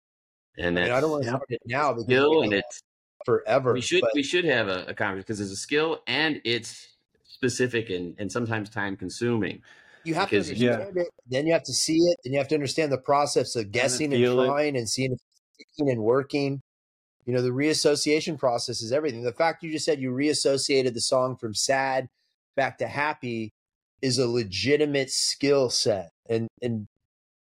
And 0.58 0.78
I, 0.80 0.84
mean, 0.84 0.92
I 0.92 1.02
don't 1.02 1.12
want 1.12 1.24
to 1.24 1.28
yeah. 1.28 1.36
start 1.36 1.46
it 1.50 1.62
now 1.66 1.92
because 1.92 2.06
skill 2.06 2.40
we 2.40 2.46
and 2.46 2.54
it's 2.54 2.84
forever. 3.26 3.74
we 3.74 3.82
should 3.82 4.02
but 4.02 4.12
we 4.14 4.24
should 4.24 4.46
have 4.46 4.68
a, 4.68 4.86
a 4.88 4.94
conversation 4.94 5.18
because 5.22 5.40
it's 5.42 5.52
a 5.52 5.56
skill 5.56 6.02
and 6.08 6.42
it's 6.44 6.88
specific 7.24 7.90
and, 7.90 8.16
and 8.20 8.32
sometimes 8.32 8.70
time 8.70 8.96
consuming. 8.96 9.62
you 10.04 10.14
have 10.14 10.30
to 10.30 10.38
because- 10.38 10.52
Yeah. 10.52 10.86
it. 10.96 11.08
Then 11.28 11.48
you 11.48 11.54
have 11.54 11.64
to 11.64 11.74
see 11.74 11.98
it. 11.98 12.18
and 12.26 12.34
you 12.34 12.40
have 12.40 12.48
to 12.50 12.56
understand 12.56 12.92
the 12.92 12.98
process 12.98 13.56
of 13.56 13.72
guessing 13.72 14.14
and 14.14 14.24
it. 14.24 14.46
trying 14.48 14.76
and 14.78 14.88
seeing 14.90 15.12
if 15.14 15.20
it's 15.20 15.70
sticking 15.74 15.92
and 15.92 16.02
working. 16.04 16.62
You 17.26 17.34
know, 17.34 17.42
the 17.42 17.50
reassociation 17.50 18.38
process 18.40 18.82
is 18.82 18.92
everything. 18.92 19.22
The 19.24 19.32
fact 19.32 19.64
you 19.64 19.72
just 19.72 19.86
said 19.86 20.00
you 20.02 20.12
reassociated 20.12 20.94
the 20.96 21.02
song 21.02 21.38
from 21.38 21.54
sad 21.54 22.10
back 22.56 22.80
to 22.80 22.88
happy 22.88 23.54
is 24.02 24.18
a 24.18 24.28
legitimate 24.28 25.12
skill 25.12 25.70
set. 25.70 26.10
And 26.30 26.48
and 26.62 26.88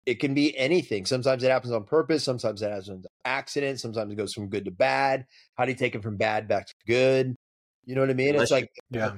it 0.07 0.21
can 0.21 0.33
be 0.33 0.57
anything. 0.57 1.05
Sometimes 1.05 1.43
it 1.43 1.51
happens 1.51 1.73
on 1.73 1.83
purpose, 1.83 2.23
sometimes 2.23 2.61
it 2.61 2.69
happens 2.69 2.89
on 2.89 3.03
accident, 3.25 3.81
sometimes 3.81 4.09
it 4.13 4.15
goes 4.15 4.33
from 4.33 4.47
good 4.47 4.63
to 4.63 4.71
bad. 4.71 5.25
How 5.55 5.65
do 5.65 5.71
you 5.71 5.77
take 5.77 5.95
it 5.95 6.01
from 6.01 6.15
bad 6.15 6.47
back 6.47 6.67
to 6.67 6.73
good? 6.87 7.35
You 7.85 7.95
know 7.95 8.01
what 8.01 8.09
I 8.09 8.13
mean? 8.13 8.29
Unless 8.29 8.43
it's 8.43 8.51
like 8.51 8.71
Yeah. 8.89 9.17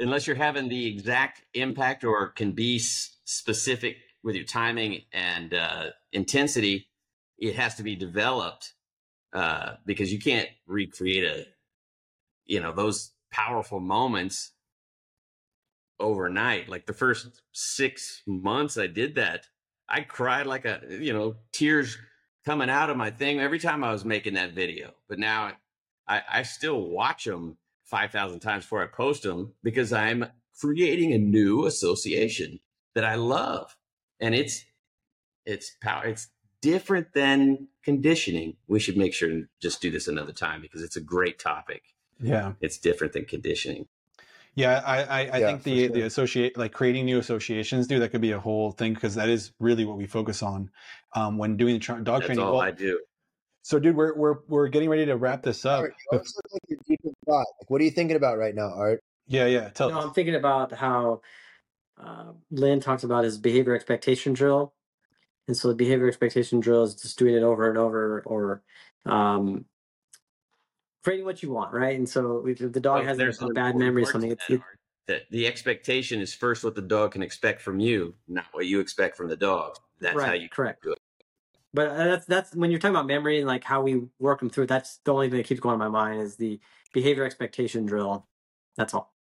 Unless 0.00 0.26
you're 0.26 0.36
having 0.36 0.68
the 0.68 0.86
exact 0.86 1.42
impact 1.54 2.04
or 2.04 2.28
can 2.30 2.50
be 2.50 2.76
s- 2.76 3.18
specific 3.24 3.98
with 4.24 4.34
your 4.34 4.44
timing 4.44 5.02
and 5.12 5.54
uh, 5.54 5.90
intensity, 6.12 6.88
it 7.38 7.54
has 7.54 7.76
to 7.76 7.84
be 7.84 7.94
developed 7.94 8.74
uh, 9.32 9.74
because 9.86 10.12
you 10.12 10.18
can't 10.18 10.48
recreate 10.66 11.24
a, 11.24 11.46
you 12.44 12.60
know, 12.60 12.72
those 12.72 13.12
powerful 13.30 13.78
moments 13.78 14.52
overnight. 16.00 16.68
Like 16.68 16.86
the 16.86 16.92
first 16.92 17.42
six 17.52 18.22
months 18.26 18.76
I 18.76 18.88
did 18.88 19.14
that, 19.14 19.46
I 19.88 20.02
cried 20.02 20.46
like 20.46 20.64
a, 20.64 20.80
you 20.88 21.12
know, 21.12 21.36
tears 21.52 21.96
coming 22.44 22.70
out 22.70 22.90
of 22.90 22.96
my 22.96 23.10
thing 23.10 23.40
every 23.40 23.58
time 23.58 23.82
I 23.82 23.92
was 23.92 24.04
making 24.04 24.34
that 24.34 24.52
video. 24.52 24.92
But 25.08 25.18
now 25.18 25.52
I, 26.06 26.22
I 26.30 26.42
still 26.42 26.80
watch 26.80 27.24
them 27.24 27.56
5,000 27.84 28.40
times 28.40 28.64
before 28.64 28.82
I 28.82 28.86
post 28.86 29.22
them 29.22 29.54
because 29.62 29.92
I'm 29.92 30.26
creating 30.60 31.12
a 31.12 31.18
new 31.18 31.66
association 31.66 32.60
that 32.94 33.04
I 33.04 33.14
love. 33.14 33.76
And 34.20 34.34
it's, 34.34 34.64
it's 35.46 35.76
power. 35.80 36.04
It's 36.06 36.28
different 36.60 37.12
than 37.14 37.68
conditioning. 37.82 38.56
We 38.66 38.80
should 38.80 38.96
make 38.96 39.14
sure 39.14 39.28
to 39.28 39.44
just 39.60 39.80
do 39.80 39.90
this 39.90 40.08
another 40.08 40.32
time 40.32 40.60
because 40.60 40.82
it's 40.82 40.96
a 40.96 41.00
great 41.00 41.38
topic. 41.38 41.82
Yeah. 42.20 42.54
It's 42.60 42.78
different 42.78 43.12
than 43.12 43.24
conditioning. 43.24 43.86
Yeah, 44.58 44.82
I 44.84 45.02
I, 45.02 45.20
I 45.20 45.38
Yeah, 45.38 45.46
think 45.46 45.62
the 45.62 45.86
sure. 45.86 45.94
the 45.94 46.02
associate 46.02 46.58
like 46.58 46.72
creating 46.72 47.04
new 47.04 47.18
associations, 47.18 47.86
dude, 47.86 48.02
that 48.02 48.08
could 48.10 48.20
be 48.20 48.32
a 48.32 48.40
whole 48.40 48.72
thing 48.72 48.92
because 48.92 49.14
that 49.14 49.28
is 49.28 49.52
really 49.60 49.84
what 49.84 49.96
we 49.96 50.06
focus 50.06 50.42
on 50.42 50.68
um, 51.14 51.38
when 51.38 51.56
doing 51.56 51.74
the 51.74 51.78
tra- 51.78 52.02
dog 52.02 52.22
That's 52.22 52.26
training. 52.26 52.44
all 52.44 52.54
Well, 52.54 52.62
I 52.62 52.72
do. 52.72 52.98
so, 53.62 53.78
dude, 53.78 53.94
we're 53.94 54.16
we're 54.16 54.38
we're 54.48 54.66
getting 54.66 54.88
ready 54.88 55.06
to 55.06 55.16
wrap 55.16 55.44
this 55.44 55.64
up. 55.64 55.82
Art, 55.82 55.94
you 55.96 56.18
always 56.18 56.34
like 56.52 56.62
you're 56.66 56.80
deep 56.88 56.98
in 57.04 57.14
thought. 57.24 57.46
Like, 57.60 57.70
what 57.70 57.80
are 57.80 57.84
you 57.84 57.92
thinking 57.92 58.16
about 58.16 58.36
right 58.36 58.54
now, 58.54 58.72
Art? 58.74 59.00
Yeah, 59.28 59.46
yeah. 59.46 59.68
Tell 59.68 59.90
No, 59.90 59.98
us. 59.98 60.04
I'm 60.06 60.12
thinking 60.12 60.34
about 60.34 60.72
how 60.72 61.20
uh, 62.02 62.32
Linn 62.50 62.80
talks 62.80 63.04
about 63.04 63.22
his 63.22 63.38
behavior 63.38 63.76
expectation 63.76 64.32
drill. 64.32 64.74
And 65.46 65.56
so 65.56 65.68
the 65.68 65.74
behavior 65.76 66.08
expectation 66.08 66.58
drill 66.58 66.82
is 66.82 66.96
just 66.96 67.16
doing 67.16 67.36
it 67.36 67.44
over 67.44 67.68
and 67.68 67.78
over 67.78 68.22
or 68.26 68.62
um, 69.06 69.66
creating 71.02 71.24
what 71.24 71.42
you 71.42 71.50
want, 71.50 71.72
right? 71.72 71.96
And 71.96 72.08
so 72.08 72.46
if 72.46 72.58
the 72.58 72.80
dog 72.80 72.98
Well, 72.98 73.04
has 73.04 73.18
there's 73.18 73.40
a, 73.40 73.46
a 73.46 73.52
bad 73.52 73.74
important 73.74 73.84
memory 73.84 74.02
or 74.02 74.06
something, 74.06 74.32
it's, 74.32 74.46
that, 74.48 74.54
it, 74.54 74.60
that 75.06 75.22
the 75.30 75.46
expectation 75.46 76.20
is 76.20 76.34
first 76.34 76.64
what 76.64 76.74
the 76.74 76.82
dog 76.82 77.12
can 77.12 77.22
expect 77.22 77.62
from 77.62 77.80
you, 77.80 78.14
not 78.26 78.46
what 78.52 78.66
you 78.66 78.80
expect 78.80 79.16
from 79.16 79.28
the 79.28 79.36
dog. 79.36 79.76
That's 80.00 80.16
right, 80.16 80.26
how 80.28 80.34
you 80.34 80.48
correct. 80.48 80.82
do 80.82 80.92
it. 80.92 80.98
But 81.74 81.88
uh, 81.88 82.04
that's 82.04 82.26
that's 82.26 82.54
when 82.54 82.70
you're 82.70 82.80
talking 82.80 82.94
about 82.94 83.06
memory 83.06 83.38
and 83.38 83.46
like 83.46 83.64
how 83.64 83.82
we 83.82 84.02
work 84.18 84.40
them 84.40 84.48
through. 84.50 84.66
That's 84.66 84.98
the 85.04 85.12
only 85.12 85.28
thing 85.28 85.38
that 85.38 85.46
keeps 85.46 85.60
going 85.60 85.74
in 85.74 85.78
my 85.78 85.88
mind 85.88 86.20
is 86.20 86.36
the 86.36 86.60
behavior 86.92 87.24
expectation 87.24 87.84
drill. 87.84 88.26
That's 88.76 88.94
all. 88.94 89.12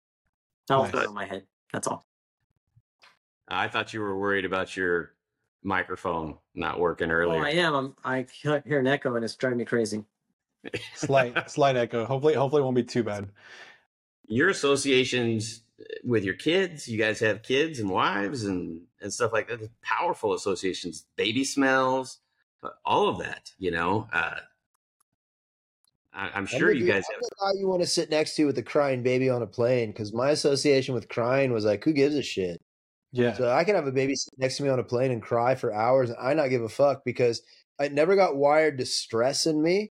That 0.68 0.76
was 0.78 0.92
Nice. 0.92 1.06
in 1.06 1.14
my 1.14 1.24
head. 1.24 1.44
That's 1.72 1.88
all. 1.88 2.06
I 3.48 3.68
thought 3.68 3.92
you 3.94 4.00
were 4.00 4.16
worried 4.16 4.44
about 4.44 4.76
your 4.76 5.12
microphone 5.62 6.38
not 6.54 6.78
working 6.78 7.10
Oh, 7.10 7.14
earlier. 7.14 7.44
I 7.44 7.50
am. 7.50 7.74
I'm, 7.74 7.96
I 8.04 8.26
hear 8.32 8.78
an 8.78 8.86
echo 8.86 9.14
and 9.16 9.24
it's 9.24 9.34
driving 9.34 9.58
me 9.58 9.64
crazy. 9.64 10.04
Slight 10.94 11.50
slight 11.50 11.76
echo. 11.76 12.04
Hopefully, 12.04 12.34
hopefully, 12.34 12.60
it 12.62 12.64
won't 12.64 12.76
be 12.76 12.84
too 12.84 13.02
bad. 13.04 13.28
your 14.28 14.48
associations 14.48 15.62
with 16.04 16.24
your 16.24 16.34
kids, 16.34 16.88
you 16.88 16.98
guys 16.98 17.20
have 17.20 17.42
kids 17.42 17.78
and 17.78 17.90
wives 17.90 18.44
and, 18.44 18.82
and 19.00 19.12
stuff 19.12 19.32
like 19.32 19.48
that. 19.48 19.68
Powerful 19.82 20.32
associations, 20.32 21.04
baby 21.16 21.44
smells, 21.44 22.18
uh, 22.62 22.70
all 22.84 23.08
of 23.08 23.18
that, 23.18 23.50
you 23.58 23.70
know. 23.70 24.08
Uh, 24.12 24.36
I, 26.14 26.30
I'm 26.34 26.46
sure 26.46 26.70
I'm 26.70 26.76
you 26.76 26.86
guys 26.86 27.04
I'm 27.10 27.14
have. 27.16 27.20
the 27.20 27.30
guy 27.40 27.60
you 27.60 27.68
want 27.68 27.82
to 27.82 27.86
sit 27.86 28.10
next 28.10 28.36
to 28.36 28.46
with 28.46 28.56
a 28.58 28.62
crying 28.62 29.02
baby 29.02 29.28
on 29.28 29.42
a 29.42 29.46
plane 29.46 29.90
because 29.90 30.14
my 30.14 30.30
association 30.30 30.94
with 30.94 31.08
crying 31.08 31.52
was 31.52 31.64
like, 31.64 31.84
who 31.84 31.92
gives 31.92 32.14
a 32.14 32.22
shit? 32.22 32.62
Yeah, 33.12 33.34
So 33.34 33.50
I 33.50 33.64
can 33.64 33.74
have 33.74 33.86
a 33.86 33.92
baby 33.92 34.14
sit 34.16 34.32
next 34.38 34.56
to 34.56 34.62
me 34.62 34.68
on 34.68 34.78
a 34.78 34.84
plane 34.84 35.10
and 35.10 35.22
cry 35.22 35.54
for 35.54 35.72
hours 35.72 36.10
and 36.10 36.18
I 36.20 36.34
not 36.34 36.48
give 36.48 36.62
a 36.62 36.68
fuck 36.68 37.04
because 37.04 37.42
I 37.78 37.88
never 37.88 38.16
got 38.16 38.36
wired 38.36 38.78
to 38.78 38.86
stress 38.86 39.46
in 39.46 39.62
me. 39.62 39.92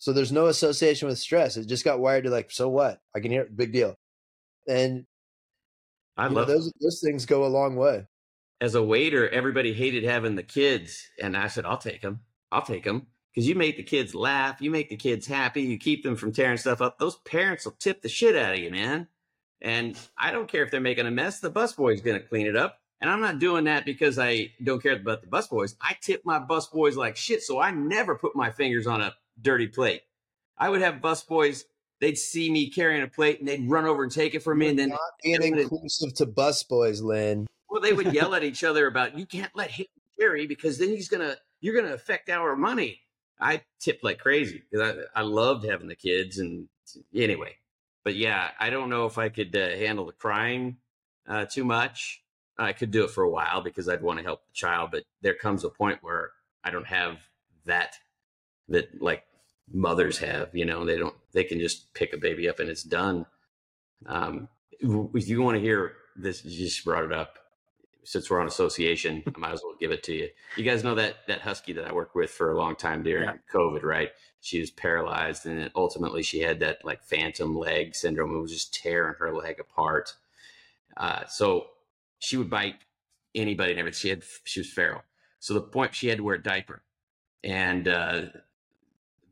So 0.00 0.12
there's 0.14 0.32
no 0.32 0.48
association 0.48 1.08
with 1.08 1.20
stress. 1.20 1.56
It 1.58 1.68
just 1.68 1.84
got 1.84 2.00
wired 2.00 2.24
to 2.24 2.30
like, 2.30 2.50
so 2.52 2.68
what? 2.70 3.00
I 3.16 3.20
can 3.20 3.32
hear 3.32 3.42
it, 3.42 3.56
big 3.56 3.72
deal. 3.72 3.96
And 4.68 5.06
I 6.16 6.28
you 6.28 6.34
know, 6.34 6.42
love 6.42 6.48
those 6.48 6.72
those 6.80 7.00
things 7.04 7.26
go 7.26 7.44
a 7.44 7.48
long 7.48 7.76
way. 7.76 8.06
as 8.60 8.74
a 8.74 8.82
waiter, 8.82 9.28
everybody 9.28 9.72
hated 9.72 10.04
having 10.04 10.36
the 10.36 10.42
kids, 10.42 11.08
and 11.22 11.36
I 11.36 11.48
said, 11.48 11.64
"I'll 11.66 11.78
take 11.78 12.02
them. 12.02 12.20
I'll 12.52 12.62
take 12.62 12.84
them 12.84 13.08
because 13.34 13.48
you 13.48 13.54
make 13.54 13.76
the 13.76 13.82
kids 13.84 14.14
laugh, 14.14 14.60
you 14.60 14.70
make 14.70 14.90
the 14.90 14.96
kids 14.96 15.26
happy, 15.26 15.62
you 15.62 15.78
keep 15.78 16.02
them 16.02 16.16
from 16.16 16.32
tearing 16.32 16.58
stuff 16.58 16.82
up. 16.82 16.98
Those 16.98 17.16
parents 17.16 17.64
will 17.64 17.72
tip 17.72 18.02
the 18.02 18.08
shit 18.08 18.36
out 18.36 18.54
of 18.54 18.60
you, 18.60 18.70
man. 18.70 19.08
And 19.62 19.96
I 20.18 20.32
don't 20.32 20.48
care 20.48 20.64
if 20.64 20.70
they're 20.70 20.80
making 20.80 21.06
a 21.06 21.10
mess; 21.10 21.40
the 21.40 21.50
busboy's 21.50 22.02
going 22.02 22.20
to 22.20 22.26
clean 22.26 22.46
it 22.46 22.56
up. 22.56 22.80
And 23.00 23.10
I'm 23.10 23.20
not 23.20 23.38
doing 23.38 23.64
that 23.64 23.86
because 23.86 24.18
I 24.18 24.52
don't 24.62 24.82
care 24.82 24.94
about 24.94 25.22
the 25.22 25.28
busboys. 25.28 25.76
I 25.80 25.96
tip 26.00 26.22
my 26.24 26.38
busboys 26.38 26.96
like 26.96 27.16
shit, 27.16 27.42
so 27.42 27.60
I 27.60 27.70
never 27.70 28.14
put 28.16 28.36
my 28.36 28.50
fingers 28.50 28.86
on 28.86 29.00
a 29.00 29.14
dirty 29.42 29.66
plate. 29.66 30.02
I 30.58 30.68
would 30.68 30.82
have 30.82 30.96
busboys. 30.96 31.64
They'd 32.00 32.18
see 32.18 32.50
me 32.50 32.70
carrying 32.70 33.02
a 33.02 33.08
plate 33.08 33.40
and 33.40 33.48
they'd 33.48 33.68
run 33.68 33.84
over 33.84 34.02
and 34.02 34.12
take 34.12 34.34
it 34.34 34.40
from 34.40 34.58
me, 34.58 34.68
and 34.68 34.78
then 34.78 34.88
not 34.90 35.00
being 35.22 35.42
inclusive 35.42 36.14
to 36.14 36.26
bus 36.26 36.62
boys, 36.62 37.00
Linn. 37.02 37.46
well, 37.68 37.82
they 37.82 37.92
would 37.92 38.12
yell 38.14 38.34
at 38.34 38.44
each 38.44 38.64
other 38.64 38.86
about 38.86 39.18
you 39.18 39.26
can't 39.26 39.54
let 39.54 39.70
him 39.70 39.86
carry 40.18 40.46
because 40.46 40.78
then 40.78 40.88
he's 40.88 41.08
gonna 41.08 41.36
you're 41.60 41.74
gonna 41.74 41.94
affect 41.94 42.30
our 42.30 42.56
money. 42.56 43.00
I 43.38 43.62
tipped 43.80 44.04
like 44.04 44.18
crazy 44.18 44.62
because 44.70 44.96
I, 45.14 45.20
I 45.20 45.22
loved 45.22 45.64
having 45.64 45.88
the 45.88 45.96
kids 45.96 46.38
and 46.38 46.68
anyway, 47.14 47.56
but 48.04 48.14
yeah, 48.14 48.50
I 48.58 48.70
don't 48.70 48.90
know 48.90 49.06
if 49.06 49.18
I 49.18 49.28
could 49.28 49.54
uh, 49.56 49.68
handle 49.68 50.06
the 50.06 50.12
crying 50.12 50.78
uh, 51.28 51.46
too 51.46 51.64
much. 51.64 52.22
I 52.58 52.72
could 52.72 52.90
do 52.90 53.04
it 53.04 53.10
for 53.10 53.24
a 53.24 53.30
while 53.30 53.62
because 53.62 53.88
I'd 53.88 54.02
want 54.02 54.18
to 54.18 54.24
help 54.24 54.44
the 54.46 54.52
child, 54.52 54.90
but 54.92 55.04
there 55.22 55.34
comes 55.34 55.64
a 55.64 55.70
point 55.70 55.98
where 56.02 56.30
I 56.62 56.70
don't 56.70 56.86
have 56.86 57.18
that 57.64 57.94
that 58.68 59.00
like 59.00 59.24
mothers 59.72 60.18
have. 60.18 60.50
You 60.54 60.64
know, 60.64 60.84
they 60.84 60.98
don't 60.98 61.14
they 61.32 61.44
can 61.44 61.58
just 61.58 61.92
pick 61.94 62.12
a 62.12 62.18
baby 62.18 62.48
up 62.48 62.58
and 62.60 62.68
it's 62.68 62.82
done. 62.82 63.26
Um, 64.06 64.48
if 64.80 65.28
you 65.28 65.42
want 65.42 65.56
to 65.56 65.60
hear 65.62 65.92
this, 66.16 66.44
you 66.44 66.66
just 66.66 66.84
brought 66.84 67.04
it 67.04 67.12
up. 67.12 67.36
Since 68.02 68.30
we're 68.30 68.40
on 68.40 68.46
association, 68.46 69.22
I 69.26 69.38
might 69.38 69.52
as 69.52 69.60
well 69.62 69.74
give 69.78 69.90
it 69.90 70.02
to 70.04 70.14
you. 70.14 70.28
You 70.56 70.64
guys 70.64 70.82
know 70.82 70.94
that 70.94 71.16
that 71.28 71.42
husky 71.42 71.74
that 71.74 71.84
I 71.86 71.92
worked 71.92 72.14
with 72.16 72.30
for 72.30 72.50
a 72.50 72.56
long 72.56 72.74
time 72.74 73.02
during 73.02 73.24
Yeah. 73.24 73.34
COVID, 73.52 73.82
right? 73.82 74.10
She 74.40 74.58
was 74.58 74.70
paralyzed, 74.70 75.44
and 75.44 75.58
then 75.60 75.70
ultimately 75.76 76.22
she 76.22 76.40
had 76.40 76.60
that 76.60 76.78
like 76.82 77.02
phantom 77.04 77.54
leg 77.54 77.94
syndrome. 77.94 78.34
It 78.34 78.40
was 78.40 78.52
just 78.52 78.72
tearing 78.72 79.14
her 79.18 79.34
leg 79.36 79.60
apart. 79.60 80.14
Uh, 80.96 81.26
so 81.26 81.66
she 82.18 82.38
would 82.38 82.48
bite 82.48 82.76
anybody 83.34 83.72
and 83.72 83.78
everything. 83.80 83.98
She 83.98 84.08
had 84.08 84.24
she 84.44 84.60
was 84.60 84.72
feral. 84.72 85.02
So 85.38 85.52
the 85.52 85.60
point 85.60 85.94
she 85.94 86.08
had 86.08 86.16
to 86.18 86.24
wear 86.24 86.36
a 86.36 86.42
diaper, 86.42 86.82
and 87.44 87.86
uh, 87.86 88.22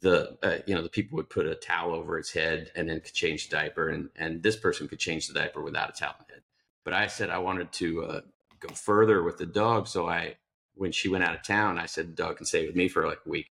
the 0.00 0.38
uh, 0.42 0.58
you 0.66 0.74
know 0.74 0.82
the 0.82 0.88
people 0.88 1.16
would 1.16 1.30
put 1.30 1.46
a 1.46 1.54
towel 1.54 1.94
over 1.94 2.18
its 2.18 2.32
head 2.32 2.70
and 2.74 2.88
then 2.88 3.00
could 3.00 3.14
change 3.14 3.48
the 3.48 3.56
diaper, 3.56 3.88
and 3.88 4.10
and 4.16 4.42
this 4.42 4.56
person 4.56 4.88
could 4.88 4.98
change 4.98 5.26
the 5.26 5.34
diaper 5.34 5.62
without 5.62 5.90
a 5.90 5.92
towel 5.92 6.14
head. 6.28 6.42
But 6.84 6.94
I 6.94 7.06
said 7.06 7.30
I 7.30 7.38
wanted 7.38 7.72
to 7.72 8.04
uh, 8.04 8.20
go 8.60 8.74
further 8.74 9.22
with 9.22 9.38
the 9.38 9.46
dog, 9.46 9.88
so 9.88 10.08
I 10.08 10.36
when 10.74 10.92
she 10.92 11.08
went 11.08 11.24
out 11.24 11.34
of 11.34 11.42
town, 11.42 11.78
I 11.78 11.86
said 11.86 12.08
the 12.08 12.22
dog 12.22 12.36
can 12.36 12.46
stay 12.46 12.66
with 12.66 12.76
me 12.76 12.88
for 12.88 13.06
like 13.06 13.20
a 13.26 13.28
week. 13.28 13.50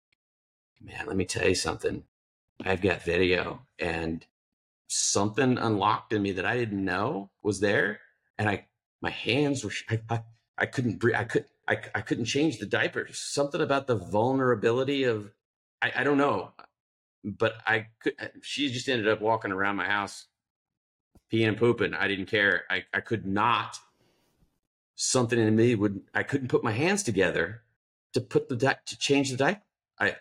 Man, 0.80 1.06
let 1.06 1.16
me 1.16 1.24
tell 1.24 1.48
you 1.48 1.54
something. 1.54 2.04
I've 2.64 2.82
got 2.82 3.02
video, 3.02 3.66
and 3.78 4.24
something 4.88 5.58
unlocked 5.58 6.12
in 6.12 6.22
me 6.22 6.32
that 6.32 6.44
I 6.46 6.56
didn't 6.56 6.84
know 6.84 7.30
was 7.42 7.60
there, 7.60 8.00
and 8.38 8.48
I 8.48 8.66
my 9.00 9.10
hands 9.10 9.64
were 9.64 9.72
I, 9.88 10.00
I, 10.10 10.22
I 10.58 10.66
couldn't 10.66 10.98
breathe. 10.98 11.16
I 11.16 11.24
could 11.24 11.46
I, 11.66 11.78
I 11.94 12.00
couldn't 12.02 12.26
change 12.26 12.58
the 12.58 12.66
diaper. 12.66 13.08
Something 13.12 13.60
about 13.60 13.86
the 13.86 13.96
vulnerability 13.96 15.04
of 15.04 15.32
I, 15.84 16.00
I 16.00 16.04
don't 16.04 16.16
know, 16.16 16.52
but 17.22 17.56
I 17.66 17.88
could. 18.00 18.14
Uh, 18.18 18.28
she 18.42 18.70
just 18.70 18.88
ended 18.88 19.06
up 19.06 19.20
walking 19.20 19.52
around 19.52 19.76
my 19.76 19.84
house, 19.84 20.26
peeing 21.30 21.48
and 21.48 21.58
pooping. 21.58 21.92
I 21.92 22.08
didn't 22.08 22.26
care. 22.26 22.64
I 22.70 22.84
I 22.94 23.00
could 23.00 23.26
not. 23.26 23.78
Something 24.96 25.38
in 25.38 25.54
me 25.54 25.74
would. 25.74 26.00
I 26.14 26.22
couldn't 26.22 26.48
put 26.48 26.64
my 26.64 26.72
hands 26.72 27.02
together 27.02 27.62
to 28.14 28.20
put 28.20 28.48
the 28.48 28.56
to 28.56 28.98
change 28.98 29.30
the 29.30 29.36
diaper. 29.36 29.62
I 29.98 30.16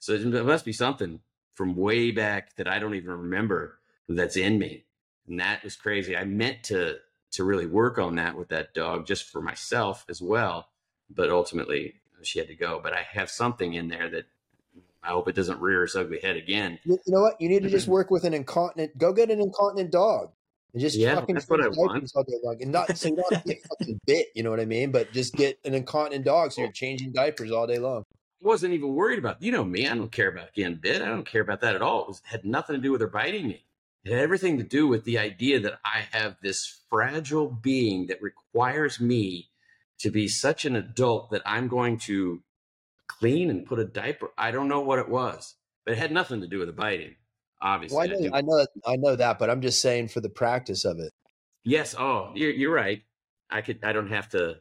so 0.00 0.14
it 0.14 0.44
must 0.44 0.64
be 0.64 0.72
something 0.72 1.20
from 1.54 1.76
way 1.76 2.10
back 2.10 2.56
that 2.56 2.66
I 2.66 2.78
don't 2.80 2.94
even 2.94 3.10
remember 3.10 3.78
that's 4.08 4.36
in 4.36 4.58
me, 4.58 4.86
and 5.28 5.38
that 5.38 5.62
was 5.62 5.76
crazy. 5.76 6.16
I 6.16 6.24
meant 6.24 6.64
to 6.64 6.96
to 7.32 7.44
really 7.44 7.66
work 7.66 7.98
on 7.98 8.16
that 8.16 8.36
with 8.36 8.48
that 8.48 8.74
dog 8.74 9.06
just 9.06 9.24
for 9.30 9.40
myself 9.40 10.04
as 10.08 10.20
well 10.20 10.68
but 11.10 11.30
ultimately 11.30 11.94
she 12.22 12.38
had 12.38 12.48
to 12.48 12.54
go. 12.54 12.80
But 12.82 12.92
I 12.92 13.06
have 13.12 13.30
something 13.30 13.74
in 13.74 13.88
there 13.88 14.08
that 14.10 14.26
I 15.06 15.10
hope 15.10 15.28
it 15.28 15.34
doesn't 15.34 15.60
rear 15.60 15.84
its 15.84 15.94
ugly 15.94 16.20
head 16.20 16.36
again. 16.36 16.78
You, 16.84 16.98
know 17.06 17.20
what? 17.20 17.40
You 17.40 17.48
need 17.48 17.62
to 17.62 17.70
just 17.70 17.88
work 17.88 18.10
with 18.10 18.24
an 18.24 18.34
incontinent. 18.34 18.98
Go 18.98 19.12
get 19.12 19.30
an 19.30 19.40
incontinent 19.40 19.92
dog 19.92 20.30
and 20.76 20.82
just 20.82 20.98
yeah, 20.98 21.14
fucking 21.14 21.34
that's 21.36 21.48
what 21.48 21.62
I 21.62 21.68
want. 21.68 22.12
All 22.14 22.22
day 22.22 22.36
long. 22.44 22.58
And 22.60 22.70
not 22.70 22.94
so 22.98 23.08
you 23.08 23.16
don't 23.16 23.44
get 23.46 23.62
fucking 23.66 23.98
bit. 24.06 24.26
You 24.34 24.42
know 24.42 24.50
what 24.50 24.60
I 24.60 24.66
mean? 24.66 24.90
But 24.90 25.10
just 25.10 25.34
get 25.34 25.58
an 25.64 25.72
incontinent 25.72 26.26
dog 26.26 26.52
so 26.52 26.60
you're 26.60 26.70
changing 26.70 27.12
diapers 27.12 27.50
all 27.50 27.66
day 27.66 27.78
long. 27.78 28.04
Wasn't 28.42 28.74
even 28.74 28.92
worried 28.92 29.18
about 29.18 29.42
you 29.42 29.52
know 29.52 29.64
me. 29.64 29.88
I 29.88 29.94
don't 29.94 30.12
care 30.12 30.28
about 30.28 30.52
getting 30.52 30.74
bit. 30.74 31.00
I 31.00 31.06
don't 31.06 31.24
care 31.24 31.40
about 31.40 31.62
that 31.62 31.74
at 31.74 31.80
all. 31.80 32.02
It 32.02 32.08
was, 32.08 32.22
had 32.24 32.44
nothing 32.44 32.76
to 32.76 32.82
do 32.82 32.92
with 32.92 33.00
her 33.00 33.06
biting 33.06 33.48
me. 33.48 33.64
It 34.04 34.12
had 34.12 34.20
everything 34.20 34.58
to 34.58 34.64
do 34.64 34.86
with 34.86 35.04
the 35.04 35.18
idea 35.18 35.58
that 35.60 35.80
I 35.82 36.04
have 36.10 36.36
this 36.42 36.80
fragile 36.90 37.48
being 37.48 38.08
that 38.08 38.20
requires 38.20 39.00
me 39.00 39.48
to 40.00 40.10
be 40.10 40.28
such 40.28 40.66
an 40.66 40.76
adult 40.76 41.30
that 41.30 41.42
I'm 41.46 41.68
going 41.68 41.96
to 42.00 42.42
clean 43.08 43.50
and 43.50 43.66
put 43.66 43.78
a 43.78 43.84
diaper. 43.84 44.30
I 44.36 44.50
don't 44.50 44.68
know 44.68 44.80
what 44.80 44.98
it 44.98 45.08
was, 45.08 45.54
but 45.84 45.92
it 45.92 45.98
had 45.98 46.12
nothing 46.12 46.40
to 46.40 46.46
do 46.46 46.58
with 46.58 46.68
the 46.68 46.72
biting. 46.72 47.14
Obviously, 47.60 47.96
well, 47.96 48.06
I, 48.06 48.12
know, 48.12 48.30
I, 48.32 48.38
I 48.38 48.40
know, 48.42 48.66
I 48.86 48.96
know 48.96 49.16
that, 49.16 49.38
but 49.38 49.48
I'm 49.48 49.62
just 49.62 49.80
saying 49.80 50.08
for 50.08 50.20
the 50.20 50.28
practice 50.28 50.84
of 50.84 50.98
it. 50.98 51.12
Yes. 51.64 51.94
Oh, 51.98 52.30
you're 52.34 52.52
you're 52.52 52.72
right. 52.72 53.02
I 53.50 53.60
could. 53.60 53.84
I 53.84 53.92
don't 53.92 54.10
have 54.10 54.28
to. 54.30 54.56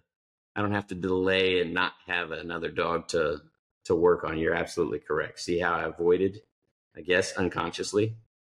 I 0.56 0.62
don't 0.62 0.72
have 0.72 0.88
to 0.88 0.96
delay 0.96 1.62
and 1.62 1.74
not 1.74 1.94
have 2.08 2.32
another 2.32 2.70
dog 2.72 3.10
to 3.10 3.42
to 3.86 3.96
work 3.96 4.24
on. 4.24 4.38
You're 4.38 4.56
absolutely 4.56 5.00
correct. 5.00 5.40
See 5.40 5.60
how 5.60 5.74
I 5.74 5.84
avoided, 5.84 6.42
I 6.96 7.02
guess, 7.02 7.34
unconsciously 7.34 8.16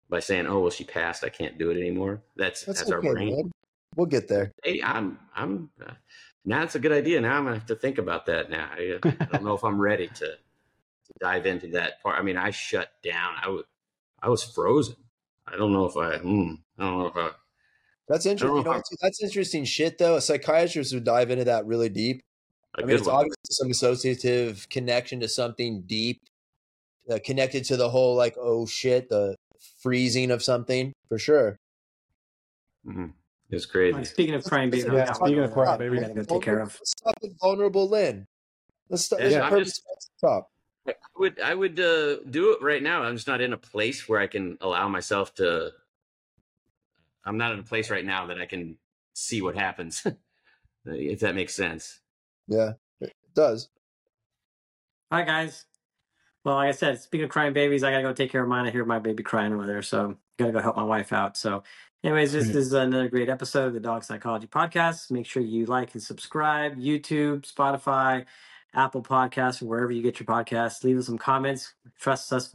by 0.08 0.20
saying, 0.20 0.46
"Oh, 0.46 0.60
well, 0.60 0.70
she 0.70 0.84
passed. 0.84 1.24
I 1.24 1.28
can't 1.28 1.58
do 1.58 1.70
it 1.70 1.76
anymore." 1.76 2.22
That's 2.36 2.64
that's, 2.64 2.80
that's 2.80 2.92
okay, 2.92 3.08
our 3.08 3.14
brain. 3.14 3.36
Man. 3.36 3.50
We'll 3.96 4.06
get 4.06 4.28
there. 4.28 4.52
Hey, 4.62 4.80
I'm 4.82 5.18
I'm. 5.34 5.70
Uh, 5.84 5.92
now 6.48 6.62
it's 6.62 6.74
a 6.74 6.80
good 6.80 6.92
idea. 6.92 7.20
Now 7.20 7.36
I'm 7.36 7.44
gonna 7.44 7.56
have 7.56 7.66
to 7.66 7.76
think 7.76 7.98
about 7.98 8.26
that. 8.26 8.50
Now 8.50 8.70
I, 8.72 8.98
I 9.04 9.24
don't 9.26 9.44
know 9.44 9.54
if 9.54 9.62
I'm 9.62 9.78
ready 9.78 10.08
to, 10.08 10.26
to 10.26 11.12
dive 11.20 11.46
into 11.46 11.68
that 11.68 12.02
part. 12.02 12.18
I 12.18 12.22
mean, 12.22 12.36
I 12.36 12.50
shut 12.50 12.90
down. 13.02 13.34
I 13.42 13.48
was 13.48 13.64
I 14.22 14.28
was 14.30 14.42
frozen. 14.42 14.96
I 15.46 15.56
don't 15.56 15.72
know 15.72 15.84
if 15.84 15.96
I. 15.96 16.18
Hmm, 16.18 16.54
I 16.78 16.84
don't 16.84 16.98
know 16.98 17.06
if 17.06 17.16
I. 17.16 17.30
That's 18.08 18.24
interesting. 18.24 18.56
You 18.56 18.64
know, 18.64 18.82
that's 19.00 19.22
interesting 19.22 19.64
shit, 19.64 19.98
though. 19.98 20.16
A 20.16 20.20
psychiatrist 20.20 20.94
would 20.94 21.04
dive 21.04 21.30
into 21.30 21.44
that 21.44 21.66
really 21.66 21.90
deep. 21.90 22.22
I 22.74 22.82
mean, 22.82 22.96
it's 22.96 23.06
one. 23.06 23.16
obviously 23.16 23.36
some 23.50 23.70
associative 23.70 24.68
connection 24.70 25.20
to 25.20 25.28
something 25.28 25.82
deep, 25.82 26.22
uh, 27.10 27.18
connected 27.24 27.64
to 27.64 27.76
the 27.76 27.90
whole 27.90 28.14
like, 28.14 28.36
oh 28.38 28.66
shit, 28.66 29.08
the 29.08 29.36
freezing 29.82 30.30
of 30.30 30.42
something 30.42 30.92
for 31.08 31.18
sure. 31.18 31.58
Mm-hmm. 32.86 33.06
It's 33.50 33.66
crazy. 33.66 34.04
speaking 34.04 34.34
of 34.34 34.44
crying 34.44 34.68
baby, 34.68 34.88
yeah, 34.92 35.12
speaking 35.12 35.38
of 35.38 35.52
crying 35.52 35.78
baby, 35.78 36.00
gotta 36.00 36.14
go 36.14 36.22
take 36.22 36.42
care 36.42 36.60
of. 36.60 36.78
Stop 36.84 37.14
with 37.22 37.38
vulnerable 37.40 37.88
Linn. 37.88 38.26
Let's 38.90 39.06
stop. 39.06 39.20
Yeah, 39.20 39.28
yeah. 39.28 39.58
Just, 39.58 39.82
stop. 40.18 40.50
I 40.86 40.94
would 41.16 41.40
I 41.40 41.54
would 41.54 41.80
uh, 41.80 42.18
do 42.30 42.52
it 42.52 42.62
right 42.62 42.82
now. 42.82 43.02
I'm 43.02 43.16
just 43.16 43.26
not 43.26 43.40
in 43.40 43.54
a 43.54 43.58
place 43.58 44.08
where 44.08 44.20
I 44.20 44.26
can 44.26 44.58
allow 44.60 44.88
myself 44.88 45.34
to. 45.36 45.70
I'm 47.24 47.38
not 47.38 47.52
in 47.52 47.58
a 47.58 47.62
place 47.62 47.90
right 47.90 48.04
now 48.04 48.26
that 48.26 48.38
I 48.38 48.46
can 48.46 48.76
see 49.14 49.40
what 49.40 49.54
happens. 49.54 50.06
if 50.84 51.20
that 51.20 51.34
makes 51.34 51.54
sense. 51.54 52.00
Yeah, 52.48 52.72
it 53.00 53.14
does. 53.34 53.68
All 55.10 55.18
right, 55.18 55.26
guys. 55.26 55.64
Well, 56.44 56.56
like 56.56 56.68
I 56.68 56.72
said, 56.72 57.00
speaking 57.00 57.24
of 57.24 57.30
crying 57.30 57.52
babies, 57.52 57.82
I 57.82 57.90
gotta 57.90 58.02
go 58.02 58.12
take 58.12 58.30
care 58.30 58.42
of 58.42 58.48
mine. 58.48 58.66
I 58.66 58.70
hear 58.70 58.84
my 58.84 58.98
baby 58.98 59.22
crying 59.22 59.52
over 59.52 59.66
there, 59.66 59.82
so 59.82 60.16
gotta 60.38 60.52
go 60.52 60.60
help 60.60 60.76
my 60.76 60.84
wife 60.84 61.12
out. 61.12 61.36
So 61.36 61.62
Anyways, 62.04 62.30
this 62.32 62.50
is 62.50 62.72
another 62.72 63.08
great 63.08 63.28
episode 63.28 63.66
of 63.66 63.74
the 63.74 63.80
Dog 63.80 64.04
Psychology 64.04 64.46
Podcast. 64.46 65.10
Make 65.10 65.26
sure 65.26 65.42
you 65.42 65.66
like 65.66 65.94
and 65.94 66.02
subscribe. 66.02 66.76
YouTube, 66.76 67.40
Spotify, 67.40 68.24
Apple 68.72 69.02
Podcasts, 69.02 69.60
wherever 69.60 69.90
you 69.90 70.00
get 70.00 70.20
your 70.20 70.26
podcasts. 70.28 70.84
Leave 70.84 70.96
us 70.96 71.06
some 71.06 71.18
comments. 71.18 71.74
Trust 71.98 72.32
us, 72.32 72.54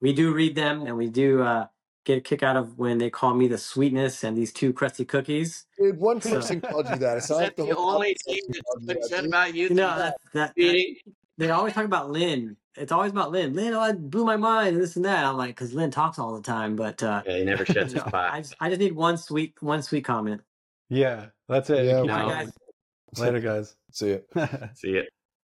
we 0.00 0.14
do 0.14 0.32
read 0.32 0.54
them, 0.54 0.86
and 0.86 0.96
we 0.96 1.10
do 1.10 1.42
uh, 1.42 1.66
get 2.06 2.16
a 2.16 2.20
kick 2.22 2.42
out 2.42 2.56
of 2.56 2.78
when 2.78 2.96
they 2.96 3.10
call 3.10 3.34
me 3.34 3.46
the 3.46 3.58
sweetness 3.58 4.24
and 4.24 4.34
these 4.34 4.54
two 4.54 4.72
crusty 4.72 5.04
cookies. 5.04 5.66
Dude, 5.78 5.98
one 5.98 6.18
person 6.18 6.62
so, 6.62 6.70
called 6.70 6.88
you 6.88 6.96
that. 6.96 7.18
It's 7.18 7.28
not 7.28 7.56
the, 7.56 7.66
the 7.66 7.76
only 7.76 8.16
thing 8.24 8.40
that's 8.48 8.86
been 8.86 9.02
said 9.02 9.26
about 9.26 9.54
you. 9.54 9.68
No, 9.68 9.98
that, 9.98 10.16
that, 10.32 10.54
that, 10.56 10.94
they 11.38 11.50
always 11.50 11.72
talk 11.72 11.86
about 11.86 12.10
Linn 12.10 12.56
it's 12.80 12.92
always 12.92 13.10
about 13.10 13.32
Linn. 13.32 13.54
Linn, 13.54 13.74
oh, 13.74 13.92
blew 13.92 14.24
my 14.24 14.36
mind, 14.36 14.74
and 14.74 14.82
this 14.82 14.96
and 14.96 15.04
that. 15.04 15.24
I'm 15.24 15.36
like, 15.36 15.50
because 15.50 15.74
Linn 15.74 15.90
talks 15.90 16.18
all 16.18 16.34
the 16.34 16.42
time, 16.42 16.76
but 16.76 17.02
uh, 17.02 17.22
yeah, 17.26 17.38
he 17.38 17.44
never 17.44 17.64
shuts 17.66 17.92
his 17.92 18.02
pot. 18.02 18.32
I 18.32 18.40
just, 18.40 18.54
I 18.60 18.68
just 18.68 18.80
need 18.80 18.94
one 18.94 19.16
sweet, 19.16 19.54
one 19.60 19.82
sweet 19.82 20.04
comment. 20.04 20.42
Yeah, 20.88 21.26
that's 21.48 21.70
it. 21.70 21.86
Yeah, 21.86 22.02
no. 22.02 22.06
guys. 22.06 22.52
Later, 23.18 23.40
guys. 23.40 23.74
See 23.92 24.08
you. 24.08 24.22
See 24.74 24.88
you. 24.90 25.02